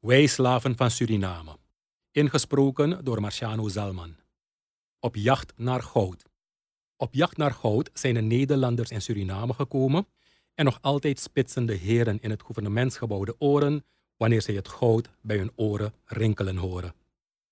Wij 0.00 0.26
slaven 0.26 0.76
van 0.76 0.90
Suriname. 0.90 1.56
Ingesproken 2.10 3.04
door 3.04 3.20
Marciano 3.20 3.68
Zalman. 3.68 4.16
Op 4.98 5.16
jacht 5.16 5.52
naar 5.56 5.82
goud. 5.82 6.24
Op 6.96 7.14
jacht 7.14 7.36
naar 7.36 7.52
goud 7.52 7.90
zijn 7.92 8.14
de 8.14 8.20
Nederlanders 8.20 8.90
in 8.90 9.02
Suriname 9.02 9.52
gekomen 9.52 10.06
en 10.54 10.64
nog 10.64 10.78
altijd 10.80 11.18
spitsen 11.18 11.66
de 11.66 11.74
heren 11.74 12.20
in 12.20 12.30
het 12.30 12.42
gouvernementsgebouw 12.42 13.24
de 13.24 13.34
oren 13.38 13.84
wanneer 14.16 14.42
zij 14.42 14.54
het 14.54 14.68
goud 14.68 15.10
bij 15.20 15.36
hun 15.36 15.52
oren 15.54 15.94
rinkelen 16.04 16.56
horen. 16.56 16.94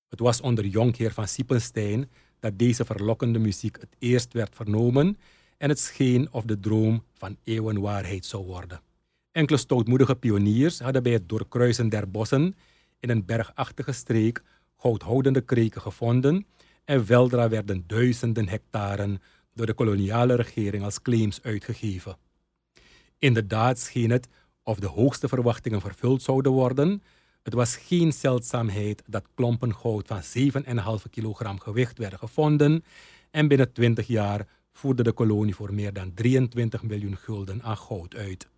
Het 0.08 0.18
was 0.18 0.40
onder 0.40 0.66
jonkheer 0.66 1.12
van 1.12 1.28
Siepenstein 1.28 2.10
dat 2.40 2.58
deze 2.58 2.84
verlokkende 2.84 3.38
muziek 3.38 3.76
het 3.80 3.96
eerst 3.98 4.32
werd 4.32 4.54
vernomen 4.54 5.18
en 5.56 5.68
het 5.68 5.78
scheen 5.78 6.32
of 6.32 6.44
de 6.44 6.60
droom 6.60 7.04
van 7.14 7.36
eeuwen 7.44 7.80
waarheid 7.80 8.24
zou 8.24 8.44
worden. 8.44 8.80
Enkele 9.38 9.58
stoutmoedige 9.58 10.14
pioniers 10.14 10.80
hadden 10.80 11.02
bij 11.02 11.12
het 11.12 11.28
doorkruisen 11.28 11.88
der 11.88 12.10
bossen 12.10 12.56
in 13.00 13.10
een 13.10 13.24
bergachtige 13.24 13.92
streek 13.92 14.42
goudhoudende 14.76 15.40
kreken 15.40 15.80
gevonden 15.80 16.46
en 16.84 17.06
weldra 17.06 17.48
werden 17.48 17.84
duizenden 17.86 18.48
hectaren 18.48 19.22
door 19.54 19.66
de 19.66 19.74
koloniale 19.74 20.34
regering 20.34 20.84
als 20.84 21.02
claims 21.02 21.42
uitgegeven. 21.42 22.16
Inderdaad 23.18 23.78
scheen 23.78 24.10
het 24.10 24.28
of 24.62 24.78
de 24.78 24.86
hoogste 24.86 25.28
verwachtingen 25.28 25.80
vervuld 25.80 26.22
zouden 26.22 26.52
worden. 26.52 27.02
Het 27.42 27.54
was 27.54 27.76
geen 27.76 28.12
zeldzaamheid 28.12 29.02
dat 29.06 29.28
klompen 29.34 29.74
goud 29.74 30.06
van 30.06 30.22
7,5 31.02 31.10
kilogram 31.10 31.60
gewicht 31.60 31.98
werden 31.98 32.18
gevonden 32.18 32.84
en 33.30 33.48
binnen 33.48 33.72
20 33.72 34.06
jaar 34.06 34.46
voerde 34.72 35.02
de 35.02 35.12
kolonie 35.12 35.54
voor 35.54 35.74
meer 35.74 35.92
dan 35.92 36.14
23 36.14 36.82
miljoen 36.82 37.16
gulden 37.16 37.62
aan 37.62 37.76
goud 37.76 38.14
uit. 38.14 38.48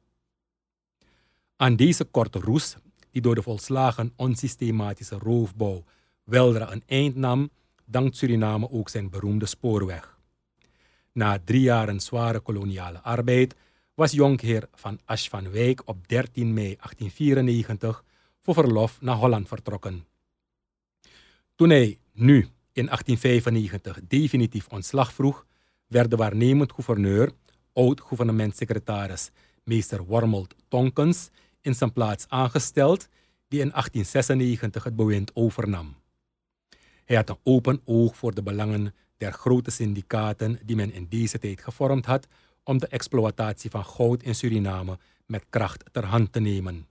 Aan 1.61 1.77
deze 1.77 2.05
korte 2.05 2.39
roes, 2.39 2.77
die 3.11 3.23
door 3.23 3.35
de 3.35 3.43
volslagen 3.43 4.13
onsystematische 4.17 5.19
roofbouw 5.19 5.85
weldra 6.25 6.73
een 6.73 6.83
eind 6.87 7.17
nam, 7.17 7.51
dankt 7.85 8.17
Suriname 8.17 8.71
ook 8.71 8.89
zijn 8.89 9.11
beroemde 9.11 9.47
spoorweg. 9.47 10.19
Na 11.13 11.39
drie 11.45 11.61
jaren 11.61 12.01
zware 12.01 12.41
koloniale 12.41 13.01
arbeid 13.01 13.57
was 13.95 14.13
jonkheer 14.13 14.69
van 14.75 15.01
Asch 15.05 15.29
van 15.29 15.51
Wijk 15.51 15.83
op 15.85 16.09
13 16.09 16.53
mei 16.53 16.77
1894 16.77 18.05
voor 18.43 18.55
verlof 18.55 19.01
naar 19.01 19.17
Holland 19.17 19.49
vertrokken. 19.49 20.07
Toen 21.55 21.71
hij 21.71 21.99
nu 22.13 22.37
in 22.73 22.87
1895 22.87 24.01
definitief 24.09 24.67
ontslag 24.69 25.13
vroeg, 25.13 25.47
werd 25.87 26.11
de 26.11 26.17
waarnemend 26.17 26.73
gouverneur, 26.73 27.33
oud-gouvernementssecretaris 27.73 29.31
meester 29.65 30.05
Wormold 30.05 30.55
Tonkens, 30.69 31.31
in 31.61 31.75
zijn 31.75 31.93
plaats 31.93 32.25
aangesteld, 32.29 33.09
die 33.49 33.61
in 33.61 33.71
1896 33.71 34.85
het 34.85 34.97
bewind 34.97 35.31
overnam. 35.35 35.95
Hij 37.05 37.17
had 37.17 37.29
een 37.29 37.39
open 37.43 37.81
oog 37.85 38.17
voor 38.17 38.35
de 38.35 38.43
belangen 38.43 38.95
der 39.17 39.33
grote 39.33 39.71
syndicaten 39.71 40.59
die 40.65 40.77
men 40.77 40.93
in 40.93 41.07
deze 41.09 41.39
tijd 41.39 41.61
gevormd 41.61 42.07
had 42.07 42.27
om 42.65 42.79
de 42.79 42.87
exploitatie 42.87 43.71
van 43.71 43.85
goud 43.85 44.23
in 44.23 44.35
Suriname 44.35 44.99
met 45.27 45.45
kracht 45.51 45.85
ter 45.93 46.05
hand 46.05 46.33
te 46.33 46.41
nemen. 46.41 46.87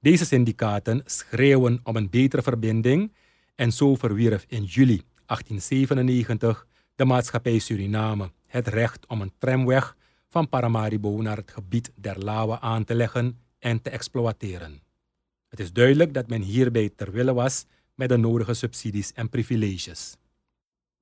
Deze 0.00 0.24
syndicaten 0.24 1.02
schreeuwen 1.04 1.80
om 1.82 1.96
een 1.96 2.10
betere 2.10 2.42
verbinding 2.42 3.12
en 3.54 3.72
zo 3.72 3.94
verwierf 3.94 4.44
in 4.48 4.64
juli 4.64 5.02
1897 5.26 6.66
de 6.94 7.04
maatschappij 7.04 7.58
Suriname 7.58 8.30
het 8.46 8.68
recht 8.68 9.06
om 9.06 9.20
een 9.20 9.32
tramweg 9.38 9.96
van 10.28 10.48
Paramaribo 10.48 11.10
naar 11.22 11.36
het 11.36 11.50
gebied 11.50 11.92
der 11.94 12.18
Lawa 12.18 12.60
aan 12.60 12.84
te 12.84 12.94
leggen 12.94 13.38
en 13.64 13.82
te 13.82 13.90
exploiteren. 13.90 14.82
Het 15.48 15.60
is 15.60 15.72
duidelijk 15.72 16.14
dat 16.14 16.28
men 16.28 16.42
hierbij 16.42 16.90
ter 16.96 17.12
wille 17.12 17.34
was 17.34 17.64
met 17.94 18.08
de 18.08 18.16
nodige 18.16 18.54
subsidies 18.54 19.12
en 19.12 19.28
privileges. 19.28 20.16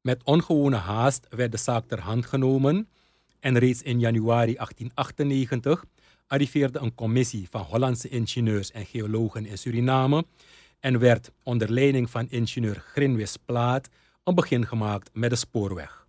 Met 0.01 0.23
ongewone 0.25 0.77
haast 0.77 1.27
werd 1.31 1.53
de 1.53 1.59
zaak 1.59 1.87
ter 1.87 2.01
hand 2.01 2.27
genomen 2.27 2.89
en 3.41 3.59
reeds 3.59 3.83
in 3.83 4.01
januari 4.01 4.55
1898 4.55 5.85
arriveerde 6.27 6.79
een 6.79 6.95
commissie 6.95 7.47
van 7.51 7.61
Hollandse 7.61 8.09
ingenieurs 8.09 8.71
en 8.71 8.87
geologen 8.87 9.47
in 9.47 9.59
Suriname 9.59 10.25
en 10.81 10.99
werd 10.99 11.31
onder 11.43 11.71
leiding 11.71 12.11
van 12.11 12.29
ingenieur 12.29 12.81
Grinwis 12.81 13.37
Plaat 13.37 13.89
een 14.25 14.35
begin 14.35 14.67
gemaakt 14.67 15.11
met 15.13 15.31
de 15.31 15.37
spoorweg. 15.37 16.07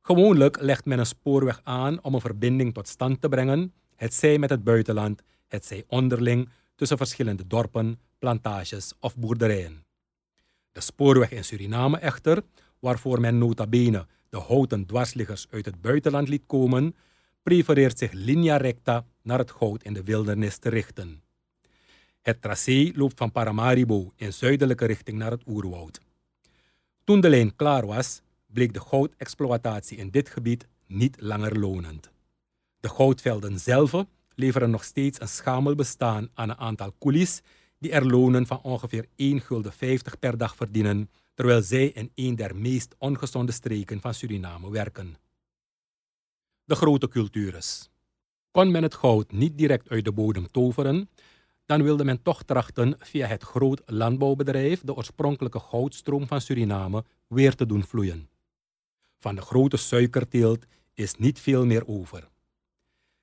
Gewoonlijk 0.00 0.60
legt 0.60 0.84
men 0.84 0.98
een 0.98 1.06
spoorweg 1.06 1.60
aan 1.62 2.02
om 2.02 2.14
een 2.14 2.20
verbinding 2.20 2.74
tot 2.74 2.88
stand 2.88 3.20
te 3.20 3.28
brengen, 3.28 3.72
het 3.96 4.14
zij 4.14 4.38
met 4.38 4.50
het 4.50 4.64
buitenland, 4.64 5.22
het 5.52 5.64
zij 5.64 5.84
onderling 5.86 6.48
tussen 6.74 6.96
verschillende 6.96 7.46
dorpen, 7.46 8.00
plantages 8.18 8.92
of 9.00 9.16
boerderijen. 9.16 9.84
De 10.72 10.80
spoorweg 10.80 11.30
in 11.30 11.44
Suriname 11.44 11.98
echter, 11.98 12.42
waarvoor 12.78 13.20
men 13.20 13.38
nota 13.38 13.66
bene 13.66 14.06
de 14.28 14.38
houten 14.38 14.86
dwarsliggers 14.86 15.46
uit 15.50 15.64
het 15.64 15.80
buitenland 15.80 16.28
liet 16.28 16.42
komen, 16.46 16.96
prefereert 17.42 17.98
zich 17.98 18.12
linea 18.12 18.56
recta 18.56 19.04
naar 19.22 19.38
het 19.38 19.50
goud 19.50 19.82
in 19.82 19.92
de 19.92 20.02
wildernis 20.02 20.58
te 20.58 20.68
richten. 20.68 21.22
Het 22.20 22.42
tracé 22.42 22.90
loopt 22.94 23.18
van 23.18 23.32
Paramaribo 23.32 24.12
in 24.16 24.32
zuidelijke 24.32 24.86
richting 24.86 25.18
naar 25.18 25.30
het 25.30 25.42
oerwoud. 25.46 26.00
Toen 27.04 27.20
de 27.20 27.28
lijn 27.28 27.56
klaar 27.56 27.86
was, 27.86 28.22
bleek 28.46 28.72
de 28.72 28.80
goudexploitatie 28.80 29.96
in 29.96 30.10
dit 30.10 30.28
gebied 30.28 30.66
niet 30.86 31.20
langer 31.20 31.58
lonend. 31.58 32.10
De 32.80 32.88
goudvelden 32.88 33.58
zelf 33.60 34.04
leveren 34.34 34.70
nog 34.70 34.84
steeds 34.84 35.20
een 35.20 35.28
schamel 35.28 35.74
bestaan 35.74 36.28
aan 36.34 36.50
een 36.50 36.58
aantal 36.58 36.94
coolies 36.98 37.42
die 37.78 37.92
er 37.92 38.06
lonen 38.06 38.46
van 38.46 38.60
ongeveer 38.62 39.06
1 39.16 39.40
gulden 39.40 39.72
50 39.72 40.18
per 40.18 40.38
dag 40.38 40.56
verdienen, 40.56 41.10
terwijl 41.34 41.62
zij 41.62 41.86
in 41.86 42.10
een 42.14 42.36
der 42.36 42.56
meest 42.56 42.94
ongezonde 42.98 43.52
streken 43.52 44.00
van 44.00 44.14
Suriname 44.14 44.70
werken. 44.70 45.16
De 46.64 46.74
grote 46.74 47.08
cultures. 47.08 47.90
Kon 48.50 48.70
men 48.70 48.82
het 48.82 48.94
goud 48.94 49.32
niet 49.32 49.58
direct 49.58 49.88
uit 49.88 50.04
de 50.04 50.12
bodem 50.12 50.50
toveren, 50.50 51.08
dan 51.66 51.82
wilde 51.82 52.04
men 52.04 52.22
toch 52.22 52.42
trachten 52.42 52.94
via 52.98 53.26
het 53.26 53.42
groot 53.42 53.82
landbouwbedrijf 53.86 54.80
de 54.80 54.94
oorspronkelijke 54.94 55.58
goudstroom 55.58 56.26
van 56.26 56.40
Suriname 56.40 57.04
weer 57.26 57.54
te 57.54 57.66
doen 57.66 57.84
vloeien. 57.84 58.28
Van 59.18 59.34
de 59.34 59.40
grote 59.40 59.76
suikerteelt 59.76 60.64
is 60.94 61.14
niet 61.14 61.40
veel 61.40 61.66
meer 61.66 61.86
over. 61.86 62.30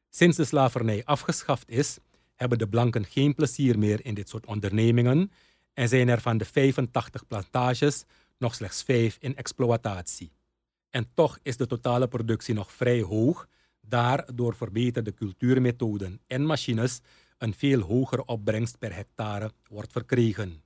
Sinds 0.09 0.38
de 0.38 0.46
slavernij 0.46 1.06
afgeschaft 1.06 1.70
is, 1.70 1.97
hebben 2.36 2.58
de 2.58 2.68
blanken 2.68 3.06
geen 3.06 3.36
plezier 3.36 3.80
meer 3.80 4.06
in 4.06 4.14
dit 4.14 4.30
soort 4.30 4.46
ondernemingen 4.46 5.31
en 5.74 5.88
zijn 5.88 6.09
er 6.09 6.22
van 6.22 6.38
de 6.38 6.46
85 6.46 7.28
plantages 7.28 8.03
nog 8.38 8.56
slechts 8.56 8.84
5 8.84 9.18
in 9.20 9.36
exploitatie. 9.36 10.31
En 10.90 11.09
toch 11.14 11.40
is 11.42 11.58
de 11.58 11.66
totale 11.66 12.08
productie 12.08 12.53
nog 12.53 12.72
vrij 12.72 13.02
hoog, 13.02 13.47
daar 13.81 14.36
door 14.36 14.56
verbeterde 14.56 15.14
cultuurmethoden 15.14 16.22
en 16.28 16.46
machines 16.46 17.00
een 17.38 17.53
veel 17.53 17.80
hogere 17.80 18.26
opbrengst 18.26 18.78
per 18.78 18.96
hectare 18.96 19.52
wordt 19.68 19.91
verkregen. 19.91 20.64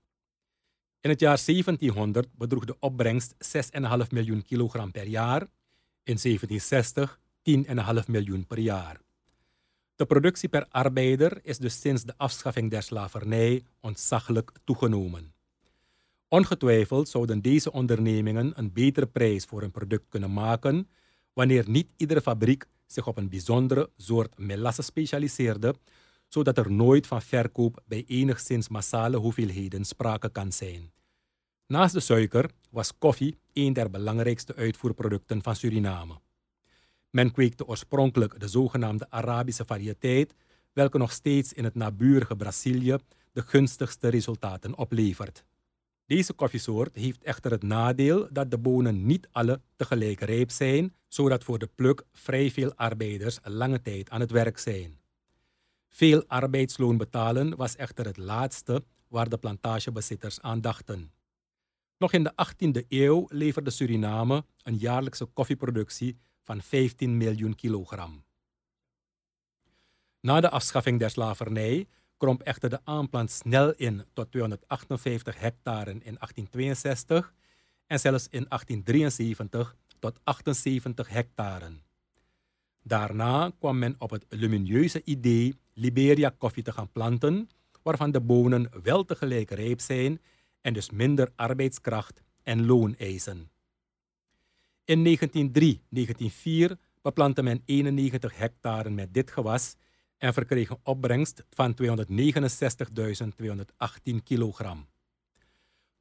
In 1.00 1.10
het 1.10 1.20
jaar 1.20 1.42
1700 1.46 2.28
bedroeg 2.36 2.66
de 2.66 2.76
opbrengst 2.80 3.36
6,5 3.56 4.08
miljoen 4.10 4.44
kilogram 4.44 4.92
per 4.92 5.08
jaar, 5.08 5.42
in 6.04 6.18
1760 6.22 7.20
10,5 8.04 8.06
miljoen 8.08 8.48
per 8.48 8.60
jaar. 8.60 9.00
De 10.04 10.10
productie 10.10 10.50
per 10.50 10.66
arbeider 10.70 11.40
is 11.44 11.58
dus 11.58 11.80
sinds 11.80 12.04
de 12.04 12.14
afschaffing 12.18 12.72
der 12.72 12.84
slavernij 12.84 13.64
ontzaglijk 13.80 14.52
toegenomen. 14.64 15.34
Ongetwijfeld 16.28 17.10
zouden 17.10 17.42
deze 17.42 17.72
ondernemingen 17.72 18.52
een 18.56 18.74
betere 18.74 19.08
prijs 19.08 19.46
voor 19.46 19.62
hun 19.62 19.72
product 19.72 20.06
kunnen 20.10 20.34
maken 20.34 20.90
wanneer 21.34 21.70
niet 21.70 21.88
iedere 21.98 22.22
fabriek 22.22 22.66
zich 22.86 23.08
op 23.08 23.18
een 23.18 23.30
bijzondere 23.30 23.90
soort 23.98 24.38
melasse 24.38 24.82
specialiseerde, 24.82 25.76
zodat 26.28 26.58
er 26.58 26.72
nooit 26.72 27.08
van 27.08 27.22
verkoop 27.22 27.84
bij 27.86 28.04
enigszins 28.08 28.68
massale 28.68 29.18
hoeveelheden 29.18 29.86
sprake 29.86 30.30
kan 30.30 30.52
zijn. 30.52 30.92
Naast 31.68 31.94
de 31.94 32.00
suiker 32.00 32.50
was 32.70 32.98
koffie 32.98 33.38
een 33.54 33.74
der 33.74 33.90
belangrijkste 33.90 34.56
uitvoerproducten 34.56 35.44
van 35.44 35.56
Suriname. 35.56 36.20
Men 37.16 37.32
kweekte 37.32 37.66
oorspronkelijk 37.66 38.40
de 38.40 38.48
zogenaamde 38.48 39.10
Arabische 39.10 39.66
variëteit, 39.66 40.34
welke 40.72 40.98
nog 40.98 41.12
steeds 41.12 41.54
in 41.54 41.64
het 41.64 41.76
naburige 41.76 42.36
Brazilië 42.36 42.98
de 43.32 43.42
gunstigste 43.42 44.08
resultaten 44.08 44.78
oplevert. 44.78 45.44
Deze 46.06 46.34
koffiesoort 46.34 46.96
heeft 46.96 47.24
echter 47.24 47.52
het 47.52 47.64
nadeel 47.64 48.28
dat 48.32 48.52
de 48.52 48.58
bonen 48.58 49.06
niet 49.06 49.28
alle 49.32 49.62
tegelijk 49.76 50.20
rijp 50.20 50.52
zijn, 50.52 50.96
zodat 51.08 51.44
voor 51.44 51.60
de 51.60 51.70
pluk 51.76 52.04
vrij 52.12 52.52
veel 52.52 52.76
arbeiders 52.76 53.40
lange 53.44 53.82
tijd 53.82 54.10
aan 54.10 54.20
het 54.20 54.32
werk 54.32 54.58
zijn. 54.58 55.00
Veel 55.90 56.24
arbeidsloon 56.28 56.98
betalen 56.98 57.56
was 57.56 57.76
echter 57.76 58.06
het 58.06 58.18
laatste 58.18 58.84
waar 59.08 59.30
de 59.30 59.38
plantagebezitters 59.38 60.42
aan 60.42 60.62
dachten. 60.62 61.12
Nog 61.98 62.14
in 62.14 62.24
de 62.24 62.34
18e 62.46 62.88
eeuw 62.88 63.26
leverde 63.30 63.70
Suriname 63.70 64.46
een 64.64 64.78
jaarlijkse 64.78 65.26
koffieproductie 65.26 66.18
van 66.44 66.62
15 66.62 67.18
miljoen 67.18 67.56
kilogram. 67.56 68.24
Na 70.20 70.42
de 70.42 70.50
afschaffing 70.50 71.00
der 71.00 71.10
slavernij 71.10 71.88
kromp 72.18 72.42
echter 72.42 72.70
de 72.70 72.80
aanplant 72.84 73.32
snel 73.32 73.74
in 73.74 74.06
tot 74.14 74.32
258 74.32 75.40
hectare 75.40 75.90
in 75.90 76.00
1862 76.00 77.34
en 77.88 78.00
zelfs 78.00 78.28
in 78.30 78.46
1873 78.50 79.76
tot 80.00 80.20
78 80.24 81.10
hectare. 81.10 81.72
Daarna 82.82 83.52
kwam 83.60 83.80
men 83.80 83.96
op 83.98 84.10
het 84.10 84.26
lumineuze 84.30 85.02
idee 85.04 85.56
Liberia 85.74 86.36
koffie 86.38 86.64
te 86.64 86.72
gaan 86.72 86.92
planten, 86.92 87.50
waarvan 87.82 88.12
de 88.12 88.22
bonen 88.22 88.70
wel 88.84 89.06
tegelijk 89.06 89.52
rijp 89.52 89.80
zijn 89.80 90.22
en 90.62 90.74
dus 90.74 90.90
minder 90.90 91.32
arbeidskracht 91.36 92.22
en 92.44 92.66
loon 92.66 92.96
eisen. 92.96 93.52
In 94.86 95.18
1903-1904 95.18 96.78
beplantte 97.02 97.44
men 97.44 97.62
91 97.66 98.38
hectare 98.38 98.90
met 98.90 99.14
dit 99.14 99.32
gewas 99.32 99.76
en 100.18 100.34
verkreeg 100.34 100.70
een 100.70 100.80
opbrengst 100.84 101.46
van 101.50 101.76
269.218 101.82 101.86
kilogram. 104.24 104.88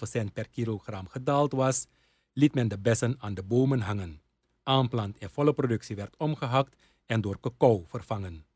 cent 0.00 0.32
per 0.32 0.48
kilogram 0.48 1.08
gedaald 1.08 1.52
was, 1.52 1.86
liet 2.32 2.54
men 2.54 2.68
de 2.68 2.78
bessen 2.78 3.14
aan 3.18 3.34
de 3.34 3.42
bomen 3.42 3.80
hangen. 3.80 4.20
Aanplant 4.62 5.18
in 5.18 5.28
volle 5.28 5.52
productie 5.52 5.96
werd 5.96 6.16
omgehakt 6.16 6.76
en 7.06 7.20
door 7.20 7.40
cacao 7.40 7.84
vervangen. 7.86 8.46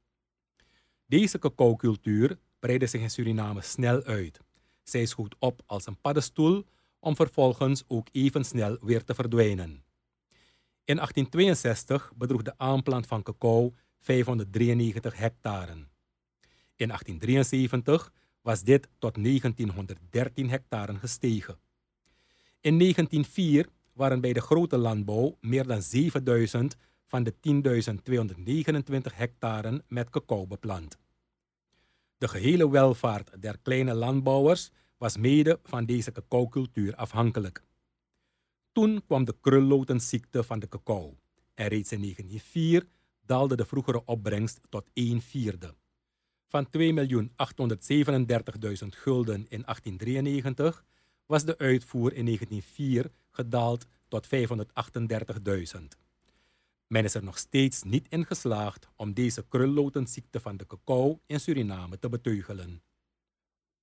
Deze 1.07 1.39
cacaocultuur 1.39 2.39
breidde 2.59 2.87
zich 2.87 3.01
in 3.01 3.11
Suriname 3.11 3.63
snel 3.63 4.03
uit. 4.03 4.41
Zij 4.83 5.07
schoot 5.07 5.37
op 5.39 5.63
als 5.67 5.87
een 5.87 6.01
paddenstoel 6.01 6.65
om 6.99 7.17
vervolgens 7.17 7.83
ook 7.87 8.09
even 8.13 8.45
snel 8.45 8.79
weer 8.81 9.05
te 9.05 9.15
verdwijnen. 9.15 9.85
In 10.85 10.97
1862 10.97 12.13
bedroeg 12.17 12.43
de 12.43 12.55
aanplant 12.57 13.07
van 13.07 13.23
cacao 13.23 13.73
593 13.99 15.17
hectare. 15.17 15.73
In 16.77 16.89
1873 16.89 18.13
was 18.43 18.63
dit 18.63 18.89
tot 18.99 19.15
1913 19.15 20.51
hectare 20.51 20.95
gestegen. 20.95 21.59
In 22.61 22.79
1904 22.79 23.69
waren 23.93 24.21
bij 24.21 24.33
de 24.33 24.41
grote 24.41 24.77
landbouw 24.77 25.37
meer 25.41 25.67
dan 25.67 25.83
7000 25.83 26.77
van 27.07 27.23
de 27.23 27.35
10.229 29.11 29.15
hectare 29.15 29.85
met 29.89 30.11
cacao 30.11 30.47
beplant. 30.47 30.99
De 32.23 32.29
gehele 32.29 32.71
welvaart 32.71 33.43
der 33.43 33.59
kleine 33.63 33.95
landbouwers 33.95 34.71
was 34.99 35.17
mede 35.17 35.61
van 35.65 35.85
deze 35.87 36.13
cacaocultuur 36.13 36.95
afhankelijk. 36.95 37.65
Toen 38.73 39.03
kwam 39.07 39.25
de 39.25 39.37
krullotenziekte 39.41 40.45
van 40.45 40.59
de 40.59 40.69
cacao 40.69 41.17
en 41.55 41.69
reeds 41.69 41.93
in 41.93 42.01
1904 42.01 42.87
daalde 43.27 43.57
de 43.57 43.65
vroegere 43.65 44.05
opbrengst 44.05 44.61
tot 44.69 44.91
1 44.93 45.21
vierde. 45.21 45.75
Van 46.47 46.67
2.837.000 46.67 46.75
gulden 48.89 49.47
in 49.49 49.63
1893 49.63 50.85
was 51.27 51.45
de 51.45 51.59
uitvoer 51.59 52.13
in 52.13 52.25
1904 52.25 53.11
gedaald 53.31 53.87
tot 54.09 54.27
538.000. 54.27 54.33
Men 56.93 57.05
is 57.05 57.15
er 57.15 57.25
nog 57.25 57.39
steeds 57.39 57.83
niet 57.83 58.07
in 58.09 58.27
geslaagd 58.27 58.89
om 58.97 59.13
deze 59.13 59.45
krullotenziekte 59.49 60.41
van 60.41 60.57
de 60.57 60.67
cacao 60.67 61.21
in 61.27 61.41
Suriname 61.41 61.99
te 61.99 62.09
beteugelen. 62.09 62.83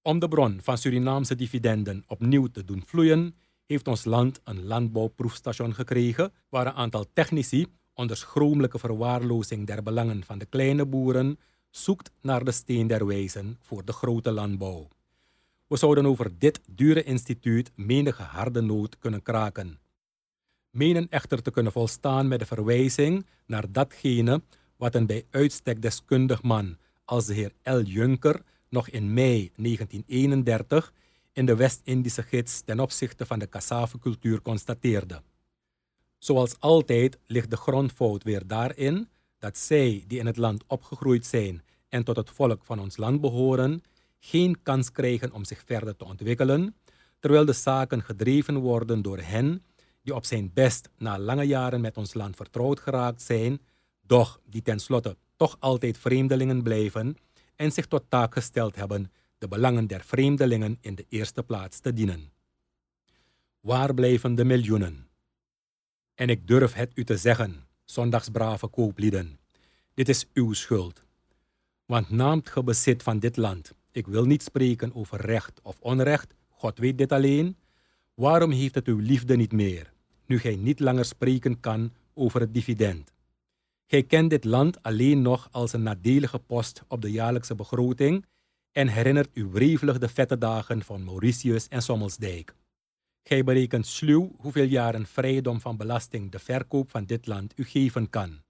Om 0.02 0.20
de 0.20 0.28
bron 0.28 0.60
van 0.62 0.78
Surinaamse 0.78 1.36
dividenden 1.36 2.04
opnieuw 2.08 2.48
te 2.48 2.64
doen 2.64 2.84
vloeien, 2.86 3.36
heeft 3.66 3.88
ons 3.88 4.06
land 4.06 4.40
een 4.44 4.66
landbouwproefstation 4.66 5.74
gekregen 5.74 6.34
waar 6.50 6.68
een 6.68 6.74
aantal 6.74 7.06
technici 7.14 7.66
onder 7.94 8.18
schromelijke 8.18 8.80
verwaarlozing 8.80 9.68
der 9.68 9.84
belangen 9.84 10.24
van 10.24 10.38
de 10.38 10.46
kleine 10.46 10.86
boeren 10.86 11.40
zoekt 11.70 12.12
naar 12.22 12.44
de 12.44 12.52
steen 12.52 12.88
der 12.88 13.06
wijzen 13.06 13.58
voor 13.62 13.86
de 13.86 13.94
grote 13.94 14.32
landbouw. 14.32 14.88
We 15.68 15.78
zouden 15.78 16.06
over 16.06 16.40
dit 16.40 16.60
dure 16.70 17.04
instituut 17.04 17.72
menige 17.76 18.24
harde 18.24 18.62
nood 18.62 18.98
kunnen 18.98 19.22
kraken. 19.22 19.80
Menen 20.70 21.08
echter 21.10 21.42
te 21.42 21.52
kunnen 21.52 21.72
volstaan 21.72 22.28
met 22.28 22.40
de 22.40 22.46
verwijzing 22.46 23.26
naar 23.46 23.72
datgene 23.72 24.42
wat 24.76 24.96
een 24.96 25.06
bij 25.06 25.26
uitstek 25.30 25.82
deskundig 25.82 26.42
man 26.42 26.78
als 27.06 27.26
de 27.26 27.34
heer 27.34 27.52
L. 27.64 27.80
Juncker 27.80 28.42
nog 28.70 28.90
in 28.90 29.14
mei 29.14 29.52
1931 29.56 30.94
in 31.34 31.46
de 31.46 31.56
West-Indische 31.56 32.24
gids 32.24 32.62
ten 32.62 32.80
opzichte 32.80 33.26
van 33.26 33.40
de 33.40 33.50
cassave-cultuur 33.50 34.42
constateerde. 34.42 35.22
Zoals 36.18 36.60
altijd 36.60 37.18
ligt 37.26 37.50
de 37.50 37.58
grondfout 37.58 38.24
weer 38.24 38.48
daarin 38.48 39.10
dat 39.40 39.58
zij 39.58 40.04
die 40.08 40.20
in 40.20 40.26
het 40.26 40.38
land 40.38 40.64
opgegroeid 40.68 41.26
zijn 41.26 41.64
en 41.88 42.04
tot 42.04 42.16
het 42.16 42.30
volk 42.30 42.66
van 42.66 42.80
ons 42.80 42.98
land 42.98 43.22
behoren, 43.22 43.84
geen 44.20 44.64
kans 44.64 44.92
krijgen 44.92 45.32
om 45.32 45.46
zich 45.46 45.64
verder 45.66 45.96
te 45.96 46.06
ontwikkelen, 46.06 46.76
terwijl 47.20 47.46
de 47.46 47.54
zaken 47.54 48.04
gedreven 48.04 48.58
worden 48.58 49.02
door 49.02 49.20
hen 49.20 49.64
die 50.10 50.18
op 50.18 50.26
zijn 50.26 50.52
best 50.54 50.90
na 50.98 51.20
lange 51.20 51.44
jaren 51.44 51.82
met 51.82 51.98
ons 51.98 52.14
land 52.14 52.36
vertrouwd 52.36 52.80
geraakt 52.80 53.22
zijn, 53.22 53.62
doch 54.02 54.40
die 54.46 54.62
tenslotte 54.62 55.18
toch 55.36 55.56
altijd 55.60 55.98
vreemdelingen 55.98 56.64
blijven 56.64 57.18
en 57.56 57.72
zich 57.72 57.88
tot 57.88 58.04
taak 58.10 58.34
gesteld 58.34 58.76
hebben 58.76 59.12
de 59.38 59.48
belangen 59.48 59.88
der 59.88 60.04
vreemdelingen 60.04 60.78
in 60.82 60.96
de 60.96 61.06
eerste 61.10 61.44
plaats 61.44 61.80
te 61.80 61.94
dienen. 61.94 62.32
Waar 63.60 63.94
blijven 63.94 64.36
de 64.36 64.44
miljoenen? 64.44 65.08
En 66.16 66.30
ik 66.30 66.48
durf 66.48 66.74
het 66.74 66.92
u 66.94 67.04
te 67.04 67.18
zeggen, 67.18 67.68
zondagsbrave 67.86 68.68
kooplieden, 68.68 69.40
dit 69.94 70.10
is 70.10 70.26
uw 70.34 70.54
schuld. 70.54 71.04
Want 71.86 72.10
naamt 72.10 72.50
ge 72.50 72.64
bezit 72.64 73.04
van 73.04 73.20
dit 73.20 73.38
land, 73.38 73.74
ik 73.92 74.08
wil 74.08 74.26
niet 74.26 74.44
spreken 74.44 74.96
over 74.96 75.22
recht 75.22 75.60
of 75.62 75.78
onrecht, 75.80 76.34
God 76.50 76.78
weet 76.78 76.98
dit 76.98 77.12
alleen, 77.12 77.58
waarom 78.14 78.52
heeft 78.52 78.76
het 78.76 78.88
uw 78.88 79.00
liefde 79.00 79.36
niet 79.36 79.52
meer, 79.52 79.98
nu 80.30 80.40
gij 80.40 80.56
niet 80.56 80.80
langer 80.80 81.06
spreken 81.06 81.60
kan 81.60 81.94
over 82.14 82.40
het 82.40 82.54
dividend? 82.54 83.14
Gij 83.86 84.04
kent 84.04 84.30
dit 84.30 84.44
land 84.44 84.84
alleen 84.84 85.22
nog 85.22 85.48
als 85.52 85.74
een 85.74 85.84
nadelige 85.84 86.40
post 86.40 86.84
op 86.88 87.02
de 87.02 87.12
jaarlijkse 87.12 87.56
begroting 87.56 88.26
en 88.72 88.88
herinnert 88.88 89.30
u 89.34 89.46
wrevelig 89.46 89.98
de 89.98 90.10
vette 90.10 90.38
dagen 90.38 90.84
van 90.84 91.04
Mauritius 91.04 91.68
en 91.68 91.82
Sommelsdijk. 91.82 92.56
Gij 93.24 93.44
berekent 93.44 93.88
sluw 93.88 94.36
hoeveel 94.38 94.64
jaren 94.66 95.06
vrijdom 95.06 95.62
van 95.62 95.78
belasting 95.78 96.32
de 96.32 96.40
verkoop 96.40 96.92
van 96.92 97.06
dit 97.06 97.28
land 97.28 97.54
u 97.60 97.64
geven 97.64 98.10
kan. 98.10 98.42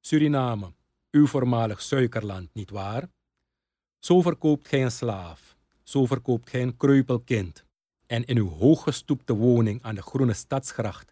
Suriname, 0.00 0.72
uw 1.10 1.26
voormalig 1.26 1.82
suikerland, 1.82 2.54
niet 2.54 2.70
waar? 2.70 3.08
Zo 3.98 4.20
verkoopt 4.20 4.68
gij 4.68 4.82
een 4.82 4.90
slaaf, 4.90 5.56
zo 5.82 6.06
verkoopt 6.06 6.50
gij 6.50 6.62
een 6.62 6.76
kreupelkind. 6.76 7.64
En 8.06 8.24
in 8.24 8.36
uw 8.36 8.48
hooggestoepte 8.48 9.34
woning 9.34 9.82
aan 9.82 9.94
de 9.94 10.02
Groene 10.02 10.32
Stadsgracht 10.32 11.09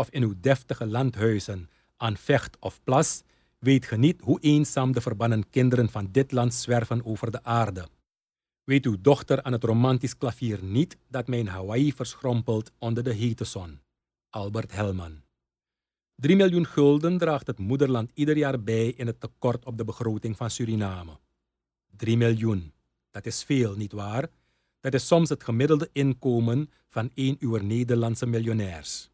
of 0.00 0.10
in 0.10 0.22
uw 0.22 0.34
deftige 0.40 0.86
landhuizen 0.86 1.70
aan 1.96 2.16
Vecht 2.16 2.56
of 2.60 2.80
Plas 2.84 3.22
weet 3.58 3.86
ge 3.86 3.96
niet 3.96 4.20
hoe 4.20 4.40
eenzaam 4.40 4.92
de 4.92 5.00
verbannen 5.00 5.50
kinderen 5.50 5.90
van 5.90 6.08
dit 6.10 6.32
land 6.32 6.54
zwerven 6.54 7.04
over 7.04 7.30
de 7.30 7.42
aarde. 7.42 7.88
Weet 8.64 8.86
uw 8.86 8.96
dochter 9.00 9.42
aan 9.42 9.52
het 9.52 9.64
romantisch 9.64 10.16
klavier 10.16 10.64
niet 10.64 10.96
dat 11.08 11.28
mijn 11.28 11.48
Hawaii 11.48 11.92
verschrompelt 11.92 12.70
onder 12.78 13.02
de 13.02 13.12
hete 13.12 13.44
zon? 13.44 13.80
Albert 14.30 14.72
Helman. 14.72 15.22
3 16.14 16.36
miljoen 16.36 16.66
gulden 16.66 17.18
draagt 17.18 17.46
het 17.46 17.58
moederland 17.58 18.10
ieder 18.14 18.36
jaar 18.36 18.62
bij 18.62 18.88
in 18.88 19.06
het 19.06 19.20
tekort 19.20 19.64
op 19.64 19.76
de 19.76 19.84
begroting 19.84 20.36
van 20.36 20.50
Suriname. 20.50 21.18
3 21.96 22.16
miljoen. 22.16 22.72
Dat 23.10 23.26
is 23.26 23.42
veel, 23.42 23.76
niet 23.76 23.92
waar? 23.92 24.28
Dat 24.80 24.94
is 24.94 25.06
soms 25.06 25.28
het 25.28 25.44
gemiddelde 25.44 25.88
inkomen 25.92 26.70
van 26.88 27.10
één 27.14 27.36
uw 27.38 27.56
Nederlandse 27.56 28.26
miljonairs. 28.26 29.09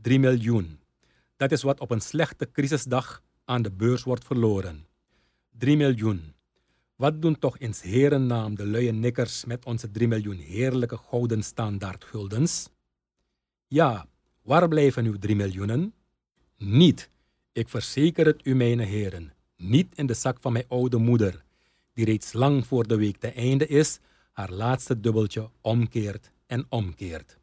3 0.00 0.18
miljoen. 0.18 0.80
Dat 1.36 1.52
is 1.52 1.62
wat 1.62 1.80
op 1.80 1.90
een 1.90 2.00
slechte 2.00 2.50
crisisdag 2.50 3.22
aan 3.44 3.62
de 3.62 3.70
beurs 3.70 4.02
wordt 4.02 4.24
verloren. 4.24 4.86
3 5.58 5.76
miljoen. 5.76 6.34
Wat 6.96 7.22
doen 7.22 7.38
toch 7.38 7.58
in 7.58 7.74
heren 7.80 8.26
naam 8.26 8.54
de 8.54 8.66
luie 8.66 8.92
nikkers 8.92 9.44
met 9.44 9.64
onze 9.64 9.90
3 9.90 10.08
miljoen 10.08 10.36
heerlijke 10.36 10.96
gouden 10.96 11.42
standaard 11.42 12.04
guldens? 12.04 12.68
Ja, 13.66 14.06
waar 14.42 14.68
blijven 14.68 15.04
uw 15.04 15.18
3 15.18 15.36
miljoenen? 15.36 15.94
Niet, 16.56 17.10
ik 17.52 17.68
verzeker 17.68 18.26
het 18.26 18.46
u, 18.46 18.54
mijn 18.54 18.78
heren, 18.78 19.32
niet 19.56 19.94
in 19.94 20.06
de 20.06 20.14
zak 20.14 20.38
van 20.40 20.52
mijn 20.52 20.64
oude 20.68 20.96
moeder, 20.98 21.44
die 21.92 22.04
reeds 22.04 22.32
lang 22.32 22.66
voor 22.66 22.86
de 22.86 22.96
week 22.96 23.16
te 23.16 23.32
einde 23.32 23.66
is, 23.66 23.98
haar 24.32 24.50
laatste 24.50 25.00
dubbeltje 25.00 25.50
omkeert 25.60 26.30
en 26.46 26.66
omkeert. 26.68 27.38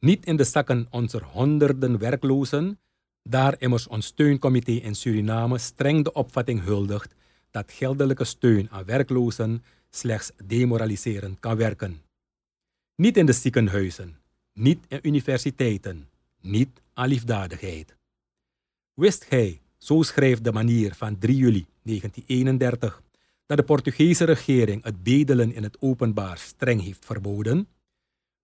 Niet 0.00 0.26
in 0.26 0.36
de 0.36 0.44
zakken 0.44 0.86
onze 0.90 1.22
honderden 1.24 1.98
werklozen, 1.98 2.78
daar 3.22 3.54
immers 3.58 3.86
ons 3.86 4.06
steuncomité 4.06 4.72
in 4.72 4.94
Suriname 4.94 5.58
streng 5.58 6.04
de 6.04 6.12
opvatting 6.12 6.64
huldigt 6.64 7.14
dat 7.50 7.72
geldelijke 7.72 8.24
steun 8.24 8.70
aan 8.70 8.84
werklozen 8.84 9.64
slechts 9.90 10.32
demoraliserend 10.44 11.40
kan 11.40 11.56
werken. 11.56 12.02
Niet 12.94 13.16
in 13.16 13.26
de 13.26 13.32
ziekenhuizen, 13.32 14.18
niet 14.52 14.78
in 14.88 15.00
universiteiten, 15.02 16.08
niet 16.40 16.80
aan 16.94 17.08
liefdadigheid. 17.08 17.96
Wist 18.94 19.24
gij 19.24 19.60
Zo 19.78 20.02
schrijft 20.02 20.44
de 20.44 20.52
manier 20.52 20.94
van 20.94 21.18
3 21.18 21.36
juli 21.36 21.66
1931 21.82 23.02
dat 23.46 23.56
de 23.56 23.62
Portugese 23.62 24.24
regering 24.24 24.84
het 24.84 25.02
bedelen 25.02 25.54
in 25.54 25.62
het 25.62 25.76
openbaar 25.80 26.38
streng 26.38 26.82
heeft 26.82 27.04
verboden, 27.04 27.68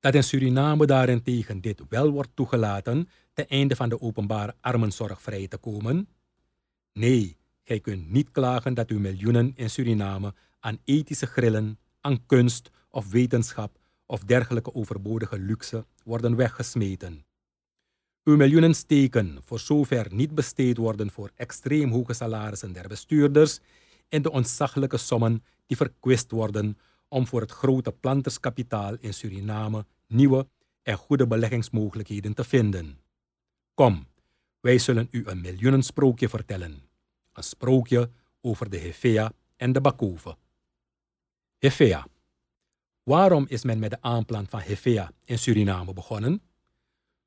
dat 0.05 0.15
in 0.15 0.25
Suriname 0.25 0.87
daarentegen 0.87 1.61
dit 1.61 1.83
wel 1.89 2.11
wordt 2.11 2.31
toegelaten 2.35 3.09
ten 3.33 3.49
einde 3.49 3.77
van 3.77 3.89
de 3.89 4.01
openbare 4.01 4.55
armenzorg 4.61 5.23
vrij 5.23 5.49
te 5.49 5.57
komen? 5.57 6.09
Nee, 6.93 7.37
gij 7.63 7.81
kunt 7.81 8.11
niet 8.11 8.31
klagen 8.31 8.75
dat 8.75 8.91
uw 8.91 8.99
miljoenen 8.99 9.53
in 9.55 9.71
Suriname 9.71 10.35
aan 10.61 10.79
ethische 10.85 11.27
grillen, 11.27 11.79
aan 12.01 12.27
kunst 12.27 12.71
of 12.91 13.11
wetenschap 13.11 13.79
of 14.07 14.21
dergelijke 14.21 14.75
overbodige 14.75 15.39
luxe 15.39 15.85
worden 16.03 16.37
weggesmeten. 16.37 17.25
Uw 18.25 18.37
miljoenen 18.37 18.75
steken 18.75 19.39
voor 19.45 19.59
zover 19.59 20.07
niet 20.11 20.35
besteed 20.35 20.77
worden 20.77 21.11
voor 21.11 21.31
extreem 21.35 21.91
hoge 21.91 22.13
salarissen 22.13 22.73
der 22.73 22.89
bestuurders 22.89 23.59
en 24.09 24.23
de 24.23 24.31
ontzaglijke 24.31 24.97
sommen 24.97 25.45
die 25.67 25.77
verkwist 25.77 26.31
worden 26.31 26.79
om 27.09 27.27
voor 27.27 27.41
het 27.41 27.51
grote 27.51 27.93
planterskapitaal 27.93 28.97
in 29.01 29.15
Suriname 29.15 29.85
nieuwe 30.15 30.49
en 30.83 30.97
goede 30.97 31.27
beleggingsmogelijkheden 31.27 32.35
te 32.35 32.45
vinden. 32.45 32.99
Kom, 33.75 34.07
wij 34.61 34.79
zullen 34.79 35.09
u 35.11 35.27
een 35.27 35.41
miljoenensprookje 35.41 36.29
vertellen. 36.29 36.83
Een 37.33 37.43
sprookje 37.43 38.11
over 38.41 38.71
de 38.71 38.77
Hevea 38.77 39.33
en 39.57 39.73
de 39.73 39.81
Bakoven. 39.81 40.37
Hevea. 41.59 42.07
Waarom 43.03 43.45
is 43.49 43.65
men 43.65 43.79
met 43.79 43.91
de 43.91 44.01
aanplant 44.01 44.49
van 44.49 44.61
Hevea 44.61 45.13
in 45.25 45.39
Suriname 45.39 45.93
begonnen? 45.93 46.43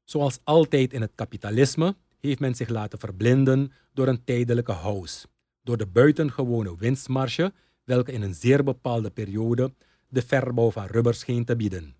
Zoals 0.03 0.39
altijd 0.43 0.93
in 0.93 1.01
het 1.01 1.11
kapitalisme 1.15 1.95
heeft 2.19 2.39
men 2.39 2.55
zich 2.55 2.69
laten 2.69 2.99
verblinden 2.99 3.71
door 3.93 4.07
een 4.07 4.23
tijdelijke 4.23 4.71
house, 4.71 5.27
door 5.63 5.77
de 5.77 5.87
buitengewone 5.87 6.77
winstmarge, 6.77 7.53
welke 7.83 8.11
in 8.11 8.21
een 8.21 8.35
zeer 8.35 8.63
bepaalde 8.63 9.09
periode 9.09 9.73
de 10.07 10.21
verbouw 10.21 10.71
van 10.71 10.85
rubber 10.85 11.13
scheen 11.13 11.45
te 11.45 11.55
bieden. 11.55 11.96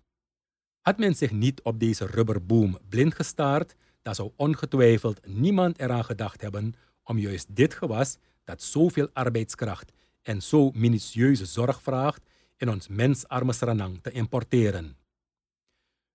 Had 0.80 0.98
men 0.98 1.14
zich 1.14 1.30
niet 1.30 1.62
op 1.62 1.80
deze 1.80 2.06
rubberboom 2.06 2.78
blind 2.88 3.14
gestaard, 3.14 3.74
dan 4.02 4.14
zou 4.14 4.30
ongetwijfeld 4.36 5.26
niemand 5.26 5.78
eraan 5.78 6.04
gedacht 6.04 6.40
hebben 6.40 6.74
om 7.02 7.18
juist 7.18 7.56
dit 7.56 7.74
gewas, 7.74 8.18
dat 8.44 8.62
zoveel 8.62 9.08
arbeidskracht 9.12 9.92
en 10.22 10.42
zo 10.42 10.70
minutieuze 10.70 11.46
zorg 11.46 11.82
vraagt, 11.82 12.22
in 12.56 12.70
ons 12.70 12.88
mensarme 12.88 13.52
Sranang 13.52 13.98
te 14.02 14.10
importeren. 14.10 14.96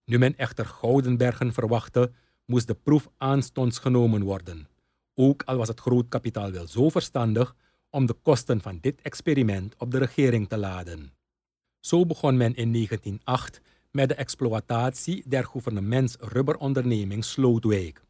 Nu 0.05 0.17
men 0.17 0.37
echter 0.37 0.65
Goudenbergen 0.65 1.53
verwachtte, 1.53 2.11
moest 2.45 2.67
de 2.67 2.73
proef 2.73 3.09
aanstonds 3.17 3.79
genomen 3.79 4.23
worden, 4.23 4.67
ook 5.13 5.43
al 5.43 5.57
was 5.57 5.67
het 5.67 5.79
grootkapitaal 5.79 6.51
wel 6.51 6.67
zo 6.67 6.89
verstandig 6.89 7.55
om 7.89 8.05
de 8.05 8.13
kosten 8.13 8.61
van 8.61 8.77
dit 8.81 9.01
experiment 9.01 9.75
op 9.77 9.91
de 9.91 9.97
regering 9.97 10.49
te 10.49 10.57
laden. 10.57 11.13
Zo 11.79 12.05
begon 12.05 12.37
men 12.37 12.55
in 12.55 12.73
1908 12.73 13.61
met 13.93 14.09
de 14.09 14.15
exploitatie 14.15 15.23
der 15.27 15.45
gouvernements-rubberonderneming 15.45 17.23
Slootwijk. 17.23 18.03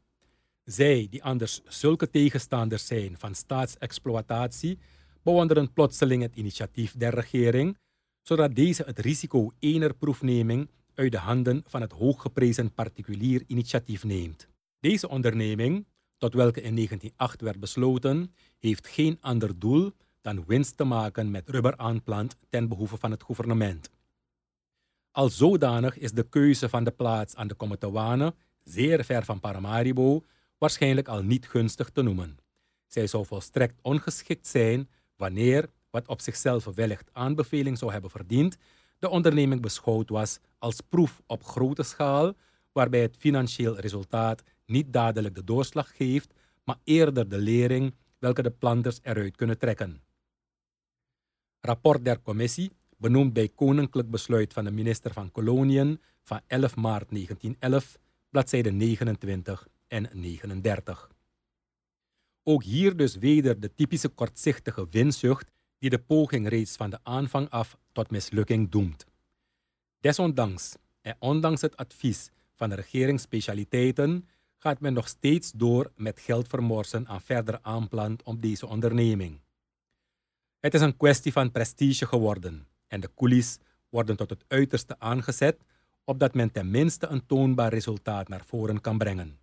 Zij, 0.64 1.08
die 1.10 1.24
anders 1.24 1.62
zulke 1.68 2.10
tegenstanders 2.10 2.86
zijn 2.86 3.18
van 3.18 3.36
staatsexploitatie, 3.36 4.80
bewonderen 5.24 5.74
plotseling 5.74 6.22
het 6.22 6.36
initiatief 6.36 6.94
der 6.98 7.14
regering, 7.14 7.78
zodat 8.22 8.56
deze 8.56 8.84
het 8.84 9.00
risico 9.00 9.52
ener 9.60 9.94
proefneming 9.94 10.70
uit 10.96 11.12
de 11.12 11.18
handen 11.18 11.64
van 11.68 11.82
het 11.82 11.92
hooggeprezen 11.92 12.74
particulier 12.74 13.44
initiatief 13.48 14.04
neemt. 14.04 14.48
Deze 14.80 15.10
onderneming, 15.10 15.86
tot 16.18 16.34
welke 16.34 16.62
in 16.62 16.76
1908 16.76 17.42
werd 17.42 17.60
besloten, 17.60 18.34
heeft 18.60 18.88
geen 18.88 19.18
ander 19.22 19.60
doel 19.60 19.92
dan 20.22 20.46
winst 20.46 20.78
te 20.78 20.84
maken 20.84 21.32
met 21.32 21.50
rubberaanplant 21.50 22.36
ten 22.50 22.68
behoeve 22.68 22.98
van 22.98 23.12
het 23.12 23.24
gouvernement. 23.24 23.90
Al 25.14 25.30
zodanig 25.30 25.98
is 25.98 26.12
de 26.12 26.24
keuze 26.30 26.70
van 26.70 26.84
de 26.84 26.92
plaats 26.92 27.36
aan 27.36 27.48
de 27.48 27.56
Cometawane, 27.56 28.34
zeer 28.64 29.06
ver 29.06 29.26
van 29.26 29.40
Paramaribo, 29.40 30.24
waarschijnlijk 30.58 31.08
al 31.08 31.24
niet 31.24 31.48
gunstig 31.48 31.90
te 31.90 32.02
noemen. 32.02 32.38
Zij 32.88 33.08
zou 33.08 33.26
volstrekt 33.26 33.80
ongeschikt 33.82 34.48
zijn 34.48 34.90
wanneer, 35.16 35.70
wat 35.90 36.08
op 36.08 36.22
zichzelf 36.22 36.66
wellicht 36.66 37.10
aanbeveling 37.12 37.78
zou 37.78 37.92
hebben 37.92 38.10
verdiend, 38.10 38.58
de 39.00 39.10
onderneming 39.10 39.62
beschouwd 39.62 40.10
was 40.10 40.40
als 40.58 40.82
proef 40.90 41.22
op 41.26 41.44
grote 41.44 41.84
schaal, 41.84 42.34
waarbij 42.72 43.02
het 43.02 43.18
financieel 43.18 43.80
resultaat 43.80 44.44
niet 44.66 44.94
dadelijk 44.94 45.36
de 45.36 45.44
doorslag 45.44 45.96
geeft, 45.96 46.34
maar 46.64 46.78
eerder 46.84 47.30
de 47.30 47.38
lering 47.38 47.96
welke 48.20 48.42
de 48.42 48.52
planters 48.52 49.00
eruit 49.02 49.36
kunnen 49.36 49.58
trekken. 49.58 50.02
Rapport 51.60 52.06
der 52.06 52.22
commissie, 52.22 52.72
benoemd 53.04 53.34
bij 53.34 53.48
koninklijk 53.48 54.10
besluit 54.10 54.54
van 54.54 54.64
de 54.64 54.72
minister 54.72 55.14
van 55.14 55.32
Koloniën 55.32 56.02
van 56.24 56.42
11 56.48 56.76
maart 56.76 57.10
1911, 57.10 57.98
bladzijden 58.30 58.78
29 58.78 59.68
en 59.88 60.10
39. 60.14 61.10
Ook 62.44 62.64
hier 62.64 62.96
dus 62.96 63.16
weder 63.16 63.60
de 63.60 63.74
typische 63.74 64.10
kortzichtige 64.10 64.88
winzucht 64.90 65.52
die 65.80 65.90
de 65.90 66.00
poging 66.00 66.48
reeds 66.48 66.76
van 66.76 66.90
de 66.90 67.00
aanvang 67.04 67.50
af 67.50 67.78
tot 67.92 68.12
mislukking 68.12 68.70
doemt. 68.72 69.06
Desondanks 70.00 70.76
en 71.02 71.16
ondanks 71.20 71.62
het 71.62 71.78
advies 71.78 72.30
van 72.54 72.70
de 72.70 72.76
regeringsspecialiteiten 72.76 74.28
gaat 74.58 74.80
men 74.80 74.94
nog 74.94 75.08
steeds 75.08 75.52
door 75.52 75.92
met 75.96 76.20
geld 76.20 76.48
vermorsen 76.48 77.08
aan 77.08 77.22
verder 77.22 77.60
aanplant 77.62 78.24
op 78.24 78.42
deze 78.42 78.68
onderneming. 78.68 79.42
Het 80.60 80.74
is 80.74 80.82
een 80.82 80.98
kwestie 80.98 81.32
van 81.32 81.52
prestige 81.52 82.06
geworden 82.06 82.68
en 82.94 83.00
de 83.00 83.14
coolies 83.16 83.58
worden 83.90 84.16
tot 84.16 84.30
het 84.30 84.44
uiterste 84.48 85.00
aangezet 85.00 85.58
opdat 86.04 86.34
men 86.34 86.52
tenminste 86.52 87.08
een 87.08 87.26
toonbaar 87.26 87.74
resultaat 87.74 88.28
naar 88.28 88.46
voren 88.46 88.82
kan 88.82 88.98
brengen. 88.98 89.40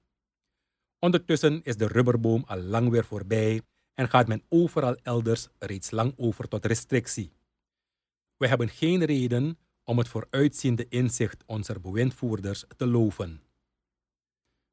Ondertussen 0.98 1.62
is 1.62 1.76
de 1.76 1.86
rubberboom 1.86 2.44
al 2.46 2.60
lang 2.60 2.90
weer 2.90 3.04
voorbij 3.04 3.62
en 3.94 4.08
gaat 4.08 4.28
men 4.28 4.42
overal 4.48 4.96
elders 5.02 5.48
reeds 5.58 5.90
lang 5.90 6.12
over 6.16 6.48
tot 6.48 6.64
restrictie. 6.64 7.32
We 8.36 8.46
hebben 8.46 8.68
geen 8.68 9.04
reden 9.04 9.58
om 9.84 9.98
het 9.98 10.08
vooruitziende 10.08 10.86
inzicht 10.88 11.42
onze 11.46 11.80
bewindvoerders 11.80 12.64
te 12.76 12.86
loven. 12.86 13.42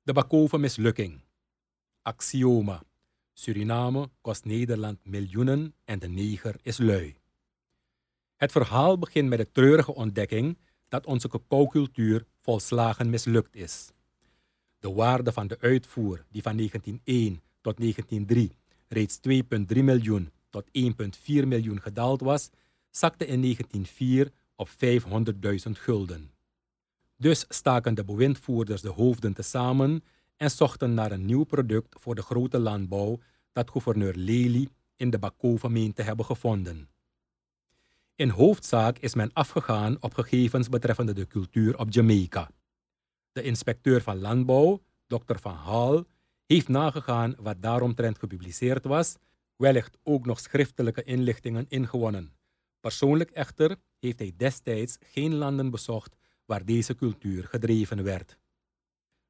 De 0.02 0.14
Bakoven 0.14 0.60
mislukking. 0.60 1.22
Axioma. 2.02 2.84
Suriname 3.34 4.10
kost 4.22 4.46
Nederland 4.46 5.06
miljoenen 5.06 5.74
en 5.86 6.00
de 6.00 6.08
neger 6.08 6.56
is 6.62 6.78
lui. 6.78 7.17
Het 8.38 8.52
verhaal 8.52 8.98
begint 8.98 9.30
met 9.30 9.40
de 9.40 9.52
treurige 9.52 9.96
ontdekking 9.96 10.58
dat 10.90 11.06
onze 11.06 11.28
cacaocultuur 11.28 12.26
volslagen 12.42 13.10
mislukt 13.10 13.56
is. 13.56 13.92
De 14.80 14.94
waarde 14.94 15.32
van 15.32 15.48
de 15.48 15.58
uitvoer, 15.60 16.26
die 16.32 16.42
van 16.42 16.56
1901 16.58 17.42
tot 17.62 17.78
1903 17.78 18.56
reeds 18.88 19.20
2,3 19.78 19.84
miljoen 19.84 20.32
tot 20.50 20.66
1,4 20.68 21.48
miljoen 21.48 21.82
gedaald 21.82 22.22
was, 22.22 22.50
zakte 22.90 23.26
in 23.26 23.42
1904 23.42 24.32
op 24.56 24.70
500.000 24.70 25.72
gulden. 25.72 26.32
Dus 27.16 27.46
staken 27.50 27.96
de 27.96 28.04
bewindvoerders 28.04 28.82
de 28.82 28.90
hoofden 28.90 29.34
tezamen 29.34 30.04
en 30.36 30.52
zochten 30.52 30.94
naar 30.94 31.12
een 31.12 31.26
nieuw 31.26 31.44
product 31.44 31.96
voor 32.00 32.16
de 32.16 32.22
grote 32.22 32.60
landbouw 32.60 33.20
dat 33.52 33.72
gouverneur 33.72 34.14
Lely 34.16 34.68
in 34.96 35.10
de 35.10 35.20
Bakoven 35.20 35.72
meent 35.72 35.96
te 35.96 36.02
hebben 36.02 36.26
gevonden. 36.26 36.90
In 38.18 38.30
hoofdzaak 38.30 38.98
is 38.98 39.14
men 39.14 39.34
afgegaan 39.34 39.98
op 40.00 40.14
gegevens 40.14 40.70
betreffende 40.70 41.14
de 41.14 41.28
cultuur 41.28 41.78
op 41.78 41.94
Jamaica. 41.94 42.52
De 43.32 43.42
inspecteur 43.42 44.02
van 44.02 44.20
landbouw, 44.20 44.84
Dr. 45.08 45.36
Van 45.36 45.54
Hal, 45.54 46.06
heeft 46.46 46.68
nagegaan 46.68 47.36
wat 47.40 47.62
daaromtrent 47.62 48.20
gepubliceerd 48.20 48.84
was, 48.84 49.16
wellicht 49.56 49.98
ook 50.04 50.26
nog 50.26 50.40
schriftelijke 50.40 51.04
inlichtingen 51.04 51.66
ingewonnen. 51.68 52.34
Persoonlijk 52.80 53.32
echter 53.32 53.76
heeft 54.00 54.20
hij 54.20 54.34
destijds 54.38 54.98
geen 55.00 55.36
landen 55.36 55.70
bezocht 55.70 56.16
waar 56.46 56.66
deze 56.66 56.96
cultuur 56.96 57.44
gedreven 57.44 58.04
werd. 58.04 58.38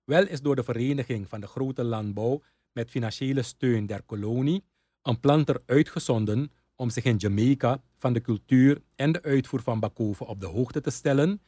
Wel 0.04 0.28
is 0.28 0.42
door 0.42 0.56
de 0.56 0.64
Vereniging 0.64 1.30
van 1.30 1.40
de 1.40 1.48
Grote 1.48 1.84
Landbouw 1.84 2.44
met 2.72 2.90
financiële 2.90 3.42
steun 3.42 3.86
der 3.86 4.04
kolonie 4.04 4.64
een 5.02 5.20
planter 5.20 5.62
uitgezonden 5.66 6.52
om 6.78 6.90
zich 6.90 7.04
in 7.04 7.18
Jamaica 7.18 7.82
van 7.98 8.14
de 8.14 8.22
cultuur 8.22 8.82
en 8.96 9.12
de 9.12 9.22
uitvoer 9.22 9.62
van 9.62 9.80
Bakoven 9.80 10.26
op 10.26 10.40
de 10.40 10.46
hoogte 10.46 10.82
te 10.82 10.90
stellen 10.90 11.42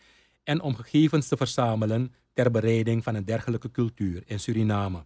en 0.43 0.61
om 0.61 0.75
gegevens 0.75 1.27
te 1.27 1.37
verzamelen 1.37 2.13
ter 2.33 2.51
bereiding 2.51 3.03
van 3.03 3.15
een 3.15 3.25
dergelijke 3.25 3.71
cultuur 3.71 4.23
in 4.25 4.39
Suriname. 4.39 5.05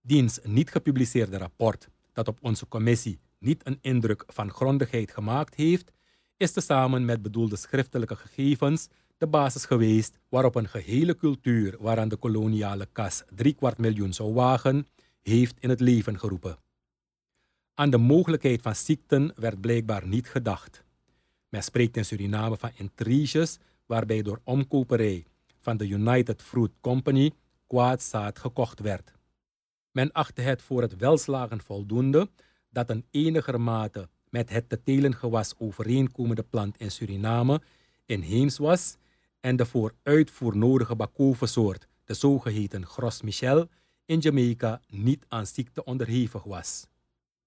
Diens 0.00 0.38
niet 0.42 0.70
gepubliceerde 0.70 1.38
rapport, 1.38 1.88
dat 2.12 2.28
op 2.28 2.38
onze 2.42 2.68
commissie 2.68 3.20
niet 3.38 3.66
een 3.66 3.78
indruk 3.80 4.24
van 4.26 4.50
grondigheid 4.50 5.10
gemaakt 5.12 5.54
heeft, 5.54 5.92
is 6.36 6.52
tezamen 6.52 7.04
met 7.04 7.22
bedoelde 7.22 7.56
schriftelijke 7.56 8.16
gegevens 8.16 8.88
de 9.16 9.26
basis 9.26 9.64
geweest 9.64 10.18
waarop 10.28 10.54
een 10.54 10.68
gehele 10.68 11.16
cultuur 11.16 11.76
waaraan 11.80 12.08
de 12.08 12.16
koloniale 12.16 12.88
kas 12.92 13.24
kwart 13.56 13.78
miljoen 13.78 14.12
zou 14.12 14.32
wagen, 14.32 14.86
heeft 15.22 15.60
in 15.60 15.68
het 15.68 15.80
leven 15.80 16.18
geroepen. 16.18 16.58
Aan 17.74 17.90
de 17.90 17.98
mogelijkheid 17.98 18.62
van 18.62 18.74
ziekten 18.76 19.32
werd 19.36 19.60
blijkbaar 19.60 20.06
niet 20.06 20.28
gedacht. 20.28 20.84
Men 21.48 21.62
spreekt 21.62 21.96
in 21.96 22.04
Suriname 22.04 22.56
van 22.56 22.70
intriges 22.74 23.58
waarbij 23.86 24.22
door 24.22 24.40
omkoperij 24.44 25.24
van 25.60 25.76
de 25.76 25.88
United 25.88 26.42
Fruit 26.42 26.70
Company 26.80 27.32
kwaadzaad 27.66 28.38
gekocht 28.38 28.80
werd. 28.80 29.12
Men 29.90 30.12
achtte 30.12 30.40
het 30.40 30.62
voor 30.62 30.82
het 30.82 30.96
welslagen 30.96 31.60
voldoende 31.60 32.30
dat 32.70 32.90
een 32.90 33.04
enigermate 33.10 34.08
met 34.30 34.50
het 34.50 34.68
te 34.68 34.82
telen 34.82 35.14
gewas 35.14 35.54
overeenkomende 35.58 36.42
plant 36.42 36.78
in 36.78 36.90
Suriname 36.90 37.60
inheems 38.06 38.58
was 38.58 38.96
en 39.40 39.56
de 39.56 39.66
voor 39.66 39.94
uitvoer 40.02 40.56
nodige 40.56 40.96
bakovensoort, 40.96 41.88
de 42.04 42.14
zogeheten 42.14 42.86
Gros 42.86 43.22
Michel, 43.22 43.68
in 44.04 44.18
Jamaica 44.18 44.80
niet 44.88 45.24
aan 45.28 45.46
ziekte 45.46 45.84
onderhevig 45.84 46.42
was. 46.42 46.86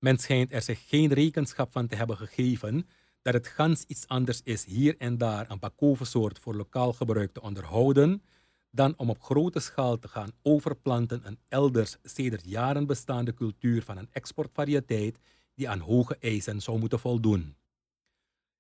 Men 0.05 0.17
schijnt 0.17 0.53
er 0.53 0.61
zich 0.61 0.87
geen 0.87 1.13
rekenschap 1.13 1.71
van 1.71 1.87
te 1.87 1.95
hebben 1.95 2.17
gegeven 2.17 2.87
dat 3.21 3.33
het 3.33 3.47
gans 3.47 3.83
iets 3.87 4.07
anders 4.07 4.41
is 4.43 4.65
hier 4.65 4.95
en 4.97 5.17
daar 5.17 5.49
een 5.49 5.59
bakovensoort 5.59 6.39
voor 6.39 6.55
lokaal 6.55 6.93
gebruik 6.93 7.33
te 7.33 7.41
onderhouden, 7.41 8.23
dan 8.71 8.93
om 8.97 9.09
op 9.09 9.21
grote 9.21 9.59
schaal 9.59 9.99
te 9.99 10.07
gaan 10.07 10.31
overplanten 10.41 11.21
een 11.23 11.39
elders 11.47 11.97
sedert 12.03 12.41
jaren 12.45 12.85
bestaande 12.87 13.33
cultuur 13.33 13.83
van 13.83 13.97
een 13.97 14.09
exportvariëteit 14.11 15.17
die 15.55 15.69
aan 15.69 15.79
hoge 15.79 16.17
eisen 16.19 16.61
zou 16.61 16.79
moeten 16.79 16.99
voldoen. 16.99 17.55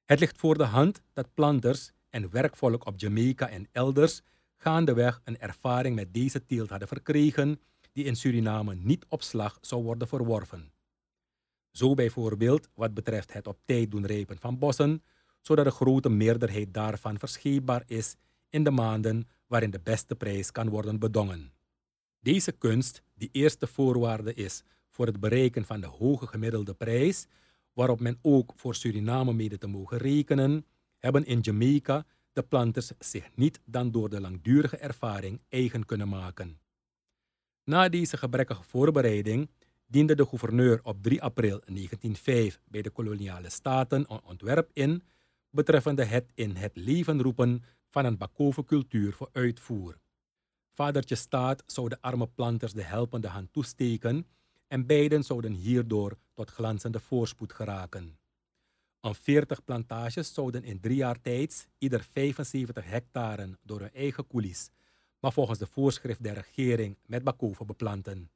Het 0.05 0.19
ligt 0.19 0.37
voor 0.37 0.57
de 0.57 0.63
hand 0.63 1.01
dat 1.13 1.33
planters 1.33 1.91
en 2.09 2.31
werkvolk 2.31 2.85
op 2.85 2.99
Jamaica 2.99 3.49
en 3.49 3.67
elders 3.71 4.21
gaandeweg 4.55 5.21
een 5.23 5.39
ervaring 5.39 5.95
met 5.95 6.13
deze 6.13 6.45
teelt 6.45 6.69
hadden 6.69 6.87
verkregen 6.87 7.61
die 7.91 8.05
in 8.05 8.15
Suriname 8.15 8.75
niet 8.75 9.05
op 9.09 9.21
slag 9.23 9.57
zou 9.61 9.83
worden 9.83 10.07
verworven. 10.07 10.73
Zo 11.75 11.93
bijvoorbeeld 11.93 12.69
wat 12.73 12.93
betreft 12.93 13.33
het 13.33 13.47
op 13.47 13.59
tijd 13.65 13.91
doen 13.91 14.05
rijpen 14.05 14.39
van 14.39 14.59
bossen, 14.59 15.03
zodat 15.41 15.65
de 15.65 15.71
grote 15.71 16.09
meerderheid 16.09 16.73
daarvan 16.73 17.19
verscheepbaar 17.19 17.83
is 17.85 18.15
in 18.49 18.63
de 18.63 18.71
maanden 18.71 19.27
waarin 19.47 19.71
de 19.71 19.79
beste 19.83 20.15
prijs 20.15 20.51
kan 20.51 20.69
worden 20.69 20.99
bedongen. 20.99 21.53
Deze 22.19 22.51
kunst, 22.51 23.01
die 23.13 23.29
eerste 23.31 23.67
voorwaarde 23.67 24.33
is 24.33 24.63
voor 24.89 25.05
het 25.05 25.19
bereiken 25.19 25.65
van 25.65 25.81
de 25.81 25.87
hoge 25.87 26.27
gemiddelde 26.27 26.73
prijs, 26.73 27.27
waarop 27.73 27.99
men 27.99 28.19
ook 28.21 28.53
voor 28.55 28.75
Suriname 28.75 29.33
mede 29.33 29.57
te 29.57 29.67
mogen 29.67 29.97
rekenen, 29.97 30.65
hebben 30.97 31.25
in 31.25 31.39
Jamaica 31.39 32.05
de 32.33 32.43
planters 32.43 32.91
zich 32.99 33.35
niet 33.35 33.59
dan 33.65 33.91
door 33.91 34.09
de 34.09 34.21
langdurige 34.21 34.77
ervaring 34.77 35.41
eigen 35.49 35.85
kunnen 35.85 36.09
maken. 36.09 36.59
Na 37.63 37.89
deze 37.89 38.17
gebrekkige 38.17 38.63
voorbereiding 38.63 39.49
diende 39.85 40.15
de 40.15 40.25
gouverneur 40.25 40.79
op 40.83 41.03
3 41.03 41.21
april 41.21 41.59
1905 41.65 42.59
bij 42.65 42.81
de 42.81 42.89
koloniale 42.89 43.49
staten 43.49 44.05
een 44.13 44.23
ontwerp 44.23 44.69
in 44.73 45.03
betreffende 45.49 46.03
het 46.03 46.31
in 46.33 46.55
het 46.55 46.75
leven 46.75 47.21
roepen 47.21 47.63
van 47.89 48.05
een 48.05 48.17
Bakoven-cultuur 48.17 49.13
voor 49.13 49.29
uitvoer. 49.31 49.97
Vadertje 50.69 51.15
Staat 51.15 51.63
zou 51.65 51.89
de 51.89 52.01
arme 52.01 52.27
planters 52.27 52.73
de 52.73 52.83
helpende 52.83 53.27
hand 53.27 53.53
toesteken 53.53 54.27
en 54.67 54.85
beiden 54.85 55.23
zouden 55.23 55.53
hierdoor 55.53 56.17
tot 56.33 56.51
glanzende 56.51 56.99
voorspoed 56.99 57.53
geraken. 57.53 58.17
Een 59.01 59.15
40 59.15 59.63
plantages 59.63 60.33
zouden 60.33 60.63
in 60.63 60.79
drie 60.79 60.95
jaar 60.95 61.21
tijd 61.21 61.69
ieder 61.77 62.03
75 62.11 62.85
hectare 62.85 63.57
door 63.63 63.79
hun 63.79 63.93
eigen 63.93 64.27
koelies, 64.27 64.69
maar 65.19 65.33
volgens 65.33 65.59
de 65.59 65.67
voorschrift 65.67 66.23
der 66.23 66.33
regering 66.33 66.97
met 67.05 67.23
bakoven 67.23 67.65
beplanten. 67.65 68.29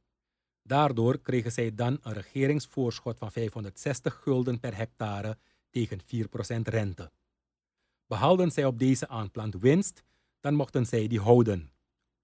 Daardoor 0.63 1.19
kregen 1.19 1.51
zij 1.51 1.75
dan 1.75 1.99
een 2.01 2.13
regeringsvoorschot 2.13 3.17
van 3.17 3.31
560 3.31 4.19
gulden 4.23 4.59
per 4.59 4.75
hectare 4.77 5.37
tegen 5.69 5.99
4% 6.01 6.61
rente. 6.61 7.11
Behalden 8.07 8.51
zij 8.51 8.65
op 8.65 8.79
deze 8.79 9.07
aanplant 9.07 9.55
winst, 9.55 10.03
dan 10.39 10.53
mochten 10.53 10.85
zij 10.85 11.07
die 11.07 11.19
houden. 11.19 11.71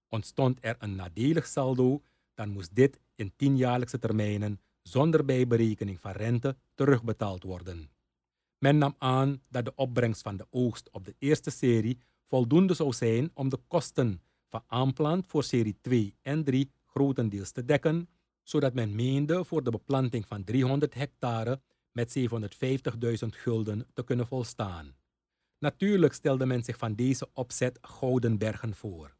Ontstond 0.08 0.58
er 0.60 0.76
een 0.78 0.94
nadelig 0.94 1.46
saldo, 1.46 2.02
dan 2.34 2.48
moest 2.48 2.74
dit 2.74 3.00
in 3.14 3.32
tienjaarlijkse 3.36 3.98
termijnen 3.98 4.60
zonder 4.82 5.24
bijberekening 5.24 6.00
van 6.00 6.12
rente 6.12 6.56
terugbetaald 6.74 7.42
worden. 7.42 7.90
Men 8.58 8.78
nam 8.78 8.94
aan 8.98 9.42
dat 9.48 9.64
de 9.64 9.72
opbrengst 9.74 10.22
van 10.22 10.36
de 10.36 10.46
oogst 10.50 10.90
op 10.90 11.04
de 11.04 11.14
eerste 11.18 11.50
serie 11.50 11.98
voldoende 12.24 12.74
zou 12.74 12.92
zijn 12.92 13.30
om 13.34 13.48
de 13.48 13.58
kosten 13.68 14.22
van 14.48 14.62
aanplant 14.66 15.26
voor 15.26 15.44
serie 15.44 15.76
2 15.80 16.14
en 16.22 16.44
3 16.44 16.70
grotendeels 16.86 17.50
te 17.50 17.64
dekken, 17.64 18.08
zodat 18.48 18.74
men 18.74 18.94
meende 18.94 19.44
voor 19.44 19.62
de 19.62 19.70
beplanting 19.70 20.26
van 20.26 20.44
300 20.44 20.94
hectare 20.94 21.60
met 21.92 22.18
750.000 22.18 23.28
gulden 23.28 23.86
te 23.92 24.04
kunnen 24.04 24.26
volstaan. 24.26 24.94
Natuurlijk 25.58 26.12
stelde 26.12 26.46
men 26.46 26.64
zich 26.64 26.78
van 26.78 26.94
deze 26.94 27.28
opzet 27.32 27.78
gouden 27.80 28.38
bergen 28.38 28.74
voor. 28.74 29.16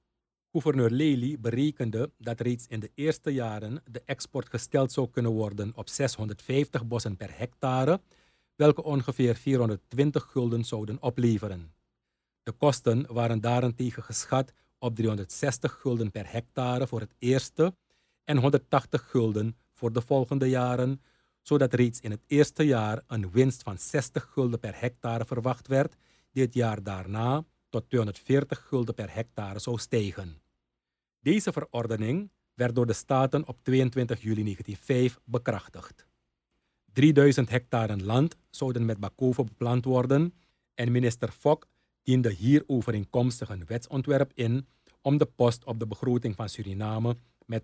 Gouverneur 0.50 0.90
Lely 0.90 1.40
berekende 1.40 2.10
dat 2.18 2.40
reeds 2.40 2.66
in 2.66 2.80
de 2.80 2.90
eerste 2.94 3.30
jaren 3.30 3.82
de 3.90 4.02
export 4.04 4.48
gesteld 4.48 4.92
zou 4.92 5.10
kunnen 5.10 5.32
worden 5.32 5.72
op 5.74 5.88
650 5.88 6.86
bossen 6.86 7.16
per 7.16 7.38
hectare, 7.38 8.00
welke 8.54 8.82
ongeveer 8.82 9.34
420 9.36 10.22
gulden 10.22 10.64
zouden 10.64 11.02
opleveren. 11.02 11.74
De 12.42 12.52
kosten 12.52 13.12
waren 13.12 13.40
daarentegen 13.40 14.02
geschat 14.02 14.52
op 14.78 14.94
360 14.94 15.72
gulden 15.72 16.10
per 16.10 16.32
hectare 16.32 16.86
voor 16.86 17.00
het 17.00 17.14
eerste 17.18 17.74
en 18.26 18.36
180 18.36 19.10
gulden 19.10 19.56
voor 19.72 19.92
de 19.92 20.00
volgende 20.00 20.48
jaren, 20.48 21.02
zodat 21.42 21.74
reeds 21.74 22.00
in 22.00 22.10
het 22.10 22.22
eerste 22.26 22.66
jaar 22.66 23.02
een 23.06 23.30
winst 23.30 23.62
van 23.62 23.78
60 23.78 24.24
gulden 24.32 24.60
per 24.60 24.80
hectare 24.80 25.24
verwacht 25.24 25.66
werd, 25.68 25.96
die 26.32 26.42
het 26.42 26.54
jaar 26.54 26.82
daarna 26.82 27.44
tot 27.68 27.88
240 27.88 28.66
gulden 28.68 28.94
per 28.94 29.14
hectare 29.14 29.58
zou 29.58 29.78
stijgen. 29.78 30.40
Deze 31.20 31.52
verordening 31.52 32.30
werd 32.54 32.74
door 32.74 32.86
de 32.86 32.92
Staten 32.92 33.46
op 33.46 33.58
22 33.62 34.22
juli 34.22 34.42
1905 34.42 35.18
bekrachtigd. 35.24 36.06
3000 36.92 37.50
hectare 37.50 37.96
land 37.96 38.36
zouden 38.50 38.84
met 38.84 38.98
bakoven 38.98 39.44
beplant 39.44 39.84
worden 39.84 40.34
en 40.74 40.92
minister 40.92 41.28
Fok 41.28 41.66
diende 42.02 42.32
hier 42.32 42.62
overeenkomstig 42.66 43.48
een 43.48 43.66
wetsontwerp 43.66 44.32
in 44.34 44.66
om 45.00 45.18
de 45.18 45.26
post 45.26 45.64
op 45.64 45.78
de 45.78 45.86
begroting 45.86 46.34
van 46.34 46.48
Suriname 46.48 47.16
met 47.46 47.62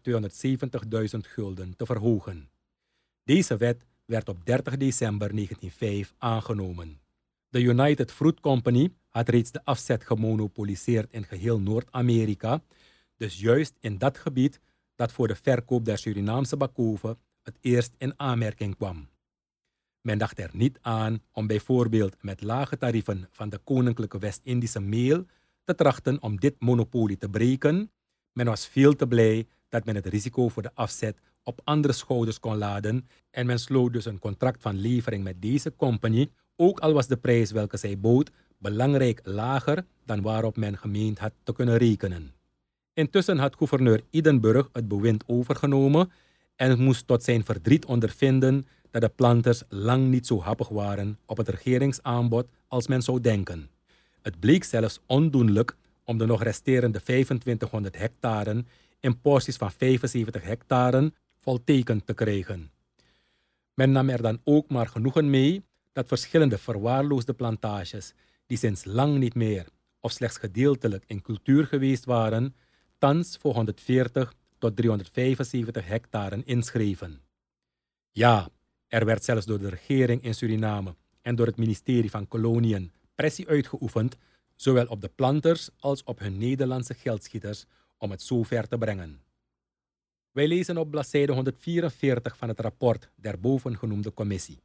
270.000 1.14 1.18
gulden 1.20 1.76
te 1.76 1.86
verhogen. 1.86 2.50
Deze 3.24 3.56
wet 3.56 3.86
werd 4.04 4.28
op 4.28 4.44
30 4.44 4.76
december 4.76 5.34
1905 5.34 6.14
aangenomen. 6.18 7.00
De 7.48 7.60
United 7.60 8.12
Fruit 8.12 8.40
Company 8.40 8.92
had 9.08 9.28
reeds 9.28 9.50
de 9.50 9.64
afzet 9.64 10.04
gemonopoliseerd 10.04 11.12
in 11.12 11.24
geheel 11.24 11.60
Noord-Amerika, 11.60 12.62
dus 13.16 13.40
juist 13.40 13.74
in 13.80 13.98
dat 13.98 14.18
gebied 14.18 14.60
dat 14.94 15.12
voor 15.12 15.28
de 15.28 15.36
verkoop 15.36 15.84
der 15.84 15.98
Surinaamse 15.98 16.56
bakoven 16.56 17.18
het 17.42 17.58
eerst 17.60 17.94
in 17.98 18.14
aanmerking 18.16 18.76
kwam. 18.76 19.08
Men 20.00 20.18
dacht 20.18 20.38
er 20.38 20.50
niet 20.52 20.78
aan 20.80 21.22
om 21.32 21.46
bijvoorbeeld 21.46 22.22
met 22.22 22.42
lage 22.42 22.76
tarieven 22.76 23.28
van 23.30 23.48
de 23.48 23.58
Koninklijke 23.58 24.18
West-Indische 24.18 24.80
meel 24.80 25.24
te 25.64 25.74
trachten 25.74 26.22
om 26.22 26.40
dit 26.40 26.54
monopolie 26.58 27.16
te 27.16 27.28
breken. 27.28 27.90
Men 28.32 28.46
was 28.46 28.66
veel 28.66 28.96
te 28.96 29.06
blij 29.06 29.46
dat 29.72 29.84
men 29.84 29.94
het 29.94 30.06
risico 30.06 30.48
voor 30.48 30.62
de 30.62 30.74
afzet 30.74 31.16
op 31.42 31.60
andere 31.64 31.92
schouders 31.92 32.38
kon 32.40 32.56
laden 32.56 33.08
en 33.30 33.46
men 33.46 33.58
sloot 33.58 33.92
dus 33.92 34.04
een 34.04 34.18
contract 34.18 34.62
van 34.62 34.80
levering 34.80 35.24
met 35.24 35.42
deze 35.42 35.72
compagnie, 35.76 36.30
ook 36.56 36.80
al 36.80 36.92
was 36.92 37.06
de 37.06 37.16
prijs 37.16 37.50
welke 37.50 37.76
zij 37.76 37.98
bood 37.98 38.30
belangrijk 38.58 39.20
lager 39.24 39.84
dan 40.04 40.22
waarop 40.22 40.56
men 40.56 40.78
gemeend 40.78 41.18
had 41.18 41.32
te 41.42 41.52
kunnen 41.52 41.76
rekenen. 41.76 42.32
Intussen 42.94 43.38
had 43.38 43.56
gouverneur 43.56 44.00
Edinburgh 44.10 44.68
het 44.72 44.88
bewind 44.88 45.24
overgenomen 45.26 46.12
en 46.56 46.82
moest 46.82 47.06
tot 47.06 47.22
zijn 47.22 47.44
verdriet 47.44 47.84
ondervinden 47.84 48.66
dat 48.90 49.02
de 49.02 49.08
planters 49.08 49.62
lang 49.68 50.08
niet 50.08 50.26
zo 50.26 50.40
happig 50.40 50.68
waren 50.68 51.18
op 51.26 51.36
het 51.36 51.48
regeringsaanbod 51.48 52.46
als 52.68 52.86
men 52.86 53.02
zou 53.02 53.20
denken. 53.20 53.68
Het 54.22 54.40
bleek 54.40 54.64
zelfs 54.64 55.00
ondoenlijk 55.06 55.76
om 56.04 56.18
de 56.18 56.26
nog 56.26 56.42
resterende 56.42 57.02
2500 57.02 57.98
hectare 57.98 58.64
in 59.02 59.20
porties 59.20 59.56
van 59.56 59.70
75 59.70 60.42
hectare 60.42 61.12
voltekend 61.38 62.06
te 62.06 62.14
krijgen. 62.14 62.70
Men 63.74 63.92
nam 63.92 64.08
er 64.08 64.22
dan 64.22 64.40
ook 64.44 64.68
maar 64.68 64.86
genoegen 64.86 65.30
mee 65.30 65.64
dat 65.92 66.08
verschillende 66.08 66.58
verwaarloosde 66.58 67.32
plantages, 67.32 68.12
die 68.46 68.58
sinds 68.58 68.84
lang 68.84 69.18
niet 69.18 69.34
meer 69.34 69.66
of 70.00 70.12
slechts 70.12 70.38
gedeeltelijk 70.38 71.04
in 71.06 71.22
cultuur 71.22 71.66
geweest 71.66 72.04
waren, 72.04 72.54
thans 72.98 73.36
voor 73.36 73.54
140 73.54 74.34
tot 74.58 74.76
375 74.76 75.86
hectare 75.86 76.42
inschreven. 76.44 77.20
Ja, 78.10 78.48
er 78.88 79.04
werd 79.04 79.24
zelfs 79.24 79.46
door 79.46 79.58
de 79.58 79.68
regering 79.68 80.22
in 80.22 80.34
Suriname 80.34 80.94
en 81.20 81.34
door 81.34 81.46
het 81.46 81.56
ministerie 81.56 82.10
van 82.10 82.28
Koloniën 82.28 82.92
pressie 83.14 83.48
uitgeoefend, 83.48 84.16
zowel 84.56 84.86
op 84.86 85.00
de 85.00 85.08
planters 85.08 85.70
als 85.78 86.04
op 86.04 86.18
hun 86.18 86.38
Nederlandse 86.38 86.94
geldschieters, 86.94 87.64
om 88.02 88.10
het 88.10 88.22
zover 88.22 88.68
te 88.68 88.78
brengen. 88.78 89.22
Wij 90.30 90.48
lezen 90.48 90.78
op 90.78 90.90
bladzijde 90.90 91.32
144 91.32 92.36
van 92.36 92.48
het 92.48 92.60
rapport 92.60 93.10
der 93.14 93.40
bovengenoemde 93.40 94.14
commissie. 94.14 94.62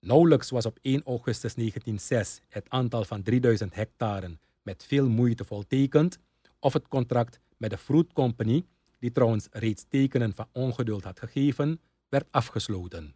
Nauwelijks 0.00 0.50
was 0.50 0.66
op 0.66 0.78
1 0.82 1.02
augustus 1.04 1.54
1906 1.54 2.40
het 2.48 2.68
aantal 2.68 3.04
van 3.04 3.22
3000 3.22 3.74
hectare 3.74 4.38
met 4.62 4.84
veel 4.84 5.08
moeite 5.08 5.44
voltekend, 5.44 6.18
of 6.58 6.72
het 6.72 6.88
contract 6.88 7.40
met 7.56 7.70
de 7.70 7.78
Fruit 7.78 8.12
Company, 8.12 8.66
die 8.98 9.12
trouwens 9.12 9.46
reeds 9.50 9.84
tekenen 9.88 10.34
van 10.34 10.48
ongeduld 10.52 11.04
had 11.04 11.18
gegeven, 11.18 11.80
werd 12.08 12.26
afgesloten. 12.30 13.14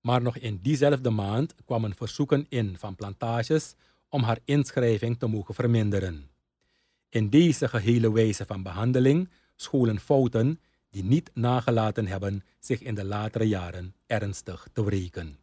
Maar 0.00 0.22
nog 0.22 0.36
in 0.36 0.58
diezelfde 0.62 1.10
maand 1.10 1.54
kwamen 1.64 1.94
verzoeken 1.94 2.46
in 2.48 2.78
van 2.78 2.94
plantages 2.94 3.74
om 4.08 4.22
haar 4.22 4.38
inschrijving 4.44 5.18
te 5.18 5.26
mogen 5.26 5.54
verminderen. 5.54 6.30
In 7.08 7.28
deze 7.30 7.68
gehele 7.68 8.12
wijze 8.12 8.46
van 8.46 8.62
behandeling 8.62 9.30
scholen 9.56 10.00
fouten 10.00 10.60
die 10.90 11.04
niet 11.04 11.30
nagelaten 11.34 12.06
hebben 12.06 12.44
zich 12.58 12.80
in 12.80 12.94
de 12.94 13.04
latere 13.04 13.48
jaren 13.48 13.94
ernstig 14.06 14.68
te 14.72 14.84
wreken. 14.84 15.38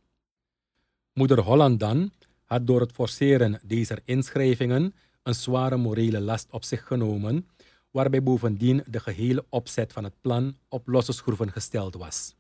Moeder 1.14 1.40
Holland 1.40 1.80
dan 1.80 2.12
had 2.44 2.68
door 2.68 2.80
het 2.80 2.92
forceren 2.92 3.60
deze 3.64 4.02
inschrijvingen 4.04 4.94
een 5.24 5.36
zware 5.36 5.78
morele 5.78 6.20
last 6.20 6.48
op 6.52 6.64
zich 6.64 6.88
genomen, 6.88 7.48
waarbij 7.92 8.24
bovendien 8.24 8.84
de 8.88 9.00
gehele 9.00 9.46
opzet 9.50 9.94
van 9.94 10.04
het 10.04 10.22
plan 10.22 10.58
op 10.70 10.88
losse 10.88 11.14
schroeven 11.14 11.52
gesteld 11.52 11.96
was. 11.96 12.36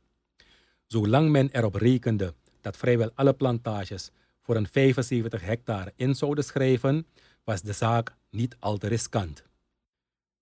Zolang 0.88 1.29
men 1.29 1.49
erop 1.51 1.75
rekende 1.75 2.33
dat 2.61 2.77
vrijwel 2.77 3.11
alle 3.15 3.33
plantages 3.33 4.11
voor 4.41 4.55
een 4.55 4.67
75 4.67 5.41
hectare 5.41 5.93
in 5.95 6.15
zouden 6.15 6.43
schrijven, 6.43 7.07
was 7.43 7.61
de 7.61 7.73
zaak 7.73 8.15
niet 8.36 8.56
al 8.60 8.78
te 8.78 8.88
riskant. 8.88 9.43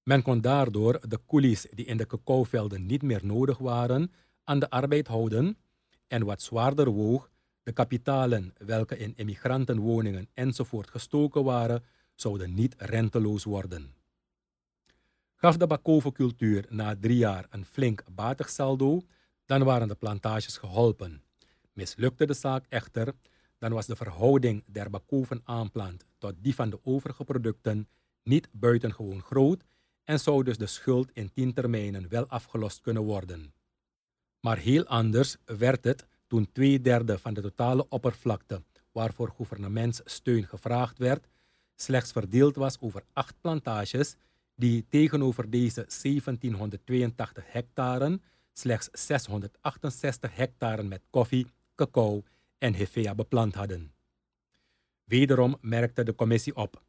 Men 0.04 0.22
kon 0.22 0.42
daardoor 0.42 1.00
de 1.08 1.18
koelies 1.18 1.68
die 1.74 1.86
in 1.86 1.98
de 1.98 2.08
cacaovelden 2.08 2.86
niet 2.86 3.02
meer 3.02 3.26
nodig 3.26 3.58
waren, 3.58 4.12
aan 4.44 4.60
de 4.60 4.70
arbeid 4.70 5.08
houden 5.08 5.58
en 6.08 6.26
wat 6.26 6.42
zwaarder 6.42 6.90
woog, 6.90 7.30
de 7.64 7.72
kapitalen 7.72 8.54
welke 8.58 8.98
in 8.98 9.14
immigrantenwoningen 9.16 10.28
enzovoort 10.34 10.90
gestoken 10.90 11.44
waren, 11.44 11.84
zouden 12.16 12.54
niet 12.54 12.76
renteloos 12.78 13.44
worden. 13.44 13.94
Gaf 15.36 15.58
de 15.58 15.68
bakovencultuur 15.68 16.66
na 16.70 16.96
drie 17.00 17.18
jaar 17.18 17.46
een 17.50 17.66
flink 17.66 18.04
batig 18.12 18.50
saldo, 18.50 19.02
dan 19.46 19.64
waren 19.64 19.88
de 19.88 19.96
plantages 19.96 20.58
geholpen. 20.58 21.24
Mislukte 21.74 22.26
de 22.26 22.34
zaak 22.34 22.66
echter, 22.70 23.14
dan 23.58 23.72
was 23.72 23.86
de 23.86 23.96
verhouding 23.96 24.64
der 24.66 24.90
bakovenaanplant 24.90 26.06
tot 26.24 26.36
die 26.42 26.56
van 26.56 26.70
de 26.70 26.80
overige 26.84 27.24
producten 27.24 27.88
niet 28.24 28.48
buitengewoon 28.52 29.22
groot 29.22 29.64
en 30.04 30.20
zou 30.20 30.44
dus 30.44 30.58
de 30.58 30.68
schuld 30.68 31.10
in 31.14 31.32
tien 31.34 31.54
termijnen 31.54 32.10
wel 32.10 32.28
afgelost 32.28 32.82
kunnen 32.82 33.04
worden. 33.04 33.54
Maar 34.40 34.58
heel 34.58 34.86
anders 34.86 35.38
werd 35.46 35.84
het 35.84 36.08
toen 36.28 36.52
twee 36.52 36.82
derde 36.82 37.18
van 37.20 37.34
de 37.34 37.42
totale 37.42 37.86
oppervlakte 37.90 38.64
waarvoor 38.92 39.30
gouvernementssteun 39.36 40.48
gevraagd 40.48 40.98
werd, 40.98 41.28
slechts 41.76 42.12
verdeeld 42.12 42.56
was 42.56 42.80
over 42.80 43.04
acht 43.14 43.36
plantages 43.42 44.16
die 44.56 44.86
tegenover 44.90 45.50
deze 45.50 45.86
1782 46.02 47.52
hectare 47.52 48.20
slechts 48.54 48.90
668 48.92 50.36
hectare 50.36 50.84
met 50.84 51.02
koffie, 51.10 51.48
cacao 51.76 52.24
en 52.58 52.74
hevea 52.74 53.16
beplant 53.16 53.56
hadden. 53.56 53.92
Wederom 55.04 55.58
merkte 55.62 56.04
de 56.04 56.16
commissie 56.16 56.56
op. 56.56 56.82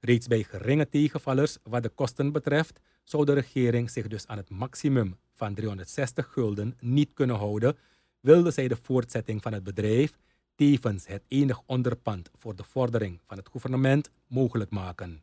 Reeds 0.00 0.26
bij 0.26 0.42
geringe 0.42 0.88
tegenvallers 0.88 1.58
wat 1.62 1.82
de 1.82 1.88
kosten 1.88 2.32
betreft, 2.32 2.80
zou 3.04 3.24
de 3.24 3.32
regering 3.32 3.90
zich 3.90 4.08
dus 4.08 4.26
aan 4.26 4.36
het 4.36 4.50
maximum 4.50 5.16
van 5.32 5.54
360 5.54 6.32
gulden 6.32 6.76
niet 6.80 7.12
kunnen 7.12 7.36
houden, 7.36 7.76
wilde 8.20 8.50
zij 8.50 8.68
de 8.68 8.76
voortzetting 8.76 9.42
van 9.42 9.52
het 9.52 9.64
bedrijf, 9.64 10.18
tevens 10.54 11.06
het 11.06 11.22
enig 11.28 11.60
onderpand 11.66 12.30
voor 12.38 12.56
de 12.56 12.64
vordering 12.64 13.20
van 13.26 13.36
het 13.36 13.48
gouvernement, 13.48 14.10
mogelijk 14.26 14.70
maken. 14.70 15.22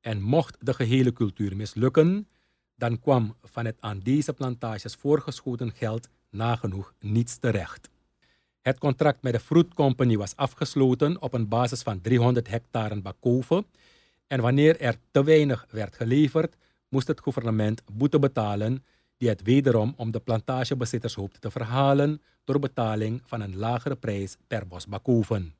En 0.00 0.22
mocht 0.22 0.66
de 0.66 0.74
gehele 0.74 1.12
cultuur 1.12 1.56
mislukken, 1.56 2.28
dan 2.76 3.00
kwam 3.00 3.36
van 3.42 3.64
het 3.64 3.76
aan 3.80 4.00
deze 4.00 4.32
plantages 4.32 4.94
voorgeschoten 4.94 5.72
geld 5.72 6.08
nagenoeg 6.30 6.94
niets 7.00 7.36
terecht. 7.36 7.90
Het 8.64 8.78
contract 8.78 9.22
met 9.22 9.32
de 9.32 9.40
Fruit 9.40 9.74
Company 9.74 10.16
was 10.16 10.36
afgesloten 10.36 11.22
op 11.22 11.32
een 11.34 11.48
basis 11.48 11.82
van 11.82 12.00
300 12.00 12.48
hectare 12.48 13.00
bakoven 13.00 13.66
en 14.26 14.40
wanneer 14.40 14.80
er 14.80 14.96
te 15.10 15.24
weinig 15.24 15.66
werd 15.70 15.96
geleverd, 15.96 16.56
moest 16.88 17.06
het 17.06 17.20
gouvernement 17.20 17.82
boete 17.92 18.18
betalen 18.18 18.84
die 19.16 19.28
het 19.28 19.42
wederom 19.42 19.94
om 19.96 20.10
de 20.10 20.20
plantagebezitters 20.20 21.14
hoopte 21.14 21.38
te 21.38 21.50
verhalen 21.50 22.22
door 22.44 22.58
betaling 22.58 23.22
van 23.24 23.40
een 23.40 23.56
lagere 23.56 23.96
prijs 23.96 24.36
per 24.46 24.66
bos 24.66 24.86
bakoven. 24.86 25.54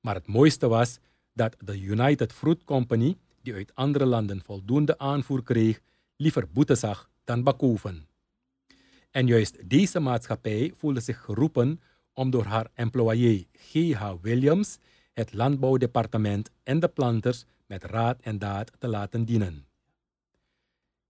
Maar 0.00 0.14
het 0.14 0.26
mooiste 0.26 0.68
was 0.68 0.98
dat 1.32 1.56
de 1.58 1.80
United 1.80 2.32
Fruit 2.32 2.64
Company, 2.64 3.16
die 3.42 3.54
uit 3.54 3.74
andere 3.74 4.06
landen 4.06 4.42
voldoende 4.44 4.98
aanvoer 4.98 5.42
kreeg, 5.42 5.80
liever 6.16 6.48
boete 6.52 6.74
zag 6.74 7.10
dan 7.24 7.42
bakoven. 7.42 8.06
En 9.10 9.26
juist 9.26 9.68
deze 9.68 10.00
maatschappij 10.00 10.72
voelde 10.76 11.00
zich 11.00 11.20
geroepen 11.24 11.80
om 12.16 12.30
door 12.30 12.44
haar 12.44 12.68
employé 12.74 13.46
G.H. 13.52 14.12
Williams 14.20 14.78
het 15.12 15.32
landbouwdepartement 15.32 16.50
en 16.62 16.80
de 16.80 16.88
planters 16.88 17.44
met 17.66 17.84
raad 17.84 18.20
en 18.20 18.38
daad 18.38 18.72
te 18.78 18.88
laten 18.88 19.24
dienen. 19.24 19.66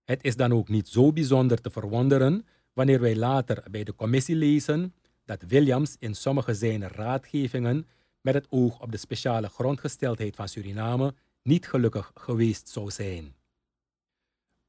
Het 0.04 0.24
is 0.24 0.36
dan 0.36 0.52
ook 0.52 0.68
niet 0.68 0.88
zo 0.88 1.12
bijzonder 1.12 1.60
te 1.60 1.70
verwonderen 1.70 2.46
wanneer 2.72 3.00
wij 3.00 3.16
later 3.16 3.64
bij 3.70 3.84
de 3.84 3.94
commissie 3.94 4.36
lezen 4.36 4.94
dat 5.24 5.42
Williams 5.42 5.96
in 5.98 6.14
sommige 6.14 6.54
zijner 6.54 6.92
raadgevingen 6.92 7.86
met 8.20 8.34
het 8.34 8.46
oog 8.50 8.80
op 8.80 8.92
de 8.92 8.96
speciale 8.96 9.48
grondgesteldheid 9.48 10.36
van 10.36 10.48
Suriname 10.48 11.14
niet 11.42 11.68
gelukkig 11.68 12.10
geweest 12.14 12.68
zou 12.68 12.90
zijn. 12.90 13.34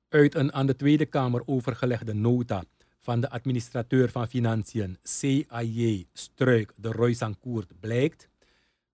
Uit 0.10 0.36
een 0.36 0.54
aan 0.54 0.66
de 0.66 0.76
Tweede 0.76 1.06
Kamer 1.06 1.42
overgelegde 1.46 2.14
nota 2.14 2.64
van 3.08 3.22
de 3.22 3.30
administrateur 3.30 4.10
van 4.10 4.28
Financiën 4.28 4.98
CAJ 5.20 6.06
Struik 6.14 6.74
de 6.76 6.92
Roysankoert 6.92 7.80
blijkt, 7.80 8.30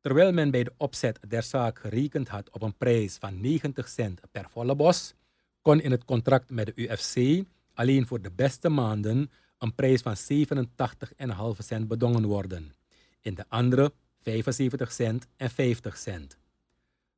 terwijl 0.02 0.32
men 0.32 0.52
bij 0.52 0.64
de 0.64 0.74
opzet 0.78 1.20
der 1.28 1.44
zaak 1.44 1.80
gerekend 1.80 2.28
had 2.28 2.50
op 2.50 2.62
een 2.62 2.78
prijs 2.78 3.18
van 3.18 3.42
90 3.42 3.90
cent 3.90 4.22
per 4.32 4.50
volle 4.50 4.76
bos, 4.76 5.14
kon 5.62 5.82
in 5.82 5.92
het 5.92 6.06
contract 6.06 6.50
met 6.50 6.66
de 6.66 6.74
UFC 6.76 7.46
alleen 7.74 8.08
voor 8.08 8.22
de 8.22 8.32
beste 8.32 8.70
maanden 8.70 9.32
een 9.58 9.76
prijs 9.76 10.02
van 10.02 10.16
87,5 10.16 11.58
cent 11.58 11.88
bedongen 11.88 12.26
worden, 12.26 12.74
in 13.22 13.36
de 13.36 13.46
andere 13.48 13.94
75 14.22 14.92
cent 14.92 15.28
en 15.38 15.50
50 15.50 15.98
cent. 15.98 16.38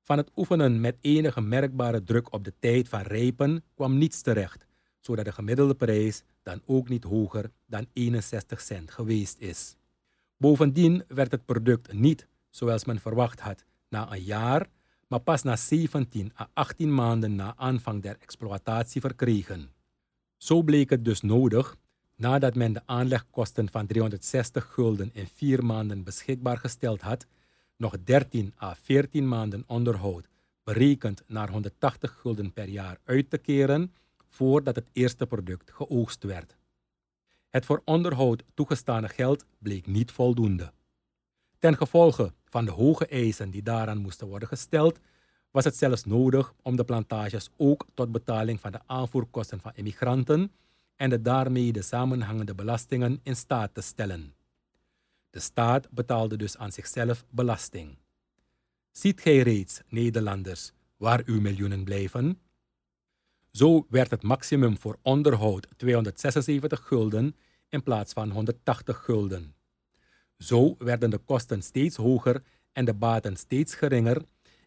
Van 0.01 0.17
het 0.17 0.31
oefenen 0.35 0.81
met 0.81 0.97
enige 1.01 1.41
merkbare 1.41 2.03
druk 2.03 2.33
op 2.33 2.43
de 2.43 2.53
tijd 2.59 2.89
van 2.89 3.01
rijpen 3.01 3.63
kwam 3.73 3.97
niets 3.97 4.21
terecht, 4.21 4.64
zodat 5.05 5.25
de 5.25 5.31
gemiddelde 5.31 5.73
prijs 5.73 6.23
dan 6.43 6.61
ook 6.65 6.89
niet 6.89 7.03
hoger 7.03 7.51
dan 7.65 7.87
61 7.93 8.61
cent 8.61 8.91
geweest 8.91 9.39
is. 9.39 9.75
Bovendien 10.37 11.03
werd 11.07 11.31
het 11.31 11.45
product 11.45 11.93
niet, 11.93 12.27
zoals 12.49 12.85
men 12.85 12.99
verwacht 12.99 13.39
had, 13.39 13.65
na 13.89 14.11
een 14.11 14.23
jaar, 14.23 14.67
maar 15.07 15.19
pas 15.19 15.43
na 15.43 15.55
17 15.55 16.31
à 16.39 16.49
18 16.53 16.93
maanden 16.93 17.35
na 17.35 17.53
aanvang 17.57 18.01
der 18.01 18.17
exploitatie 18.19 19.01
verkregen. 19.01 19.71
Zo 20.37 20.63
bleek 20.63 20.89
het 20.89 21.05
dus 21.05 21.21
nodig, 21.21 21.77
nadat 22.15 22.55
men 22.55 22.73
de 22.73 22.81
aanlegkosten 22.85 23.69
van 23.71 23.87
360 23.87 24.73
gulden 24.73 25.09
in 25.13 25.27
vier 25.27 25.65
maanden 25.65 26.03
beschikbaar 26.03 26.57
gesteld 26.57 27.01
had, 27.01 27.25
nog 27.77 27.97
13 28.03 28.53
à 28.61 28.75
14 28.75 29.27
maanden 29.27 29.63
onderhoud, 29.67 30.27
berekend 30.63 31.23
naar 31.27 31.49
180 31.49 32.17
gulden 32.19 32.53
per 32.53 32.69
jaar 32.69 32.97
uit 33.03 33.29
te 33.29 33.37
keren 33.37 33.91
voordat 34.35 34.75
het 34.75 34.89
eerste 34.91 35.25
product 35.25 35.71
geoogst 35.71 36.23
werd. 36.23 36.55
Het 37.49 37.65
voor 37.65 37.81
onderhoud 37.85 38.43
toegestane 38.53 39.09
geld 39.09 39.45
bleek 39.57 39.87
niet 39.87 40.11
voldoende. 40.11 40.71
Ten 41.59 41.77
gevolge 41.77 42.33
van 42.45 42.65
de 42.65 42.71
hoge 42.71 43.05
eisen 43.05 43.49
die 43.49 43.63
daaraan 43.63 43.97
moesten 43.97 44.27
worden 44.27 44.47
gesteld, 44.47 44.99
was 45.51 45.63
het 45.63 45.75
zelfs 45.77 46.05
nodig 46.05 46.53
om 46.61 46.75
de 46.75 46.83
plantages 46.83 47.49
ook 47.57 47.85
tot 47.93 48.11
betaling 48.11 48.59
van 48.59 48.71
de 48.71 48.79
aanvoerkosten 48.85 49.59
van 49.59 49.71
immigranten 49.75 50.51
en 50.95 51.09
de 51.09 51.21
daarmee 51.21 51.71
de 51.71 51.81
samenhangende 51.81 52.55
belastingen 52.55 53.19
in 53.23 53.35
staat 53.35 53.73
te 53.73 53.81
stellen. 53.81 54.33
De 55.29 55.39
staat 55.39 55.89
betaalde 55.91 56.37
dus 56.37 56.57
aan 56.57 56.71
zichzelf 56.71 57.25
belasting. 57.29 57.97
Ziet 58.91 59.21
gij 59.21 59.39
reeds, 59.39 59.81
Nederlanders, 59.87 60.71
waar 60.97 61.21
uw 61.25 61.41
miljoenen 61.41 61.83
blijven? 61.83 62.39
Zo 63.55 63.85
werd 63.89 64.11
het 64.11 64.23
maximum 64.23 64.77
voor 64.77 64.97
onderhoud 65.01 65.67
276 65.77 66.87
gulden 66.87 67.35
in 67.69 67.83
plaats 67.83 68.13
van 68.13 68.29
180 68.29 69.03
gulden. 69.03 69.55
Zo 70.37 70.75
werden 70.77 71.09
de 71.09 71.17
kosten 71.17 71.61
steeds 71.61 71.95
hoger 71.95 72.41
en 72.71 72.85
de 72.85 72.93
baten 72.93 73.35
steeds 73.35 73.75
geringer, 73.75 74.21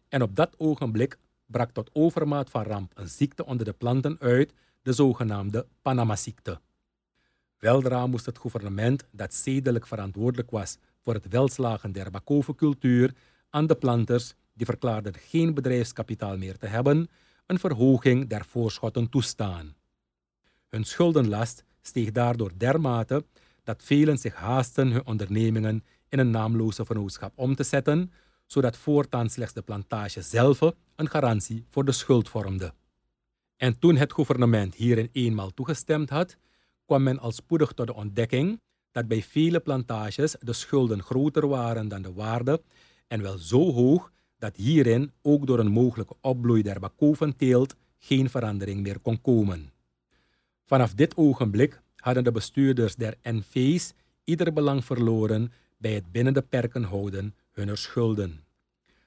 en 0.07 0.21
op 0.21 0.35
dat 0.35 0.53
ogenblik 0.57 1.17
brak 1.45 1.71
tot 1.71 1.89
overmaat 1.93 2.49
van 2.49 2.63
ramp 2.63 2.91
een 2.95 3.07
ziekte 3.07 3.45
onder 3.45 3.65
de 3.65 3.73
planten 3.73 4.17
uit, 4.19 4.53
de 4.81 4.93
zogenaamde 4.93 5.67
Panama-ziekte. 5.81 6.59
Weldra 7.57 8.07
moest 8.07 8.25
het 8.25 8.37
gouvernement, 8.37 9.03
dat 9.11 9.33
zedelijk 9.33 9.87
verantwoordelijk 9.87 10.51
was 10.51 10.77
voor 11.01 11.13
het 11.13 11.27
welslagen 11.27 11.91
der 11.91 12.11
Bakoven-cultuur, 12.11 13.13
aan 13.49 13.67
de 13.67 13.75
planters, 13.75 14.33
die 14.53 14.65
verklaarden 14.65 15.13
geen 15.13 15.53
bedrijfskapitaal 15.53 16.37
meer 16.37 16.57
te 16.57 16.67
hebben, 16.67 17.09
een 17.49 17.59
verhoging 17.59 18.27
der 18.27 18.45
voorschotten 18.45 19.09
toestaan. 19.09 19.75
Hun 20.67 20.83
schuldenlast 20.83 21.63
steeg 21.81 22.11
daardoor 22.11 22.51
dermate 22.57 23.25
dat 23.63 23.83
velen 23.83 24.17
zich 24.17 24.35
haasten 24.35 24.91
hun 24.91 25.05
ondernemingen 25.05 25.83
in 26.09 26.19
een 26.19 26.29
naamloze 26.29 26.85
vennootschap 26.85 27.33
om 27.35 27.55
te 27.55 27.63
zetten, 27.63 28.11
zodat 28.45 28.77
voortaan 28.77 29.29
slechts 29.29 29.53
de 29.53 29.61
plantage 29.61 30.21
zelf 30.21 30.59
een 30.95 31.09
garantie 31.09 31.65
voor 31.69 31.85
de 31.85 31.91
schuld 31.91 32.29
vormde. 32.29 32.73
En 33.57 33.79
toen 33.79 33.95
het 33.95 34.13
gouvernement 34.13 34.75
hierin 34.75 35.09
eenmaal 35.11 35.53
toegestemd 35.53 36.09
had, 36.09 36.37
kwam 36.85 37.03
men 37.03 37.19
al 37.19 37.31
spoedig 37.31 37.71
tot 37.71 37.87
de 37.87 37.93
ontdekking 37.93 38.61
dat 38.91 39.07
bij 39.07 39.23
vele 39.23 39.59
plantages 39.59 40.35
de 40.39 40.53
schulden 40.53 41.03
groter 41.03 41.47
waren 41.47 41.87
dan 41.87 42.01
de 42.01 42.13
waarde 42.13 42.61
en 43.07 43.21
wel 43.21 43.37
zo 43.37 43.71
hoog 43.71 44.11
dat 44.39 44.55
hierin 44.55 45.11
ook 45.21 45.47
door 45.47 45.59
een 45.59 45.71
mogelijke 45.71 46.15
opbloei 46.21 46.61
der 46.61 46.79
bakoventeelt 46.79 47.75
geen 47.97 48.29
verandering 48.29 48.81
meer 48.81 48.99
kon 48.99 49.21
komen. 49.21 49.71
Vanaf 50.65 50.93
dit 50.93 51.17
ogenblik 51.17 51.81
hadden 51.95 52.23
de 52.23 52.31
bestuurders 52.31 52.95
der 52.95 53.17
NV's 53.23 53.93
ieder 54.23 54.53
belang 54.53 54.85
verloren 54.85 55.51
bij 55.77 55.93
het 55.93 56.11
binnen 56.11 56.33
de 56.33 56.41
perken 56.41 56.83
houden 56.83 57.35
hunner 57.51 57.77
schulden. 57.77 58.43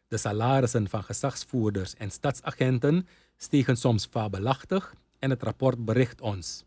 De 0.08 0.16
salarissen 0.16 0.88
van 0.88 1.04
gezagsvoerders 1.04 1.94
en 1.94 2.10
stadsagenten 2.10 3.06
stegen 3.36 3.76
soms 3.76 4.06
fabelachtig 4.06 4.94
en 5.18 5.30
het 5.30 5.42
rapport 5.42 5.84
bericht 5.84 6.20
ons. 6.20 6.64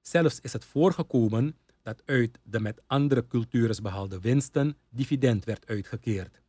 Zelfs 0.00 0.40
is 0.40 0.52
het 0.52 0.64
voorgekomen 0.64 1.56
dat 1.82 2.02
uit 2.04 2.38
de 2.42 2.60
met 2.60 2.80
andere 2.86 3.26
cultures 3.26 3.80
behaalde 3.80 4.20
winsten 4.20 4.76
dividend 4.90 5.44
werd 5.44 5.66
uitgekeerd. 5.66 6.40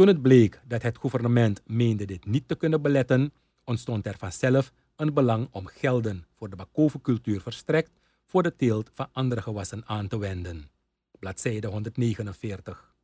Toen 0.00 0.08
het 0.08 0.22
bleek 0.22 0.60
dat 0.64 0.82
het 0.82 0.98
gouvernement 0.98 1.62
meende 1.66 2.04
dit 2.04 2.24
niet 2.24 2.48
te 2.48 2.54
kunnen 2.54 2.82
beletten, 2.82 3.32
ontstond 3.64 4.06
er 4.06 4.18
vanzelf 4.18 4.72
een 4.96 5.14
belang 5.14 5.48
om 5.50 5.66
gelden 5.66 6.26
voor 6.36 6.50
de 6.50 6.56
bakovencultuur 6.56 7.40
verstrekt 7.40 7.90
voor 8.24 8.42
de 8.42 8.56
teelt 8.56 8.90
van 8.92 9.08
andere 9.12 9.42
gewassen 9.42 9.82
aan 9.86 10.08
te 10.08 10.18
wenden. 10.18 10.70
Bladzijde 11.18 11.66
149. 11.66 12.94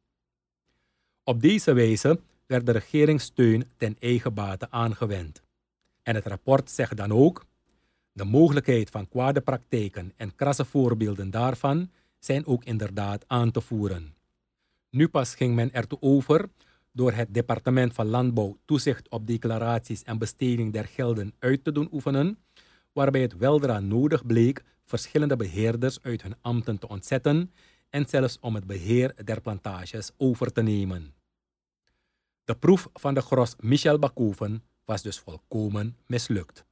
Op 1.24 1.40
deze 1.40 1.72
wijze 1.72 2.20
werd 2.46 2.66
de 2.66 2.72
regering 2.72 3.20
steun 3.20 3.70
ten 3.76 3.96
eigen 3.98 4.34
bate 4.34 4.70
aangewend. 4.70 5.42
En 6.02 6.14
het 6.14 6.26
rapport 6.26 6.70
zegt 6.70 6.96
dan 6.96 7.12
ook: 7.12 7.44
de 8.12 8.24
mogelijkheid 8.24 8.90
van 8.90 9.08
kwade 9.08 9.40
praktijken 9.40 10.12
en 10.16 10.34
krasse 10.34 10.64
voorbeelden 10.64 11.30
daarvan 11.30 11.90
zijn 12.18 12.46
ook 12.46 12.64
inderdaad 12.64 13.24
aan 13.26 13.50
te 13.50 13.60
voeren. 13.60 14.14
Nu 14.90 15.08
pas 15.08 15.34
ging 15.34 15.54
men 15.54 15.72
ertoe 15.72 15.98
over 16.00 16.48
door 16.96 17.12
het 17.12 17.34
departement 17.34 17.94
van 17.94 18.06
Landbouw 18.06 18.56
toezicht 18.64 19.08
op 19.08 19.26
declaraties 19.26 20.02
en 20.02 20.18
besteding 20.18 20.72
der 20.72 20.84
gelden 20.84 21.34
uit 21.38 21.64
te 21.64 21.72
doen 21.72 21.88
oefenen, 21.92 22.38
waarbij 22.92 23.20
het 23.20 23.36
weldra 23.36 23.80
nodig 23.80 24.26
bleek 24.26 24.64
verschillende 24.84 25.36
beheerders 25.36 26.02
uit 26.02 26.22
hun 26.22 26.34
ambten 26.40 26.78
te 26.78 26.88
ontzetten 26.88 27.52
en 27.90 28.06
zelfs 28.06 28.38
om 28.40 28.54
het 28.54 28.66
beheer 28.66 29.14
der 29.24 29.40
plantages 29.40 30.10
over 30.16 30.52
te 30.52 30.62
nemen. 30.62 31.14
De 32.44 32.54
proef 32.54 32.88
van 32.92 33.14
de 33.14 33.20
gros 33.20 33.54
Michel 33.60 33.98
Bakoven 33.98 34.62
was 34.84 35.02
dus 35.02 35.18
volkomen 35.18 35.96
mislukt. 36.06 36.64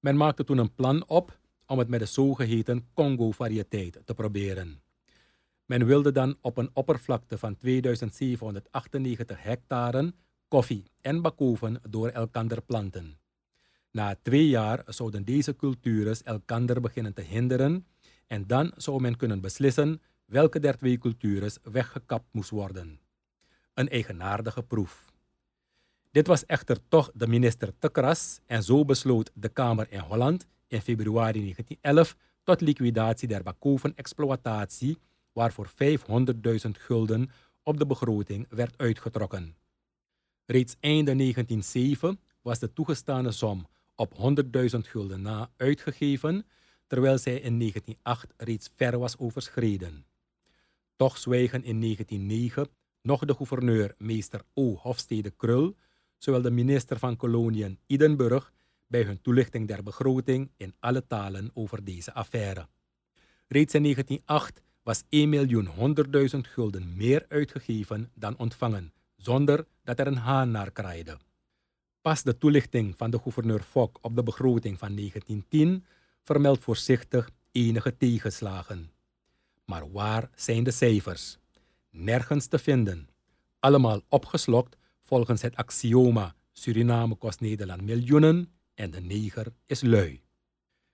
Men 0.00 0.16
maakte 0.16 0.44
toen 0.44 0.58
een 0.58 0.74
plan 0.74 1.08
op 1.08 1.38
om 1.66 1.78
het 1.78 1.88
met 1.88 2.00
de 2.00 2.06
zogeheten 2.06 2.88
Congo-variëteit 2.94 4.00
te 4.04 4.14
proberen. 4.14 4.82
Men 5.68 5.86
wilde 5.86 6.12
dan 6.12 6.36
op 6.40 6.56
een 6.56 6.70
oppervlakte 6.72 7.38
van 7.38 7.56
2798 7.56 9.42
hectare 9.42 10.12
koffie 10.48 10.84
en 11.00 11.22
bakoven 11.22 11.80
door 11.88 12.08
elkander 12.08 12.62
planten. 12.62 13.18
Na 13.90 14.16
twee 14.22 14.48
jaar 14.48 14.82
zouden 14.86 15.24
deze 15.24 15.56
cultures 15.56 16.22
elkander 16.22 16.80
beginnen 16.80 17.14
te 17.14 17.22
hinderen 17.22 17.86
en 18.26 18.46
dan 18.46 18.72
zou 18.76 19.00
men 19.00 19.16
kunnen 19.16 19.40
beslissen 19.40 20.02
welke 20.24 20.60
der 20.60 20.76
twee 20.76 20.98
cultures 20.98 21.58
weggekapt 21.62 22.28
moest 22.32 22.50
worden. 22.50 23.00
Een 23.74 23.88
eigenaardige 23.88 24.62
proef. 24.62 25.04
Dit 26.10 26.26
was 26.26 26.46
echter 26.46 26.78
toch 26.88 27.10
de 27.14 27.26
minister 27.26 27.72
te 27.78 27.90
kras 27.90 28.40
en 28.46 28.62
zo 28.62 28.84
besloot 28.84 29.30
de 29.34 29.48
Kamer 29.48 29.86
in 29.90 30.00
Holland 30.00 30.46
in 30.66 30.80
februari 30.80 31.40
1911 31.40 32.16
tot 32.42 32.60
liquidatie 32.60 33.28
der 33.28 33.42
bakoven-exploitatie 33.42 34.98
waarvoor 35.38 35.68
500.000 35.68 36.70
gulden 36.70 37.30
op 37.62 37.78
de 37.78 37.86
begroting 37.86 38.46
werd 38.50 38.78
uitgetrokken. 38.78 39.56
Reeds 40.46 40.76
einde 40.80 41.16
1907 41.16 42.20
was 42.42 42.58
de 42.58 42.72
toegestane 42.72 43.32
som 43.32 43.66
op 43.94 44.12
100.000 44.14 44.78
gulden 44.78 45.22
na 45.22 45.50
uitgegeven, 45.56 46.46
terwijl 46.86 47.18
zij 47.18 47.34
in 47.34 47.58
1908 47.58 48.34
reeds 48.36 48.70
ver 48.76 48.98
was 48.98 49.18
overschreden. 49.18 50.06
Toch 50.96 51.18
zwijgen 51.18 51.64
in 51.64 51.80
1909 51.80 52.68
nog 53.02 53.24
de 53.24 53.34
gouverneur 53.34 53.94
meester 53.98 54.42
O. 54.54 54.74
Hofstede 54.74 55.30
Krul, 55.30 55.76
zowel 56.16 56.42
de 56.42 56.50
minister 56.50 56.98
van 56.98 57.16
Koloniën 57.16 57.78
Idenburg 57.86 58.52
bij 58.86 59.02
hun 59.02 59.20
toelichting 59.20 59.68
der 59.68 59.82
begroting 59.82 60.50
in 60.56 60.74
alle 60.80 61.06
talen 61.06 61.50
over 61.54 61.84
deze 61.84 62.14
affaire. 62.14 62.68
Reeds 63.48 63.74
in 63.74 63.82
1908 63.82 64.62
was 64.88 65.02
1.100.000 65.02 66.38
gulden 66.40 66.96
meer 66.96 67.24
uitgegeven 67.28 68.10
dan 68.14 68.36
ontvangen, 68.38 68.92
zonder 69.16 69.66
dat 69.84 69.98
er 69.98 70.06
een 70.06 70.16
haan 70.16 70.50
naar 70.50 70.70
kraaide. 70.70 71.18
Pas 72.00 72.22
de 72.22 72.38
toelichting 72.38 72.96
van 72.96 73.10
de 73.10 73.18
gouverneur 73.18 73.60
Fok 73.60 73.98
op 74.00 74.16
de 74.16 74.22
begroting 74.22 74.78
van 74.78 74.94
1910 74.96 75.84
vermeldt 76.22 76.62
voorzichtig 76.62 77.30
enige 77.52 77.96
tegenslagen. 77.96 78.90
Maar 79.64 79.90
waar 79.90 80.30
zijn 80.34 80.64
de 80.64 80.70
cijfers? 80.70 81.38
Nergens 81.90 82.46
te 82.46 82.58
vinden. 82.58 83.08
Allemaal 83.60 84.00
opgeslokt 84.08 84.76
volgens 85.02 85.42
het 85.42 85.56
axioma 85.56 86.34
Suriname 86.52 87.14
kost 87.14 87.40
Nederland 87.40 87.82
miljoenen 87.82 88.52
en 88.74 88.90
de 88.90 89.00
neger 89.00 89.46
is 89.66 89.82
lui. 89.82 90.20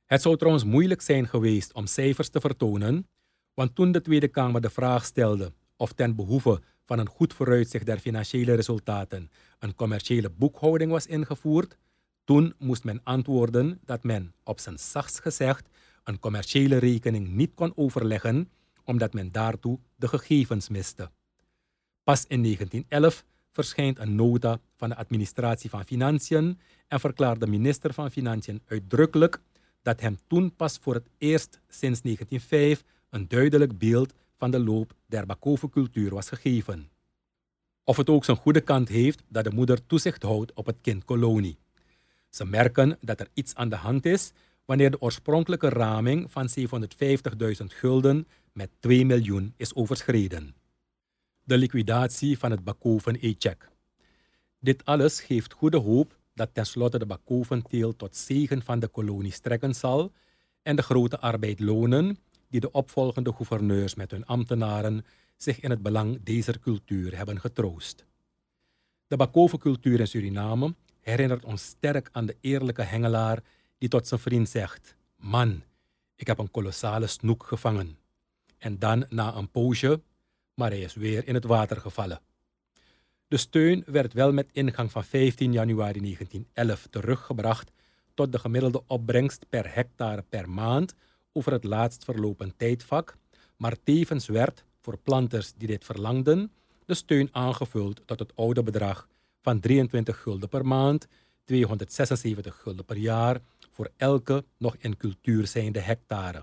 Het 0.04 0.22
zou 0.22 0.36
trouwens 0.36 0.64
moeilijk 0.64 1.02
zijn 1.02 1.28
geweest 1.28 1.72
om 1.72 1.86
cijfers 1.86 2.28
te 2.28 2.40
vertonen, 2.40 3.08
want 3.54 3.74
toen 3.74 3.92
de 3.92 4.00
Tweede 4.00 4.28
Kamer 4.28 4.60
de 4.60 4.70
vraag 4.70 5.04
stelde 5.04 5.52
of 5.76 5.92
ten 5.92 6.14
behoeve 6.14 6.60
van 6.84 6.98
een 6.98 7.08
goed 7.08 7.34
vooruitzicht 7.34 7.86
der 7.86 7.98
financiële 7.98 8.54
resultaten 8.54 9.30
een 9.58 9.74
commerciële 9.74 10.30
boekhouding 10.30 10.90
was 10.90 11.06
ingevoerd, 11.06 11.76
toen 12.24 12.54
moest 12.58 12.84
men 12.84 13.00
antwoorden 13.02 13.80
dat 13.84 14.04
men, 14.04 14.34
op 14.44 14.60
zijn 14.60 14.78
zachtst 14.78 15.20
gezegd, 15.20 15.68
een 16.04 16.18
commerciële 16.18 16.76
rekening 16.76 17.28
niet 17.28 17.54
kon 17.54 17.72
overleggen, 17.76 18.50
omdat 18.84 19.12
men 19.12 19.32
daartoe 19.32 19.78
de 19.96 20.08
gegevens 20.08 20.68
miste. 20.68 21.10
Pas 22.02 22.24
in 22.26 22.42
1911 22.42 23.24
verschijnt 23.50 23.98
een 23.98 24.14
nota 24.14 24.58
van 24.76 24.88
de 24.88 24.96
administratie 24.96 25.70
van 25.70 25.84
Financiën 25.84 26.58
en 26.88 27.00
verklaart 27.00 27.40
de 27.40 27.46
minister 27.46 27.92
van 27.92 28.10
Financiën 28.10 28.62
uitdrukkelijk 28.66 29.40
dat 29.82 30.00
hem 30.00 30.18
toen 30.26 30.56
pas 30.56 30.78
voor 30.78 30.94
het 30.94 31.08
eerst 31.18 31.60
sinds 31.68 32.00
1905 32.00 32.84
een 33.14 33.28
duidelijk 33.28 33.78
beeld 33.78 34.14
van 34.36 34.50
de 34.50 34.60
loop 34.60 34.94
der 35.06 35.26
Bakovencultuur 35.26 36.14
was 36.14 36.28
gegeven. 36.28 36.90
Of 37.84 37.96
het 37.96 38.08
ook 38.08 38.24
zijn 38.24 38.36
goede 38.36 38.60
kant 38.60 38.88
heeft 38.88 39.22
dat 39.28 39.44
de 39.44 39.50
moeder 39.50 39.86
toezicht 39.86 40.22
houdt 40.22 40.52
op 40.52 40.66
het 40.66 40.80
kind 40.80 41.04
kolonie. 41.04 41.58
Ze 42.30 42.44
merken 42.44 42.98
dat 43.00 43.20
er 43.20 43.28
iets 43.34 43.54
aan 43.54 43.68
de 43.68 43.76
hand 43.76 44.06
is 44.06 44.32
wanneer 44.64 44.90
de 44.90 45.00
oorspronkelijke 45.00 45.68
raming 45.68 46.30
van 46.30 46.48
750.000 46.58 47.64
gulden 47.66 48.26
met 48.52 48.70
2 48.78 49.06
miljoen 49.06 49.54
is 49.56 49.74
overschreden. 49.74 50.54
De 51.42 51.58
liquidatie 51.58 52.38
van 52.38 52.50
het 52.50 52.64
Bakoven-e-check. 52.64 53.68
Dit 54.60 54.84
alles 54.84 55.20
geeft 55.20 55.52
goede 55.52 55.78
hoop 55.78 56.18
dat 56.34 56.50
tenslotte 56.52 56.98
de 56.98 57.06
Bakoven-teel 57.06 57.96
tot 57.96 58.16
zegen 58.16 58.62
van 58.62 58.78
de 58.78 58.88
kolonie 58.88 59.32
strekken 59.32 59.74
zal 59.74 60.12
en 60.62 60.76
de 60.76 60.82
grote 60.82 61.20
arbeid 61.20 61.60
lonen 61.60 62.18
die 62.54 62.62
de 62.62 62.70
opvolgende 62.70 63.32
gouverneurs 63.32 63.94
met 63.94 64.10
hun 64.10 64.26
ambtenaren 64.26 65.04
zich 65.36 65.60
in 65.60 65.70
het 65.70 65.82
belang 65.82 66.22
deze 66.22 66.58
cultuur 66.58 67.16
hebben 67.16 67.40
getroost. 67.40 68.04
De 69.06 69.16
Bakoven-cultuur 69.16 70.00
in 70.00 70.06
Suriname 70.06 70.74
herinnert 71.00 71.44
ons 71.44 71.64
sterk 71.64 72.08
aan 72.12 72.26
de 72.26 72.36
eerlijke 72.40 72.82
hengelaar 72.82 73.42
die 73.78 73.88
tot 73.88 74.08
zijn 74.08 74.20
vriend 74.20 74.48
zegt: 74.48 74.96
Man, 75.16 75.62
ik 76.16 76.26
heb 76.26 76.38
een 76.38 76.50
kolossale 76.50 77.06
snoek 77.06 77.44
gevangen. 77.46 77.98
En 78.58 78.78
dan 78.78 79.06
na 79.08 79.34
een 79.34 79.50
poosje, 79.50 80.00
maar 80.54 80.70
hij 80.70 80.80
is 80.80 80.94
weer 80.94 81.28
in 81.28 81.34
het 81.34 81.44
water 81.44 81.76
gevallen. 81.76 82.20
De 83.28 83.36
steun 83.36 83.82
werd 83.86 84.12
wel 84.12 84.32
met 84.32 84.48
ingang 84.52 84.90
van 84.90 85.04
15 85.04 85.52
januari 85.52 86.00
1911 86.00 86.86
teruggebracht 86.90 87.70
tot 88.14 88.32
de 88.32 88.38
gemiddelde 88.38 88.82
opbrengst 88.86 89.48
per 89.48 89.74
hectare 89.74 90.24
per 90.28 90.50
maand 90.50 90.94
over 91.36 91.52
het 91.52 91.64
laatst 91.64 92.04
verlopen 92.04 92.56
tijdvak, 92.56 93.16
maar 93.56 93.76
tevens 93.84 94.26
werd 94.26 94.64
voor 94.80 94.98
planters 94.98 95.52
die 95.56 95.68
dit 95.68 95.84
verlangden 95.84 96.52
de 96.86 96.94
steun 96.94 97.28
aangevuld 97.32 98.02
tot 98.04 98.18
het 98.18 98.36
oude 98.36 98.62
bedrag 98.62 99.08
van 99.42 99.60
23 99.60 100.22
gulden 100.22 100.48
per 100.48 100.66
maand, 100.66 101.06
276 101.44 102.60
gulden 102.60 102.84
per 102.84 102.96
jaar 102.96 103.40
voor 103.70 103.90
elke 103.96 104.44
nog 104.58 104.76
in 104.78 104.96
cultuur 104.96 105.46
zijnde 105.46 105.80
hectare. 105.80 106.42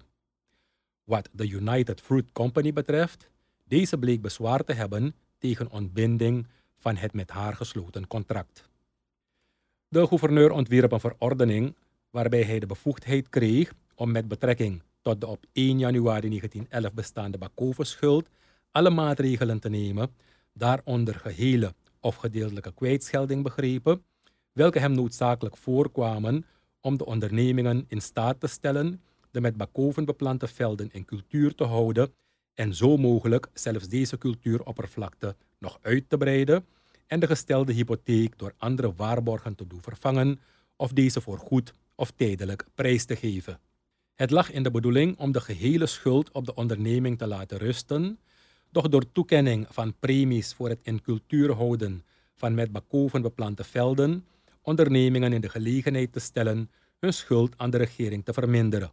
Wat 1.03 1.29
de 1.31 1.47
United 1.47 2.01
Fruit 2.01 2.31
Company 2.31 2.73
betreft, 2.73 3.29
deze 3.63 3.97
bleek 3.97 4.21
bezwaar 4.21 4.63
te 4.63 4.73
hebben 4.73 5.15
tegen 5.37 5.71
ontbinding 5.71 6.47
van 6.77 6.95
het 6.95 7.13
met 7.13 7.29
haar 7.29 7.55
gesloten 7.55 8.07
contract. 8.07 8.69
De 9.87 10.07
gouverneur 10.07 10.51
ontwierp 10.51 10.91
een 10.91 10.99
verordening 10.99 11.75
waarbij 12.09 12.43
hij 12.43 12.59
de 12.59 12.65
bevoegdheid 12.65 13.29
kreeg 13.29 13.73
om 14.01 14.11
met 14.11 14.27
betrekking 14.27 14.81
tot 15.01 15.21
de 15.21 15.27
op 15.27 15.45
1 15.51 15.79
januari 15.79 16.27
1911 16.27 16.93
bestaande 16.93 17.37
Bakovenschuld 17.37 18.27
alle 18.71 18.89
maatregelen 18.89 19.59
te 19.59 19.69
nemen, 19.69 20.15
daaronder 20.53 21.15
gehele 21.15 21.73
of 21.99 22.15
gedeeltelijke 22.15 22.73
kwijtschelding 22.73 23.43
begrepen, 23.43 24.03
welke 24.51 24.79
hem 24.79 24.91
noodzakelijk 24.91 25.57
voorkwamen 25.57 26.45
om 26.79 26.97
de 26.97 27.05
ondernemingen 27.05 27.85
in 27.87 28.01
staat 28.01 28.39
te 28.39 28.47
stellen 28.47 29.01
de 29.31 29.41
met 29.41 29.57
bakoven 29.57 30.05
beplante 30.05 30.47
velden 30.47 30.89
in 30.91 31.05
cultuur 31.05 31.55
te 31.55 31.63
houden 31.63 32.13
en 32.53 32.75
zo 32.75 32.97
mogelijk 32.97 33.47
zelfs 33.53 33.87
deze 33.87 34.17
cultuuroppervlakte 34.17 35.35
nog 35.59 35.77
uit 35.81 36.09
te 36.09 36.17
breiden 36.17 36.65
en 37.07 37.19
de 37.19 37.27
gestelde 37.27 37.73
hypotheek 37.73 38.37
door 38.37 38.53
andere 38.57 38.93
waarborgen 38.95 39.55
te 39.55 39.67
doen 39.67 39.81
vervangen 39.81 40.39
of 40.75 40.91
deze 40.91 41.21
voor 41.21 41.37
goed 41.37 41.73
of 41.95 42.11
tijdelijk 42.11 42.65
prijs 42.75 43.05
te 43.05 43.15
geven. 43.15 43.59
Het 44.21 44.31
lag 44.31 44.51
in 44.51 44.63
de 44.63 44.71
bedoeling 44.71 45.17
om 45.17 45.31
de 45.31 45.41
gehele 45.41 45.85
schuld 45.85 46.31
op 46.31 46.45
de 46.45 46.55
onderneming 46.55 47.17
te 47.17 47.27
laten 47.27 47.57
rusten, 47.57 48.19
doch 48.69 48.89
door 48.89 49.11
toekenning 49.11 49.67
van 49.69 49.95
premies 49.99 50.53
voor 50.53 50.69
het 50.69 50.79
in 50.83 51.01
cultuur 51.01 51.51
houden 51.51 52.03
van 52.35 52.53
met 52.53 52.71
bakoven 52.71 53.21
beplante 53.21 53.63
velden, 53.63 54.25
ondernemingen 54.61 55.33
in 55.33 55.41
de 55.41 55.49
gelegenheid 55.49 56.13
te 56.13 56.19
stellen 56.19 56.71
hun 56.99 57.13
schuld 57.13 57.53
aan 57.57 57.69
de 57.69 57.77
regering 57.77 58.25
te 58.25 58.33
verminderen. 58.33 58.91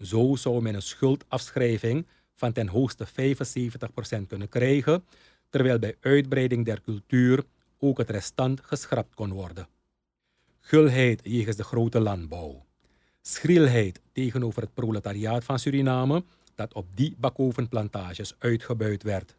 Zo 0.00 0.36
zou 0.36 0.62
men 0.62 0.74
een 0.74 0.82
schuldafschrijving 0.82 2.06
van 2.34 2.52
ten 2.52 2.68
hoogste 2.68 3.06
75% 3.06 4.26
kunnen 4.28 4.48
krijgen, 4.48 5.04
terwijl 5.48 5.78
bij 5.78 5.96
uitbreiding 6.00 6.64
der 6.64 6.80
cultuur 6.80 7.44
ook 7.78 7.98
het 7.98 8.10
restant 8.10 8.60
geschrapt 8.60 9.14
kon 9.14 9.32
worden. 9.32 9.68
Gulheid 10.60 11.20
jegens 11.24 11.56
de 11.56 11.64
grote 11.64 12.00
landbouw. 12.00 12.70
Schrielheid 13.22 14.00
tegenover 14.12 14.62
het 14.62 14.74
proletariaat 14.74 15.44
van 15.44 15.58
Suriname 15.58 16.24
dat 16.54 16.74
op 16.74 16.86
die 16.94 17.16
bakovenplantages 17.18 18.34
uitgebuit 18.38 19.02
werd. 19.02 19.34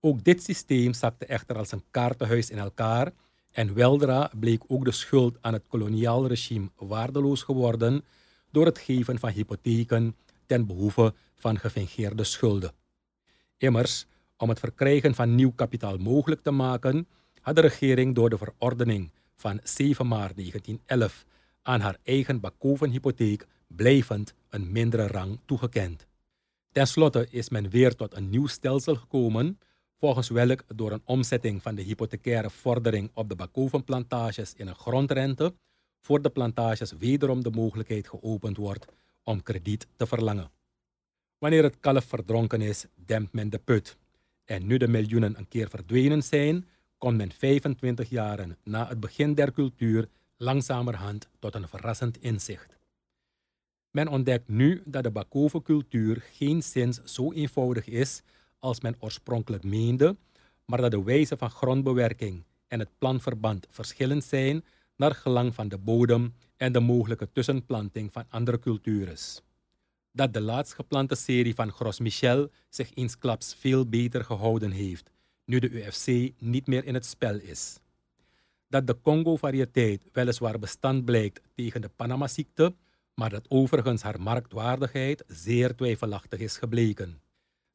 Ook 0.00 0.24
dit 0.24 0.42
systeem 0.42 0.92
zakte 0.92 1.26
echter 1.26 1.56
als 1.56 1.72
een 1.72 1.84
kaartenhuis 1.90 2.50
in 2.50 2.58
elkaar 2.58 3.12
en 3.50 3.74
weldra 3.74 4.30
bleek 4.38 4.62
ook 4.66 4.84
de 4.84 4.92
schuld 4.92 5.36
aan 5.40 5.52
het 5.52 5.64
koloniaal 5.68 6.26
regime 6.26 6.70
waardeloos 6.76 7.42
geworden 7.42 8.04
door 8.50 8.66
het 8.66 8.78
geven 8.78 9.18
van 9.18 9.30
hypotheken 9.30 10.16
ten 10.46 10.66
behoeve 10.66 11.14
van 11.34 11.58
gefingeerde 11.58 12.24
schulden. 12.24 12.72
Immers, 13.56 14.06
om 14.36 14.48
het 14.48 14.58
verkrijgen 14.58 15.14
van 15.14 15.34
nieuw 15.34 15.52
kapitaal 15.52 15.96
mogelijk 15.96 16.42
te 16.42 16.50
maken, 16.50 17.06
had 17.40 17.54
de 17.54 17.60
regering 17.60 18.14
door 18.14 18.30
de 18.30 18.38
verordening 18.38 19.10
van 19.36 19.60
7 19.62 20.06
maart 20.06 20.36
1911 20.36 21.24
aan 21.62 21.80
haar 21.80 21.98
eigen 22.02 22.40
Bakoven-hypotheek 22.40 23.46
blijvend 23.66 24.34
een 24.48 24.72
mindere 24.72 25.06
rang 25.06 25.38
toegekend. 25.44 26.06
Ten 26.72 26.86
slotte 26.86 27.26
is 27.30 27.48
men 27.48 27.70
weer 27.70 27.94
tot 27.94 28.16
een 28.16 28.30
nieuw 28.30 28.46
stelsel 28.46 28.94
gekomen, 28.94 29.58
volgens 29.98 30.28
welk 30.28 30.62
door 30.74 30.92
een 30.92 31.02
omzetting 31.04 31.62
van 31.62 31.74
de 31.74 31.82
hypothecaire 31.82 32.50
vordering 32.50 33.10
op 33.14 33.28
de 33.28 33.36
Bakovenplantages 33.36 34.54
in 34.54 34.66
een 34.66 34.74
grondrente 34.74 35.54
voor 36.00 36.22
de 36.22 36.30
plantages 36.30 36.92
wederom 36.92 37.42
de 37.42 37.50
mogelijkheid 37.50 38.08
geopend 38.08 38.56
wordt 38.56 38.86
om 39.22 39.42
krediet 39.42 39.86
te 39.96 40.06
verlangen. 40.06 40.50
Wanneer 41.38 41.62
het 41.62 41.80
kalf 41.80 42.04
verdronken 42.04 42.60
is, 42.60 42.86
dempt 42.94 43.32
men 43.32 43.50
de 43.50 43.58
put. 43.58 43.96
En 44.44 44.66
nu 44.66 44.76
de 44.76 44.88
miljoenen 44.88 45.38
een 45.38 45.48
keer 45.48 45.68
verdwenen 45.68 46.22
zijn, 46.22 46.66
komt 46.98 47.16
men 47.16 47.32
25 47.32 48.08
jaren 48.08 48.56
na 48.64 48.88
het 48.88 49.00
begin 49.00 49.34
der 49.34 49.52
cultuur 49.52 50.08
langzamerhand 50.42 51.28
tot 51.38 51.54
een 51.54 51.68
verrassend 51.68 52.20
inzicht. 52.20 52.78
Men 53.90 54.08
ontdekt 54.08 54.48
nu 54.48 54.82
dat 54.84 55.02
de 55.02 55.10
Bakoven-cultuur 55.10 56.24
geen 56.32 56.62
zins 56.62 57.00
zo 57.04 57.32
eenvoudig 57.32 57.86
is 57.86 58.22
als 58.58 58.80
men 58.80 58.96
oorspronkelijk 58.98 59.64
meende, 59.64 60.16
maar 60.64 60.80
dat 60.80 60.90
de 60.90 61.02
wijze 61.02 61.36
van 61.36 61.50
grondbewerking 61.50 62.44
en 62.68 62.78
het 62.78 62.98
planverband 62.98 63.66
verschillend 63.70 64.24
zijn 64.24 64.64
naar 64.96 65.14
gelang 65.14 65.54
van 65.54 65.68
de 65.68 65.78
bodem 65.78 66.34
en 66.56 66.72
de 66.72 66.80
mogelijke 66.80 67.32
tussenplanting 67.32 68.12
van 68.12 68.24
andere 68.28 68.58
culturen. 68.58 69.16
Dat 70.12 70.32
de 70.32 70.40
laatst 70.40 70.74
geplante 70.74 71.14
serie 71.14 71.54
van 71.54 71.72
Gros 71.72 72.00
Michel 72.00 72.50
zich 72.68 72.94
eensklaps 72.94 73.54
veel 73.54 73.88
beter 73.88 74.24
gehouden 74.24 74.70
heeft, 74.70 75.10
nu 75.44 75.58
de 75.58 75.70
UFC 75.70 76.32
niet 76.38 76.66
meer 76.66 76.84
in 76.84 76.94
het 76.94 77.06
spel 77.06 77.34
is. 77.34 77.80
Dat 78.70 78.86
de 78.86 79.00
Congo-variëteit 79.02 80.02
weliswaar 80.12 80.58
bestand 80.58 81.04
blijkt 81.04 81.40
tegen 81.54 81.80
de 81.80 81.88
Panama-ziekte, 81.88 82.74
maar 83.14 83.30
dat 83.30 83.46
overigens 83.48 84.02
haar 84.02 84.20
marktwaardigheid 84.20 85.24
zeer 85.26 85.76
twijfelachtig 85.76 86.38
is 86.40 86.56
gebleken. 86.56 87.20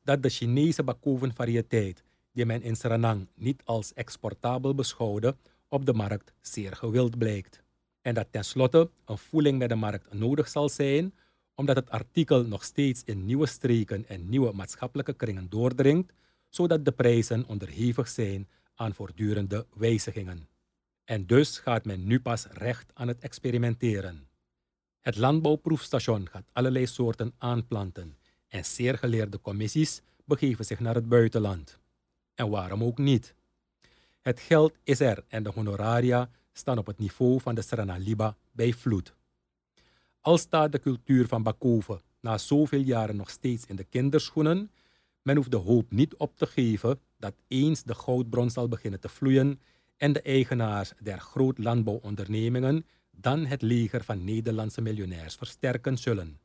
Dat 0.04 0.24
de 0.24 0.30
Chinese 0.30 0.84
Bakoven-variëteit, 0.84 2.04
die 2.32 2.46
men 2.46 2.62
in 2.62 2.76
Suriname 2.76 3.28
niet 3.36 3.62
als 3.66 3.94
exportabel 3.94 4.76
beschouwde, 4.76 5.36
op 5.68 5.86
de 5.86 5.94
markt 5.94 6.34
zeer 6.42 6.76
gewild 6.76 7.18
blijkt. 7.18 7.64
En 8.02 8.14
dat 8.14 8.28
tenslotte 8.32 8.90
een 9.06 9.18
voeling 9.18 9.58
met 9.58 9.70
de 9.70 9.76
markt 9.76 10.14
nodig 10.14 10.48
zal 10.48 10.70
zijn, 10.70 11.14
omdat 11.56 11.76
het 11.76 11.90
artikel 11.90 12.46
nog 12.46 12.64
steeds 12.64 13.02
in 13.06 13.26
nieuwe 13.26 13.46
streken 13.46 14.08
en 14.08 14.30
nieuwe 14.30 14.52
maatschappelijke 14.54 15.14
kringen 15.14 15.50
doordringt, 15.50 16.14
zodat 16.50 16.86
de 16.86 16.92
prijzen 16.92 17.46
onderhevig 17.48 18.08
zijn 18.08 18.48
aan 18.76 18.94
voortdurende 18.94 19.66
wijzigingen. 19.74 20.55
En 21.06 21.26
dus 21.26 21.58
gaat 21.58 21.86
men 21.86 22.08
nu 22.08 22.20
pas 22.20 22.46
recht 22.46 22.92
aan 22.94 23.08
het 23.08 23.20
experimenteren. 23.20 24.28
Het 25.00 25.16
landbouwproefstation 25.18 26.30
gaat 26.30 26.50
allerlei 26.52 26.88
soorten 26.88 27.34
aanplanten 27.38 28.18
en 28.48 28.66
zeer 28.66 28.98
geleerde 28.98 29.42
commissies 29.42 30.02
begeven 30.26 30.66
zich 30.66 30.80
naar 30.80 30.96
het 30.96 31.10
buitenland. 31.10 31.80
En 32.36 32.50
waarom 32.50 32.84
ook 32.84 32.98
niet? 32.98 33.36
Het 34.22 34.40
geld 34.40 34.74
is 34.84 35.00
er 35.00 35.24
en 35.28 35.44
de 35.44 35.52
honoraria 35.52 36.30
staan 36.54 36.78
op 36.78 36.86
het 36.86 36.98
niveau 36.98 37.42
van 37.42 37.56
de 37.56 37.62
Sranaliba 37.62 38.38
bij 38.52 38.74
vloed. 38.74 39.16
Al 40.22 40.38
staat 40.38 40.72
de 40.72 40.80
cultuur 40.80 41.28
van 41.28 41.44
Bakoven 41.44 42.02
na 42.20 42.38
zoveel 42.38 42.82
jaren 42.82 43.16
nog 43.16 43.30
steeds 43.30 43.66
in 43.66 43.76
de 43.76 43.84
kinderschoenen, 43.84 44.72
men 45.22 45.36
hoeft 45.36 45.52
de 45.52 45.58
hoop 45.58 45.92
niet 45.92 46.16
op 46.16 46.38
te 46.38 46.48
geven 46.48 47.00
dat 47.18 47.34
eens 47.48 47.84
de 47.84 47.96
goudbron 47.96 48.50
zal 48.50 48.68
beginnen 48.68 49.00
te 49.00 49.10
vloeien 49.10 49.62
en 49.98 50.14
de 50.14 50.22
eigenaars 50.22 50.92
der 51.00 51.20
groot 51.20 51.58
landbouwondernemingen 51.58 52.86
dan 53.12 53.46
het 53.46 53.62
leger 53.62 54.04
van 54.04 54.24
Nederlandse 54.24 54.82
miljonairs 54.82 55.36
versterken 55.36 55.98
zullen. 55.98 56.40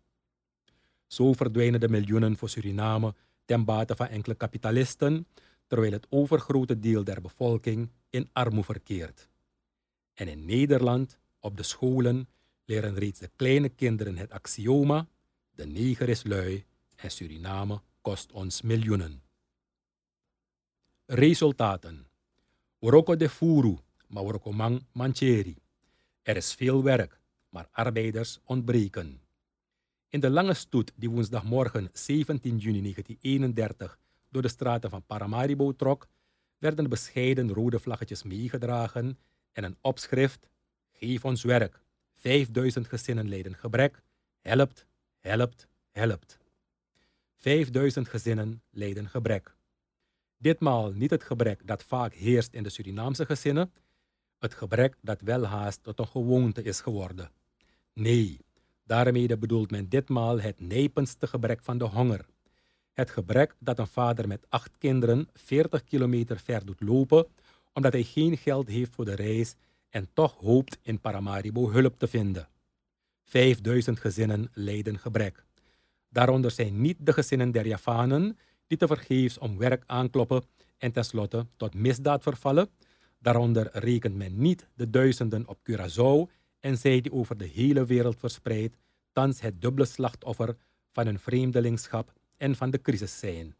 Zo 1.06 1.32
verdwijnen 1.32 1.80
de 1.80 1.88
miljoenen 1.88 2.36
voor 2.36 2.48
Suriname 2.48 3.14
ten 3.44 3.64
bate 3.64 3.96
van 3.96 4.06
enkele 4.06 4.34
kapitalisten, 4.34 5.26
terwijl 5.66 5.92
het 5.92 6.06
overgrote 6.08 6.78
deel 6.78 7.04
der 7.04 7.20
bevolking 7.20 7.90
in 8.10 8.28
armoede 8.32 8.64
verkeert. 8.64 9.28
En 10.14 10.28
in 10.28 10.44
Nederland, 10.44 11.18
op 11.40 11.56
de 11.56 11.62
scholen, 11.62 12.28
leren 12.64 12.94
reeds 12.94 13.20
de 13.20 13.30
kleine 13.36 13.68
kinderen 13.68 14.16
het 14.16 14.32
axioma: 14.32 15.08
de 15.50 15.66
neger 15.66 16.08
is 16.08 16.24
lui 16.24 16.64
en 16.96 17.10
Suriname 17.10 17.80
kost 18.00 18.32
ons 18.32 18.62
miljoenen. 18.62 19.22
Resultaten. 21.06 22.09
Oroko 22.82 23.16
de 23.16 23.28
furu, 23.28 23.76
maar 24.08 24.22
oroko 24.22 24.52
mang 24.52 24.84
mancheri. 24.92 25.56
Er 26.22 26.36
is 26.36 26.54
veel 26.54 26.82
werk, 26.82 27.20
maar 27.48 27.68
arbeiders 27.70 28.38
ontbreken. 28.44 29.20
In 30.08 30.20
de 30.20 30.30
lange 30.30 30.54
stoet 30.54 30.92
die 30.96 31.10
woensdagmorgen 31.10 31.88
17 31.92 32.58
juni 32.58 32.80
1931 32.80 33.98
door 34.30 34.42
de 34.42 34.48
straten 34.48 34.90
van 34.90 35.02
Paramaribo 35.06 35.72
trok, 35.72 36.08
werden 36.58 36.88
bescheiden 36.88 37.52
rode 37.52 37.78
vlaggetjes 37.78 38.22
meegedragen 38.22 39.18
en 39.52 39.64
een 39.64 39.76
opschrift: 39.80 40.48
Geef 40.92 41.24
ons 41.24 41.42
werk. 41.42 41.80
5000 42.14 42.88
gezinnen 42.88 43.28
lijden 43.28 43.56
gebrek. 43.56 44.02
Helpt, 44.40 44.86
helpt, 45.18 45.68
helpt. 45.90 46.38
5000 47.36 48.08
gezinnen 48.08 48.62
lijden 48.70 49.08
gebrek. 49.08 49.54
Ditmaal 50.42 50.90
niet 50.90 51.10
het 51.10 51.24
gebrek 51.24 51.66
dat 51.66 51.84
vaak 51.84 52.14
heerst 52.14 52.54
in 52.54 52.62
de 52.62 52.68
Surinaamse 52.68 53.26
gezinnen, 53.26 53.72
Het 54.38 54.54
gebrek 54.54 54.96
dat 55.00 55.20
welhaast 55.20 55.82
tot 55.82 55.98
een 55.98 56.06
gewoonte 56.06 56.62
is 56.62 56.80
geworden. 56.80 57.30
Nee, 57.92 58.38
daarmee 58.84 59.38
bedoelt 59.38 59.70
men 59.70 59.88
ditmaal 59.88 60.40
het 60.40 60.60
nependste 60.60 61.26
gebrek 61.26 61.60
van 61.62 61.78
de 61.78 61.84
honger. 61.84 62.26
Het 62.92 63.10
gebrek 63.10 63.54
dat 63.58 63.78
een 63.78 63.86
vader 63.86 64.28
met 64.28 64.46
acht 64.48 64.70
kinderen 64.78 65.28
40 65.32 65.84
kilometer 65.84 66.38
ver 66.38 66.64
doet 66.64 66.80
lopen 66.80 67.26
omdat 67.72 67.92
hij 67.92 68.02
geen 68.02 68.36
geld 68.36 68.68
heeft 68.68 68.94
voor 68.94 69.04
de 69.04 69.14
reis 69.14 69.54
en 69.88 70.08
toch 70.12 70.36
hoopt 70.36 70.78
in 70.82 71.00
Paramaribo 71.00 71.70
hulp 71.70 71.98
te 71.98 72.06
vinden. 72.06 72.48
5000 73.24 73.98
gezinnen 73.98 74.50
lijden 74.52 74.98
gebrek. 74.98 75.44
Daaronder 76.08 76.50
zijn 76.50 76.80
niet 76.80 76.96
de 77.00 77.12
gezinnen 77.12 77.50
der 77.50 77.66
Javanen 77.66 78.38
die 78.70 78.78
tevergeefs 78.78 79.38
om 79.38 79.58
werk 79.58 79.82
aankloppen 79.86 80.44
en 80.78 80.92
tenslotte 80.92 81.46
tot 81.56 81.74
misdaad 81.74 82.22
vervallen. 82.22 82.68
Daaronder 83.18 83.68
rekent 83.72 84.16
men 84.16 84.40
niet 84.40 84.68
de 84.74 84.90
duizenden 84.90 85.48
op 85.48 85.58
Curaçao 85.58 86.30
en 86.60 86.78
zij 86.78 87.00
die 87.00 87.12
over 87.12 87.36
de 87.36 87.46
hele 87.46 87.84
wereld 87.84 88.18
verspreid 88.18 88.76
thans 89.12 89.40
het 89.40 89.60
dubbele 89.60 89.86
slachtoffer 89.86 90.56
van 90.92 91.06
hun 91.06 91.18
vreemdelingschap 91.18 92.12
en 92.36 92.56
van 92.56 92.70
de 92.70 92.80
crisis 92.80 93.18
zijn. 93.18 93.56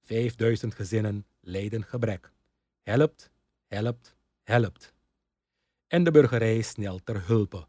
5000 0.00 0.74
gezinnen 0.74 1.26
lijden 1.40 1.84
gebrek. 1.84 2.32
Helpt, 2.82 3.30
helpt, 3.66 4.16
helpt. 4.42 4.94
En 5.86 6.04
de 6.04 6.10
burgerij 6.10 6.62
snel 6.62 6.98
ter 7.04 7.26
hulpe. 7.26 7.66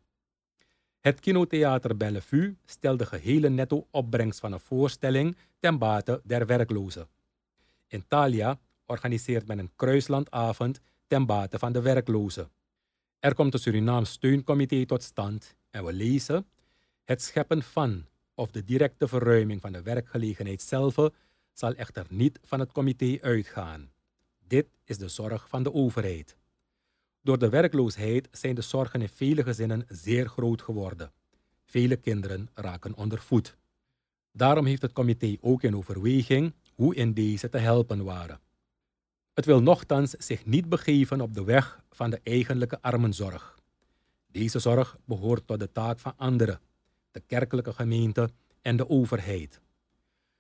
Het 1.08 1.20
kinotheater 1.20 1.98
Bellevue 1.98 2.56
stelt 2.66 3.00
de 3.00 3.06
gehele 3.06 3.50
netto-opbrengst 3.50 4.40
van 4.40 4.52
een 4.52 4.60
voorstelling 4.60 5.38
ten 5.60 5.78
bate 5.78 6.22
der 6.24 6.46
werklozen. 6.46 7.08
In 7.88 8.04
Thalia 8.08 8.60
organiseert 8.86 9.48
men 9.48 9.60
een 9.60 9.72
kruislandavond 9.76 10.80
ten 11.08 11.26
bate 11.26 11.60
van 11.60 11.72
de 11.72 11.82
werklozen. 11.82 12.50
Er 13.20 13.34
komt 13.34 13.54
een 13.54 13.60
Surinaams 13.60 14.12
steuncomité 14.12 14.86
tot 14.86 15.04
stand 15.04 15.56
en 15.70 15.86
we 15.86 15.94
lezen 15.94 16.46
het 17.04 17.22
scheppen 17.22 17.64
van 17.64 18.06
of 18.36 18.52
de 18.52 18.64
directe 18.64 19.08
verruiming 19.08 19.62
van 19.62 19.72
de 19.72 19.82
werkgelegenheid 19.82 20.62
zelf 20.62 20.96
zal 21.54 21.74
echter 21.74 22.06
niet 22.10 22.40
van 22.44 22.60
het 22.60 22.72
comité 22.72 23.18
uitgaan. 23.22 23.92
Dit 24.48 24.68
is 24.84 24.98
de 24.98 25.08
zorg 25.08 25.50
van 25.50 25.64
de 25.64 25.74
overheid. 25.74 26.38
Door 27.28 27.40
de 27.40 27.50
werkloosheid 27.50 28.28
zijn 28.32 28.56
de 28.56 28.62
zorgen 28.62 29.02
in 29.02 29.10
vele 29.10 29.44
gezinnen 29.44 29.86
zeer 29.88 30.28
groot 30.28 30.62
geworden. 30.62 31.12
Vele 31.66 31.96
kinderen 31.96 32.50
raken 32.54 32.96
onder 32.96 33.22
voet. 33.22 33.58
Daarom 34.32 34.66
heeft 34.66 34.82
het 34.82 34.94
comité 34.94 35.38
ook 35.42 35.64
in 35.64 35.76
overweging 35.76 36.54
hoe 36.76 36.96
in 36.96 37.14
deze 37.14 37.50
te 37.50 37.58
helpen 37.58 38.04
waren. 38.04 38.40
Het 39.34 39.46
wil 39.46 39.62
nochtans 39.62 40.12
zich 40.12 40.46
niet 40.46 40.70
begeven 40.70 41.22
op 41.22 41.34
de 41.34 41.44
weg 41.44 41.84
van 41.90 42.10
de 42.10 42.20
eigenlijke 42.24 42.82
armenzorg. 42.82 43.60
Deze 44.32 44.60
zorg 44.60 44.98
behoort 45.06 45.48
tot 45.48 45.60
de 45.60 45.72
taak 45.72 46.00
van 46.00 46.14
anderen, 46.18 46.60
de 47.12 47.20
kerkelijke 47.20 47.74
gemeente 47.74 48.30
en 48.62 48.78
de 48.78 48.90
overheid. 48.90 49.62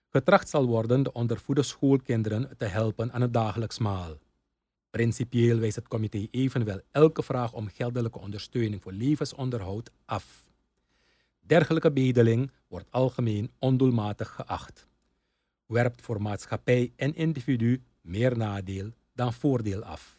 Getracht 0.09 0.49
zal 0.49 0.65
worden 0.65 1.03
de 1.03 1.13
ondervoede 1.13 1.63
schoolkinderen 1.63 2.57
te 2.57 2.65
helpen 2.65 3.11
aan 3.11 3.21
het 3.21 3.33
dagelijks 3.33 3.77
maal. 3.77 4.17
Principieel 4.97 5.59
wijst 5.59 5.75
het 5.75 5.87
comité 5.87 6.27
evenwel 6.31 6.79
elke 6.91 7.23
vraag 7.23 7.53
om 7.53 7.67
geldelijke 7.67 8.19
ondersteuning 8.19 8.81
voor 8.81 8.91
levensonderhoud 8.91 9.91
af. 10.05 10.43
Dergelijke 11.39 11.91
bedeling 11.91 12.51
wordt 12.67 12.91
algemeen 12.91 13.51
ondoelmatig 13.59 14.29
geacht. 14.29 14.87
Werpt 15.65 16.01
voor 16.01 16.21
maatschappij 16.21 16.91
en 16.95 17.15
individu 17.15 17.81
meer 18.01 18.37
nadeel 18.37 18.91
dan 19.13 19.33
voordeel 19.33 19.83
af. 19.83 20.15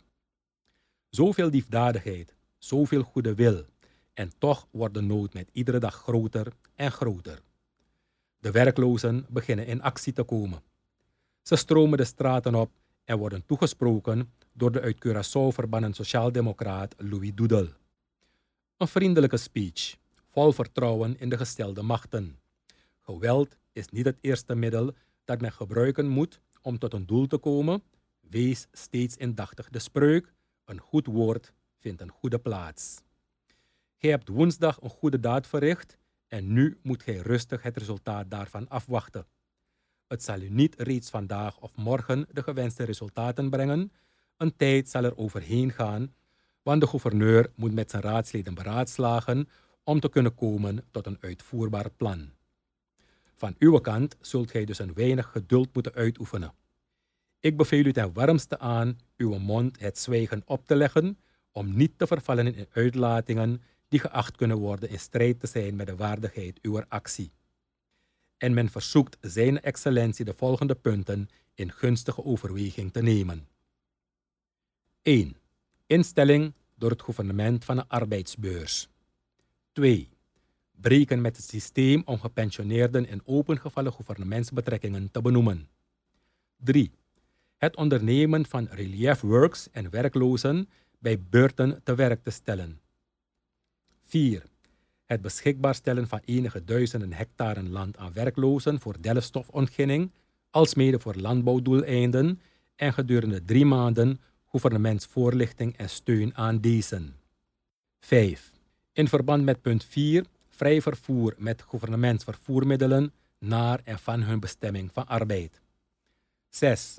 Zoveel 1.08 1.48
liefdadigheid, 1.48 2.34
zoveel 2.58 3.02
goede 3.02 3.34
wil, 3.34 3.64
en 4.14 4.32
toch 4.38 4.66
wordt 4.70 4.94
de 4.94 5.00
nood 5.00 5.34
met 5.34 5.50
iedere 5.52 5.78
dag 5.78 5.94
groter 5.94 6.52
en 6.74 6.92
groter. 6.92 7.42
De 8.38 8.50
werklozen 8.50 9.26
beginnen 9.28 9.66
in 9.66 9.82
actie 9.82 10.12
te 10.12 10.22
komen. 10.22 10.62
Ze 11.42 11.56
stromen 11.56 11.98
de 11.98 12.04
straten 12.04 12.54
op 12.54 12.70
en 13.08 13.18
worden 13.18 13.46
toegesproken 13.46 14.32
door 14.52 14.72
de 14.72 14.80
uit 14.80 14.96
Curaçao 15.06 15.54
verbannen 15.54 15.94
sociaaldemocraat 15.94 16.94
Louis 16.98 17.34
Doedel. 17.34 17.68
Een 18.76 18.88
vriendelijke 18.88 19.36
speech, 19.36 19.96
vol 20.26 20.52
vertrouwen 20.52 21.18
in 21.18 21.28
de 21.28 21.36
gestelde 21.36 21.82
machten. 21.82 22.38
Geweld 23.00 23.56
is 23.72 23.88
niet 23.88 24.04
het 24.04 24.18
eerste 24.20 24.54
middel 24.54 24.94
dat 25.24 25.40
men 25.40 25.52
gebruiken 25.52 26.08
moet 26.08 26.40
om 26.62 26.78
tot 26.78 26.94
een 26.94 27.06
doel 27.06 27.26
te 27.26 27.38
komen. 27.38 27.82
Wees 28.20 28.66
steeds 28.72 29.16
indachtig 29.16 29.70
de 29.70 29.78
spreuk, 29.78 30.32
een 30.64 30.80
goed 30.80 31.06
woord 31.06 31.52
vindt 31.78 32.00
een 32.00 32.10
goede 32.10 32.38
plaats. 32.38 33.02
Gij 33.96 34.10
hebt 34.10 34.28
woensdag 34.28 34.80
een 34.80 34.90
goede 34.90 35.20
daad 35.20 35.46
verricht 35.46 35.98
en 36.26 36.52
nu 36.52 36.78
moet 36.82 37.02
gij 37.02 37.16
rustig 37.16 37.62
het 37.62 37.76
resultaat 37.76 38.30
daarvan 38.30 38.68
afwachten. 38.68 39.26
Het 40.08 40.22
zal 40.22 40.40
u 40.40 40.48
niet 40.48 40.74
reeds 40.78 41.10
vandaag 41.10 41.60
of 41.60 41.76
morgen 41.76 42.26
de 42.32 42.42
gewenste 42.42 42.84
resultaten 42.84 43.50
brengen. 43.50 43.92
Een 44.36 44.56
tijd 44.56 44.88
zal 44.88 45.04
er 45.04 45.16
overheen 45.16 45.70
gaan, 45.72 46.14
want 46.62 46.80
de 46.80 46.86
gouverneur 46.86 47.52
moet 47.54 47.74
met 47.74 47.90
zijn 47.90 48.02
raadsleden 48.02 48.54
beraadslagen 48.54 49.48
om 49.84 50.00
te 50.00 50.08
kunnen 50.08 50.34
komen 50.34 50.84
tot 50.90 51.06
een 51.06 51.18
uitvoerbaar 51.20 51.90
plan. 51.90 52.30
Van 53.34 53.54
uw 53.58 53.78
kant 53.78 54.16
zult 54.20 54.50
gij 54.50 54.64
dus 54.64 54.78
een 54.78 54.94
weinig 54.94 55.30
geduld 55.30 55.74
moeten 55.74 55.94
uitoefenen. 55.94 56.54
Ik 57.40 57.56
beveel 57.56 57.84
u 57.84 57.92
ten 57.92 58.12
warmste 58.12 58.58
aan 58.58 58.98
uw 59.16 59.38
mond 59.38 59.80
het 59.80 59.98
zwijgen 59.98 60.42
op 60.44 60.66
te 60.66 60.76
leggen 60.76 61.18
om 61.52 61.76
niet 61.76 61.92
te 61.96 62.06
vervallen 62.06 62.54
in 62.54 62.66
uitlatingen 62.72 63.62
die 63.88 64.00
geacht 64.00 64.36
kunnen 64.36 64.58
worden 64.58 64.88
in 64.90 64.98
strijd 64.98 65.40
te 65.40 65.46
zijn 65.46 65.76
met 65.76 65.86
de 65.86 65.96
waardigheid 65.96 66.58
uw 66.62 66.82
actie. 66.88 67.32
En 68.38 68.54
men 68.54 68.70
verzoekt 68.70 69.16
zijn 69.20 69.60
excellentie 69.60 70.24
de 70.24 70.34
volgende 70.34 70.74
punten 70.74 71.28
in 71.54 71.72
gunstige 71.72 72.24
overweging 72.24 72.92
te 72.92 73.02
nemen. 73.02 73.48
1. 75.02 75.36
Instelling 75.86 76.52
door 76.74 76.90
het 76.90 77.02
gouvernement 77.02 77.64
van 77.64 77.78
een 77.78 77.88
arbeidsbeurs. 77.88 78.88
2. 79.72 80.08
Breken 80.80 81.20
met 81.20 81.36
het 81.36 81.46
systeem 81.46 82.02
om 82.04 82.20
gepensioneerden 82.20 83.08
in 83.08 83.22
opengevallen 83.24 83.92
gouvernementsbetrekkingen 83.92 85.10
te 85.10 85.22
benoemen. 85.22 85.68
3. 86.56 86.90
Het 87.56 87.76
ondernemen 87.76 88.46
van 88.46 88.68
relief 88.70 89.20
works 89.20 89.70
en 89.70 89.90
werklozen 89.90 90.68
bij 90.98 91.20
beurten 91.20 91.80
te 91.84 91.94
werk 91.94 92.22
te 92.22 92.30
stellen. 92.30 92.80
4. 94.04 94.42
Het 95.08 95.22
beschikbaar 95.22 95.74
stellen 95.74 96.08
van 96.08 96.20
enige 96.24 96.64
duizenden 96.64 97.12
hectare 97.12 97.62
land 97.62 97.96
aan 97.96 98.12
werklozen 98.12 98.80
voor 98.80 98.96
delfstofontginning, 99.00 100.10
alsmede 100.50 101.00
voor 101.00 101.14
landbouwdoeleinden 101.14 102.40
en 102.76 102.92
gedurende 102.92 103.44
drie 103.44 103.64
maanden 103.64 104.20
gouvernementsvoorlichting 104.46 105.76
en 105.76 105.88
steun 105.88 106.36
aan 106.36 106.60
deze. 106.60 107.02
5. 108.00 108.52
In 108.92 109.08
verband 109.08 109.44
met 109.44 109.62
punt 109.62 109.84
4 109.84 110.24
vrij 110.48 110.82
vervoer 110.82 111.34
met 111.38 111.62
gouvernementsvervoermiddelen 111.62 113.12
naar 113.38 113.80
en 113.84 113.98
van 113.98 114.22
hun 114.22 114.40
bestemming 114.40 114.92
van 114.92 115.06
arbeid. 115.06 115.60
6. 116.48 116.98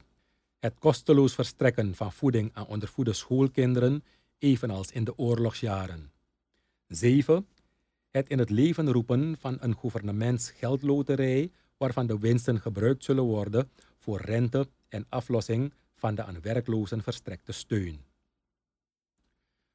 Het 0.60 0.74
kosteloos 0.80 1.36
verstrekken 1.36 1.96
van 1.96 2.12
voeding 2.12 2.52
aan 2.54 2.68
ondervoede 2.68 3.14
schoolkinderen, 3.14 4.04
evenals 4.38 4.92
in 4.92 5.04
de 5.04 5.18
oorlogsjaren. 5.18 6.12
7. 6.88 7.48
Het 8.10 8.30
in 8.30 8.40
het 8.40 8.50
leven 8.50 8.92
roepen 8.92 9.38
van 9.40 9.58
een 9.60 9.76
gouvernementsgeldloterij 9.76 11.52
waarvan 11.78 12.08
de 12.08 12.20
winsten 12.20 12.60
gebruikt 12.60 13.04
zullen 13.04 13.24
worden 13.24 13.70
voor 13.98 14.22
rente 14.22 14.68
en 14.88 15.06
aflossing 15.10 15.74
van 15.96 16.16
de 16.16 16.24
aan 16.24 16.42
werklozen 16.42 17.04
verstrekte 17.04 17.52
steun. 17.52 18.00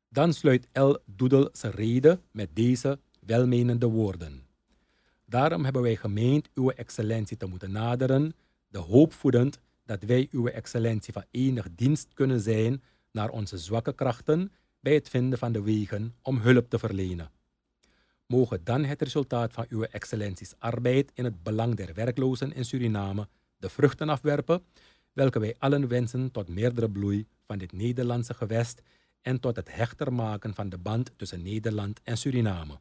Dan 0.09 0.33
sluit 0.33 0.69
L. 0.73 0.95
Doedel 1.07 1.49
zijn 1.53 1.73
rede 1.73 2.21
met 2.31 2.49
deze 2.53 2.99
welmenende 3.21 3.87
woorden. 3.87 4.47
Daarom 5.25 5.65
hebben 5.65 5.83
wij 5.83 5.97
gemeend 5.97 6.49
uw 6.55 6.71
excellentie 6.71 7.37
te 7.37 7.47
moeten 7.47 7.73
naderen, 7.73 8.35
de 8.69 8.79
hoop 8.79 9.13
voedend 9.13 9.61
dat 9.85 10.03
wij 10.03 10.29
uw 10.31 10.47
excellentie 10.47 11.13
van 11.13 11.25
enig 11.31 11.69
dienst 11.75 12.15
kunnen 12.15 12.41
zijn 12.41 12.83
naar 13.11 13.31
onze 13.31 13.59
zwakke 13.59 13.95
krachten 13.95 14.53
bij 14.81 14.95
het 14.95 15.09
vinden 15.09 15.39
van 15.39 15.53
de 15.53 15.63
wegen 15.63 16.15
om 16.23 16.39
hulp 16.39 16.71
te 16.71 16.79
verlenen. 16.79 17.31
Mogen 18.27 18.65
dan 18.65 18.85
het 18.85 19.03
resultaat 19.03 19.53
van 19.53 19.67
uw 19.69 19.83
excellenties 19.83 20.55
arbeid 20.59 21.11
in 21.15 21.25
het 21.25 21.43
belang 21.43 21.75
der 21.75 21.95
werklozen 21.95 22.53
in 22.53 22.65
Suriname 22.65 23.29
de 23.57 23.69
vruchten 23.69 24.09
afwerpen, 24.09 24.65
welke 25.13 25.39
wij 25.39 25.55
allen 25.59 25.89
wensen 25.89 26.31
tot 26.31 26.49
meerdere 26.49 26.91
bloei 26.91 27.27
van 27.47 27.59
dit 27.59 27.73
Nederlandse 27.73 28.35
gewest 28.35 28.83
en 29.23 29.41
tot 29.41 29.57
het 29.57 29.75
hechter 29.75 30.13
maken 30.13 30.55
van 30.55 30.69
de 30.69 30.79
band 30.79 31.11
tussen 31.17 31.43
Nederland 31.43 32.01
en 32.03 32.17
Suriname. 32.17 32.79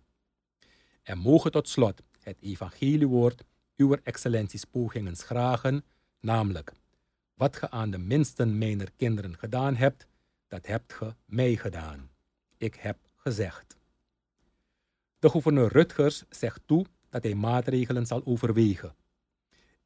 En 1.04 1.18
mogen 1.18 1.52
tot 1.52 1.70
slot 1.70 2.02
het 2.20 2.38
evangeliewoord 2.42 3.44
uw 3.78 3.98
excellenties 4.04 4.66
pogingen 4.66 5.16
schragen, 5.16 5.84
namelijk, 6.20 6.74
wat 7.34 7.56
ge 7.56 7.70
aan 7.70 7.92
de 7.92 7.98
minsten 7.98 8.58
mijner 8.58 8.90
kinderen 8.96 9.38
gedaan 9.38 9.76
hebt, 9.76 10.08
dat 10.48 10.66
hebt 10.66 10.94
ge 10.94 11.16
mij 11.26 11.56
gedaan. 11.56 12.10
ik 12.58 12.76
heb 12.76 12.98
gezegd. 13.16 13.78
De 15.24 15.30
gouverneur 15.30 15.72
Rutgers 15.72 16.24
zegt 16.30 16.62
toe 16.66 16.86
dat 17.10 17.24
hij 17.24 17.36
maatregelen 17.36 18.06
zal 18.06 18.22
overwegen. 18.26 18.96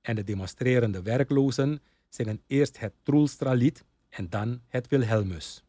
En 0.02 0.16
de 0.16 0.24
demonstrerende 0.24 1.02
werklozen 1.02 1.82
zingen 2.10 2.42
eerst 2.48 2.80
het 2.80 2.94
Troelstra-lied 3.04 3.84
en 4.10 4.30
dan 4.30 4.62
het 4.68 4.88
Wilhelmus. 4.88 5.64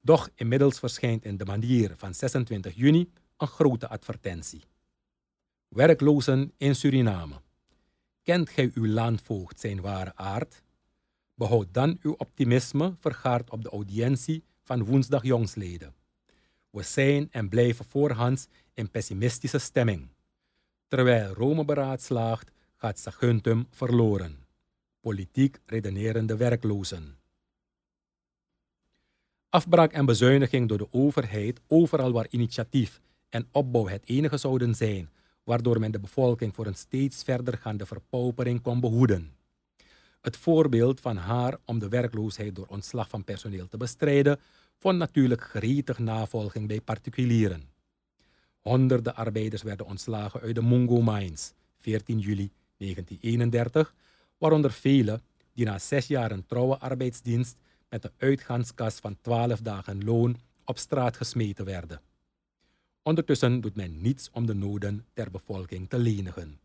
Doch 0.00 0.30
inmiddels 0.34 0.78
verschijnt 0.78 1.24
in 1.24 1.36
de 1.36 1.44
manier 1.44 1.92
van 1.96 2.14
26 2.14 2.74
juni 2.74 3.10
een 3.36 3.46
grote 3.46 3.88
advertentie. 3.88 4.62
Werklozen 5.68 6.52
in 6.56 6.74
Suriname. 6.74 7.40
Kent 8.22 8.50
gij 8.50 8.70
uw 8.74 8.86
landvoogd 8.86 9.60
zijn 9.60 9.80
ware 9.80 10.12
aard? 10.14 10.62
Behoud 11.34 11.66
dan 11.70 11.98
uw 12.02 12.14
optimisme 12.18 12.94
vergaard 12.98 13.50
op 13.50 13.62
de 13.62 13.70
audiëntie 13.70 14.44
van 14.62 14.84
woensdag 14.84 15.22
jongsleden. 15.22 15.94
We 16.70 16.82
zijn 16.82 17.28
en 17.30 17.48
blijven 17.48 17.84
voorhands 17.84 18.46
in 18.74 18.90
pessimistische 18.90 19.58
stemming. 19.58 20.08
Terwijl 20.88 21.34
Rome 21.34 21.64
beraadslaagt, 21.64 22.50
gaat 22.76 22.98
Saguntum 22.98 23.66
verloren. 23.70 24.38
Politiek 25.00 25.58
redenerende 25.66 26.36
werklozen. 26.36 27.18
Afbraak 29.48 29.92
en 29.92 30.06
bezuiniging 30.06 30.68
door 30.68 30.78
de 30.78 30.92
overheid 30.92 31.60
overal 31.66 32.12
waar 32.12 32.26
initiatief 32.30 33.00
en 33.28 33.48
opbouw 33.52 33.86
het 33.86 34.08
enige 34.08 34.36
zouden 34.36 34.74
zijn, 34.74 35.10
waardoor 35.44 35.80
men 35.80 35.90
de 35.90 36.00
bevolking 36.00 36.54
voor 36.54 36.66
een 36.66 36.74
steeds 36.74 37.22
verder 37.22 37.58
gaande 37.58 37.86
verpaupering 37.86 38.62
kon 38.62 38.80
behoeden. 38.80 39.32
Het 40.20 40.36
voorbeeld 40.36 41.00
van 41.00 41.16
haar 41.16 41.56
om 41.64 41.78
de 41.78 41.88
werkloosheid 41.88 42.54
door 42.54 42.66
ontslag 42.66 43.08
van 43.08 43.24
personeel 43.24 43.68
te 43.68 43.76
bestrijden, 43.76 44.40
vond 44.78 44.98
natuurlijk 44.98 45.42
gretig 45.42 45.98
navolging 45.98 46.68
bij 46.68 46.80
particulieren. 46.80 47.73
Honderden 48.64 49.14
arbeiders 49.14 49.62
werden 49.62 49.86
ontslagen 49.86 50.40
uit 50.40 50.54
de 50.54 50.62
Mungo 50.62 51.02
Mines, 51.02 51.52
14 51.76 52.18
juli 52.18 52.50
1931, 52.76 53.94
waaronder 54.38 54.72
velen 54.72 55.22
die 55.52 55.64
na 55.64 55.78
zes 55.78 56.06
jaar 56.06 56.44
trouwe 56.46 56.78
arbeidsdienst 56.78 57.56
met 57.88 58.04
een 58.04 58.10
uitgaanskas 58.16 58.94
van 58.94 59.16
12 59.20 59.60
dagen 59.60 60.04
loon 60.04 60.36
op 60.64 60.78
straat 60.78 61.16
gesmeten 61.16 61.64
werden. 61.64 62.00
Ondertussen 63.02 63.60
doet 63.60 63.76
men 63.76 64.00
niets 64.00 64.30
om 64.32 64.46
de 64.46 64.54
noden 64.54 65.06
der 65.12 65.30
bevolking 65.30 65.88
te 65.88 65.98
lenigen. 65.98 66.60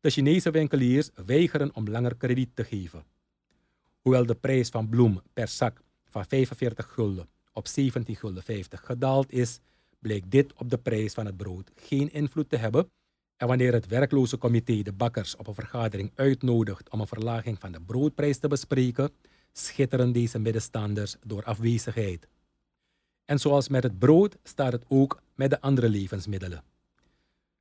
De 0.00 0.10
Chinese 0.10 0.50
winkeliers 0.50 1.10
weigeren 1.26 1.74
om 1.74 1.88
langer 1.88 2.16
krediet 2.16 2.50
te 2.54 2.64
geven. 2.64 3.04
Hoewel 4.00 4.26
de 4.26 4.34
prijs 4.34 4.68
van 4.68 4.88
bloem 4.88 5.22
per 5.32 5.48
zak 5.48 5.80
van 6.04 6.24
45 6.24 6.92
gulden 6.92 7.28
op 7.52 7.66
17 7.66 8.16
gulden 8.16 8.42
50 8.42 8.86
gedaald 8.86 9.32
is, 9.32 9.60
bleek 9.98 10.30
dit 10.30 10.52
op 10.52 10.70
de 10.70 10.78
prijs 10.78 11.14
van 11.14 11.26
het 11.26 11.36
brood 11.36 11.70
geen 11.74 12.12
invloed 12.12 12.48
te 12.48 12.56
hebben. 12.56 12.90
En 13.36 13.46
wanneer 13.46 13.72
het 13.72 13.86
werkloze 13.86 14.38
comité 14.38 14.82
de 14.82 14.92
bakkers 14.92 15.36
op 15.36 15.46
een 15.46 15.54
vergadering 15.54 16.12
uitnodigt 16.14 16.90
om 16.90 17.00
een 17.00 17.06
verlaging 17.06 17.58
van 17.58 17.72
de 17.72 17.80
broodprijs 17.80 18.38
te 18.38 18.48
bespreken, 18.48 19.10
schitteren 19.52 20.12
deze 20.12 20.38
middenstanders 20.38 21.16
door 21.26 21.44
afwezigheid. 21.44 22.28
En 23.24 23.38
zoals 23.38 23.68
met 23.68 23.82
het 23.82 23.98
brood 23.98 24.36
staat 24.42 24.72
het 24.72 24.84
ook 24.88 25.22
met 25.34 25.50
de 25.50 25.60
andere 25.60 25.88
levensmiddelen. 25.88 26.62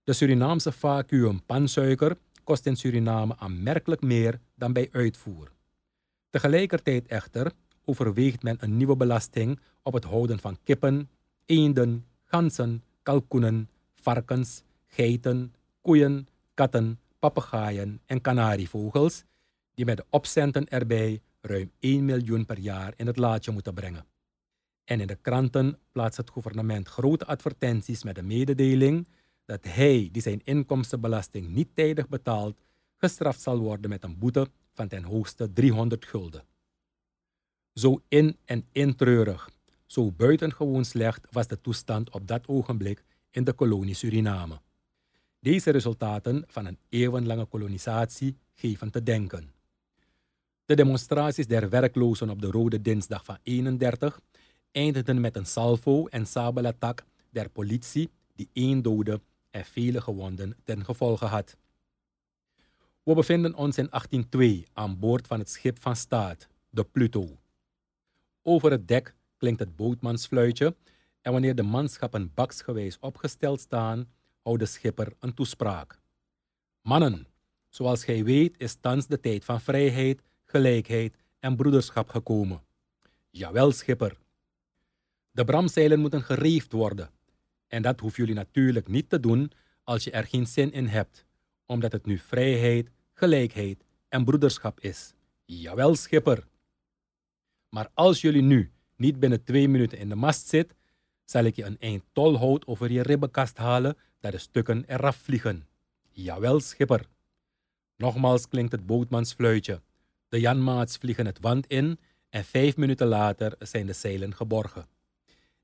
De 0.03 0.13
Surinaamse 0.13 0.71
vacuüm 0.71 1.45
pansuiker 1.45 2.17
kost 2.43 2.65
in 2.65 2.75
Suriname 2.75 3.37
aanmerkelijk 3.37 4.01
meer 4.01 4.39
dan 4.55 4.73
bij 4.73 4.89
uitvoer. 4.91 5.51
Tegelijkertijd 6.29 7.07
echter 7.07 7.51
overweegt 7.85 8.43
men 8.43 8.57
een 8.59 8.77
nieuwe 8.77 8.95
belasting 8.95 9.59
op 9.81 9.93
het 9.93 10.03
houden 10.03 10.39
van 10.39 10.57
kippen, 10.63 11.09
eenden, 11.45 12.05
ganzen, 12.27 12.83
kalkoenen, 13.03 13.69
varkens, 13.93 14.63
geiten, 14.85 15.53
koeien, 15.81 16.27
katten, 16.53 16.99
papegaaien 17.19 18.01
en 18.05 18.21
kanarievogels, 18.21 19.23
die 19.73 19.85
met 19.85 19.97
de 19.97 20.05
opcenten 20.09 20.67
erbij 20.67 21.21
ruim 21.41 21.71
1 21.79 22.05
miljoen 22.05 22.45
per 22.45 22.59
jaar 22.59 22.93
in 22.95 23.07
het 23.07 23.17
laadje 23.17 23.51
moeten 23.51 23.73
brengen. 23.73 24.05
En 24.83 24.99
in 24.99 25.07
de 25.07 25.15
kranten 25.15 25.79
plaatst 25.91 26.17
het 26.17 26.29
gouvernement 26.29 26.87
grote 26.87 27.25
advertenties 27.25 28.03
met 28.03 28.15
de 28.15 28.23
mededeling 28.23 29.07
dat 29.45 29.63
hij 29.63 30.09
die 30.11 30.21
zijn 30.21 30.41
inkomstenbelasting 30.43 31.47
niet 31.47 31.69
tijdig 31.73 32.07
betaalt, 32.07 32.61
gestraft 32.97 33.41
zal 33.41 33.59
worden 33.59 33.89
met 33.89 34.03
een 34.03 34.17
boete 34.17 34.47
van 34.73 34.87
ten 34.87 35.03
hoogste 35.03 35.53
300 35.53 36.05
gulden. 36.05 36.43
Zo 37.73 38.01
in 38.07 38.37
en 38.45 38.67
in 38.71 38.95
treurig, 38.95 39.49
zo 39.87 40.11
buitengewoon 40.11 40.85
slecht 40.85 41.27
was 41.31 41.47
de 41.47 41.61
toestand 41.61 42.09
op 42.09 42.27
dat 42.27 42.47
ogenblik 42.47 43.03
in 43.31 43.43
de 43.43 43.53
kolonie 43.53 43.93
Suriname. 43.93 44.59
Deze 45.39 45.69
resultaten 45.71 46.43
van 46.47 46.65
een 46.65 46.79
eeuwenlange 46.89 47.45
kolonisatie 47.45 48.37
geven 48.53 48.91
te 48.91 49.03
denken. 49.03 49.53
De 50.65 50.75
demonstraties 50.75 51.47
der 51.47 51.69
werklozen 51.69 52.29
op 52.29 52.41
de 52.41 52.51
Rode 52.51 52.81
Dinsdag 52.81 53.25
van 53.25 53.37
31 53.43 54.19
eindigden 54.71 55.21
met 55.21 55.35
een 55.35 55.45
salvo 55.45 56.05
en 56.05 56.27
sabelattack 56.27 57.05
der 57.29 57.49
politie 57.49 58.09
die 58.35 58.49
één 58.53 58.81
dode 58.81 59.21
en 59.49 59.65
vele 59.65 60.01
gewonden 60.01 60.55
ten 60.63 60.85
gevolge 60.85 61.25
had. 61.25 61.57
We 63.03 63.13
bevinden 63.13 63.55
ons 63.55 63.77
in 63.77 63.87
1802 63.89 64.67
aan 64.73 64.99
boord 64.99 65.27
van 65.27 65.39
het 65.39 65.49
schip 65.49 65.81
van 65.81 65.95
staat, 65.95 66.47
de 66.69 66.83
Pluto. 66.83 67.37
Over 68.41 68.71
het 68.71 68.87
dek 68.87 69.15
klinkt 69.37 69.59
het 69.59 69.75
bootmansfluitje 69.75 70.75
en 71.21 71.31
wanneer 71.31 71.55
de 71.55 71.63
manschappen 71.63 72.31
baksgewijs 72.33 72.99
opgesteld 72.99 73.59
staan, 73.59 74.09
houdt 74.41 74.59
de 74.59 74.65
schipper 74.65 75.13
een 75.19 75.33
toespraak. 75.33 75.99
Mannen, 76.81 77.27
zoals 77.69 78.03
gij 78.03 78.23
weet 78.23 78.55
is 78.57 78.77
thans 78.81 79.07
de 79.07 79.19
tijd 79.19 79.45
van 79.45 79.61
vrijheid, 79.61 80.21
gelijkheid 80.45 81.15
en 81.39 81.55
broederschap 81.55 82.09
gekomen. 82.09 82.61
Jawel, 83.29 83.71
schipper. 83.71 84.17
De 85.31 85.45
bramzeilen 85.45 85.99
moeten 85.99 86.23
gereefd 86.23 86.71
worden. 86.71 87.09
En 87.67 87.81
dat 87.81 87.99
hoeven 87.99 88.19
jullie 88.19 88.35
natuurlijk 88.39 88.87
niet 88.87 89.09
te 89.09 89.19
doen 89.19 89.51
als 89.83 90.03
je 90.03 90.11
er 90.11 90.23
geen 90.23 90.47
zin 90.47 90.71
in 90.71 90.87
hebt, 90.87 91.25
omdat 91.65 91.91
het 91.91 92.05
nu 92.05 92.17
vrijheid, 92.17 92.89
gelijkheid 93.13 93.83
en 94.09 94.25
broederschap 94.25 94.79
is. 94.79 95.13
Jawel, 95.45 95.95
schipper. 95.95 96.47
Maar 97.69 97.89
als 97.93 98.21
jullie 98.21 98.41
nu 98.41 98.71
niet 98.97 99.19
binnen 99.19 99.43
twee 99.43 99.67
minuten 99.67 99.97
in 99.97 100.09
de 100.09 100.15
mast 100.15 100.47
zit, 100.47 100.75
zal 101.25 101.43
ik 101.43 101.55
je 101.55 101.63
een 101.63 101.79
eind 101.79 102.03
tolhout 102.11 102.67
over 102.67 102.91
je 102.91 103.01
ribbenkast 103.01 103.57
halen 103.57 103.97
dat 104.19 104.31
de 104.31 104.37
stukken 104.37 104.83
eraf 104.87 105.15
vliegen. 105.15 105.67
Jawel, 106.09 106.59
schipper. 106.59 107.07
Nogmaals 107.95 108.47
klinkt 108.47 108.71
het 108.71 108.85
bootmansfluitje. 108.85 109.81
De 110.29 110.39
Janmaats 110.39 110.97
vliegen 110.97 111.25
het 111.25 111.39
wand 111.39 111.67
in 111.67 111.99
en 112.29 112.43
vijf 112.43 112.77
minuten 112.77 113.07
later 113.07 113.55
zijn 113.59 113.85
de 113.85 113.93
zeilen 113.93 114.35
geborgen. 114.35 114.87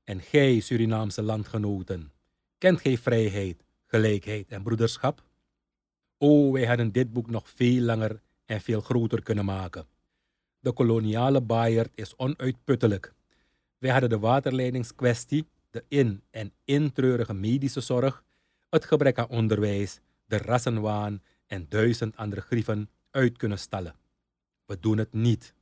En 0.04 0.20
gij, 0.20 0.60
Surinaamse 0.60 1.22
landgenoten, 1.22 2.12
kent 2.58 2.80
gij 2.80 2.98
vrijheid, 2.98 3.64
gelijkheid 3.86 4.48
en 4.48 4.62
broederschap? 4.62 5.22
O, 6.18 6.52
wij 6.52 6.66
hadden 6.66 6.92
dit 6.92 7.12
boek 7.12 7.30
nog 7.30 7.48
veel 7.48 7.80
langer 7.80 8.20
en 8.44 8.60
veel 8.60 8.80
groter 8.80 9.22
kunnen 9.22 9.44
maken. 9.44 9.86
De 10.60 10.72
koloniale 10.72 11.40
baaierd 11.40 11.92
is 11.94 12.16
onuitputtelijk. 12.16 13.14
Wij 13.84 13.92
hadden 13.92 14.10
de 14.10 14.18
waterleidingskwestie, 14.18 15.48
de 15.70 15.84
in- 15.88 16.22
en 16.30 16.52
intreurige 16.64 17.34
medische 17.34 17.80
zorg, 17.80 18.24
het 18.70 18.84
gebrek 18.84 19.18
aan 19.18 19.28
onderwijs, 19.28 20.00
de 20.26 20.36
rassenwaan 20.36 21.22
en 21.46 21.66
duizend 21.68 22.16
andere 22.16 22.40
grieven 22.40 22.90
uit 23.10 23.36
kunnen 23.36 23.58
stellen. 23.58 23.94
We 24.66 24.78
doen 24.80 24.98
het 24.98 25.12
niet. 25.12 25.54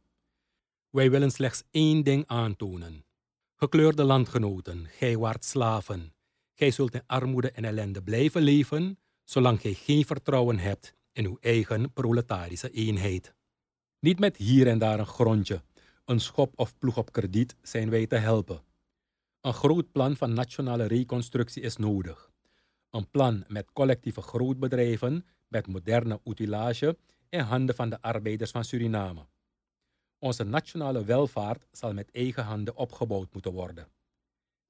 Wij 0.91 1.11
willen 1.11 1.31
slechts 1.31 1.63
één 1.71 2.05
ding 2.05 2.27
aantonen. 2.27 3.05
Gekleurde 3.57 4.05
landgenoten, 4.05 4.87
gij 4.89 5.17
waart 5.17 5.45
slaven. 5.45 6.15
Gij 6.55 6.71
zult 6.71 6.95
in 6.95 7.07
armoede 7.07 7.51
en 7.51 7.65
ellende 7.65 8.03
blijven 8.03 8.43
leven, 8.43 8.99
zolang 9.25 9.61
gij 9.61 9.75
geen 9.75 10.05
vertrouwen 10.05 10.59
hebt 10.59 10.95
in 11.13 11.25
uw 11.25 11.37
eigen 11.41 11.93
proletarische 11.93 12.71
eenheid. 12.71 13.35
Niet 13.99 14.19
met 14.19 14.37
hier 14.37 14.67
en 14.67 14.79
daar 14.79 14.99
een 14.99 15.07
grondje, 15.07 15.63
een 16.05 16.21
schop 16.21 16.53
of 16.59 16.79
ploeg 16.79 16.97
op 16.97 17.13
krediet 17.13 17.57
zijn 17.63 17.91
wij 17.91 18.07
te 18.07 18.17
helpen. 18.17 18.63
Een 19.41 19.55
groot 19.55 19.93
plan 19.93 20.17
van 20.17 20.33
nationale 20.33 20.85
reconstructie 20.85 21.63
is 21.63 21.77
nodig. 21.77 22.31
Een 22.91 23.11
plan 23.11 23.45
met 23.49 23.73
collectieve 23.73 24.23
grootbedrijven 24.23 25.27
met 25.49 25.67
moderne 25.67 26.21
utilage 26.25 26.99
in 27.29 27.41
handen 27.41 27.75
van 27.75 27.91
de 27.91 28.01
arbeiders 28.01 28.51
van 28.51 28.65
Suriname. 28.65 29.27
Onze 30.19 30.45
nationale 30.45 31.05
welvaart 31.05 31.67
zal 31.71 31.93
met 31.93 32.11
eigen 32.11 32.45
handen 32.45 32.77
opgebouwd 32.77 33.33
moeten 33.33 33.53
worden. 33.53 33.89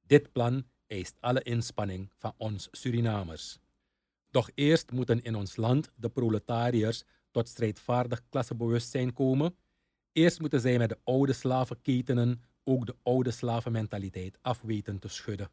Dit 0.06 0.32
plan 0.32 0.64
eist 0.86 1.16
alle 1.20 1.42
inspanning 1.42 2.10
van 2.16 2.34
ons 2.36 2.68
Surinamers. 2.70 3.58
Doch 4.30 4.50
eerst 4.54 4.92
moeten 4.92 5.22
in 5.22 5.34
ons 5.34 5.56
land 5.56 5.90
de 5.96 6.08
proletariërs 6.08 7.04
tot 7.30 7.48
strijdvaardig 7.48 8.22
klassebewustzijn 8.28 9.12
komen. 9.12 9.56
Eerst 10.12 10.40
moeten 10.40 10.60
zij 10.60 10.78
met 10.78 10.88
de 10.88 10.98
oude 11.04 11.32
slavenketenen 11.32 12.42
ook 12.64 12.86
de 12.86 12.94
oude 13.02 13.30
slavenmentaliteit 13.30 14.38
af 14.42 14.60
weten 14.60 14.98
te 14.98 15.08
schudden. 15.08 15.50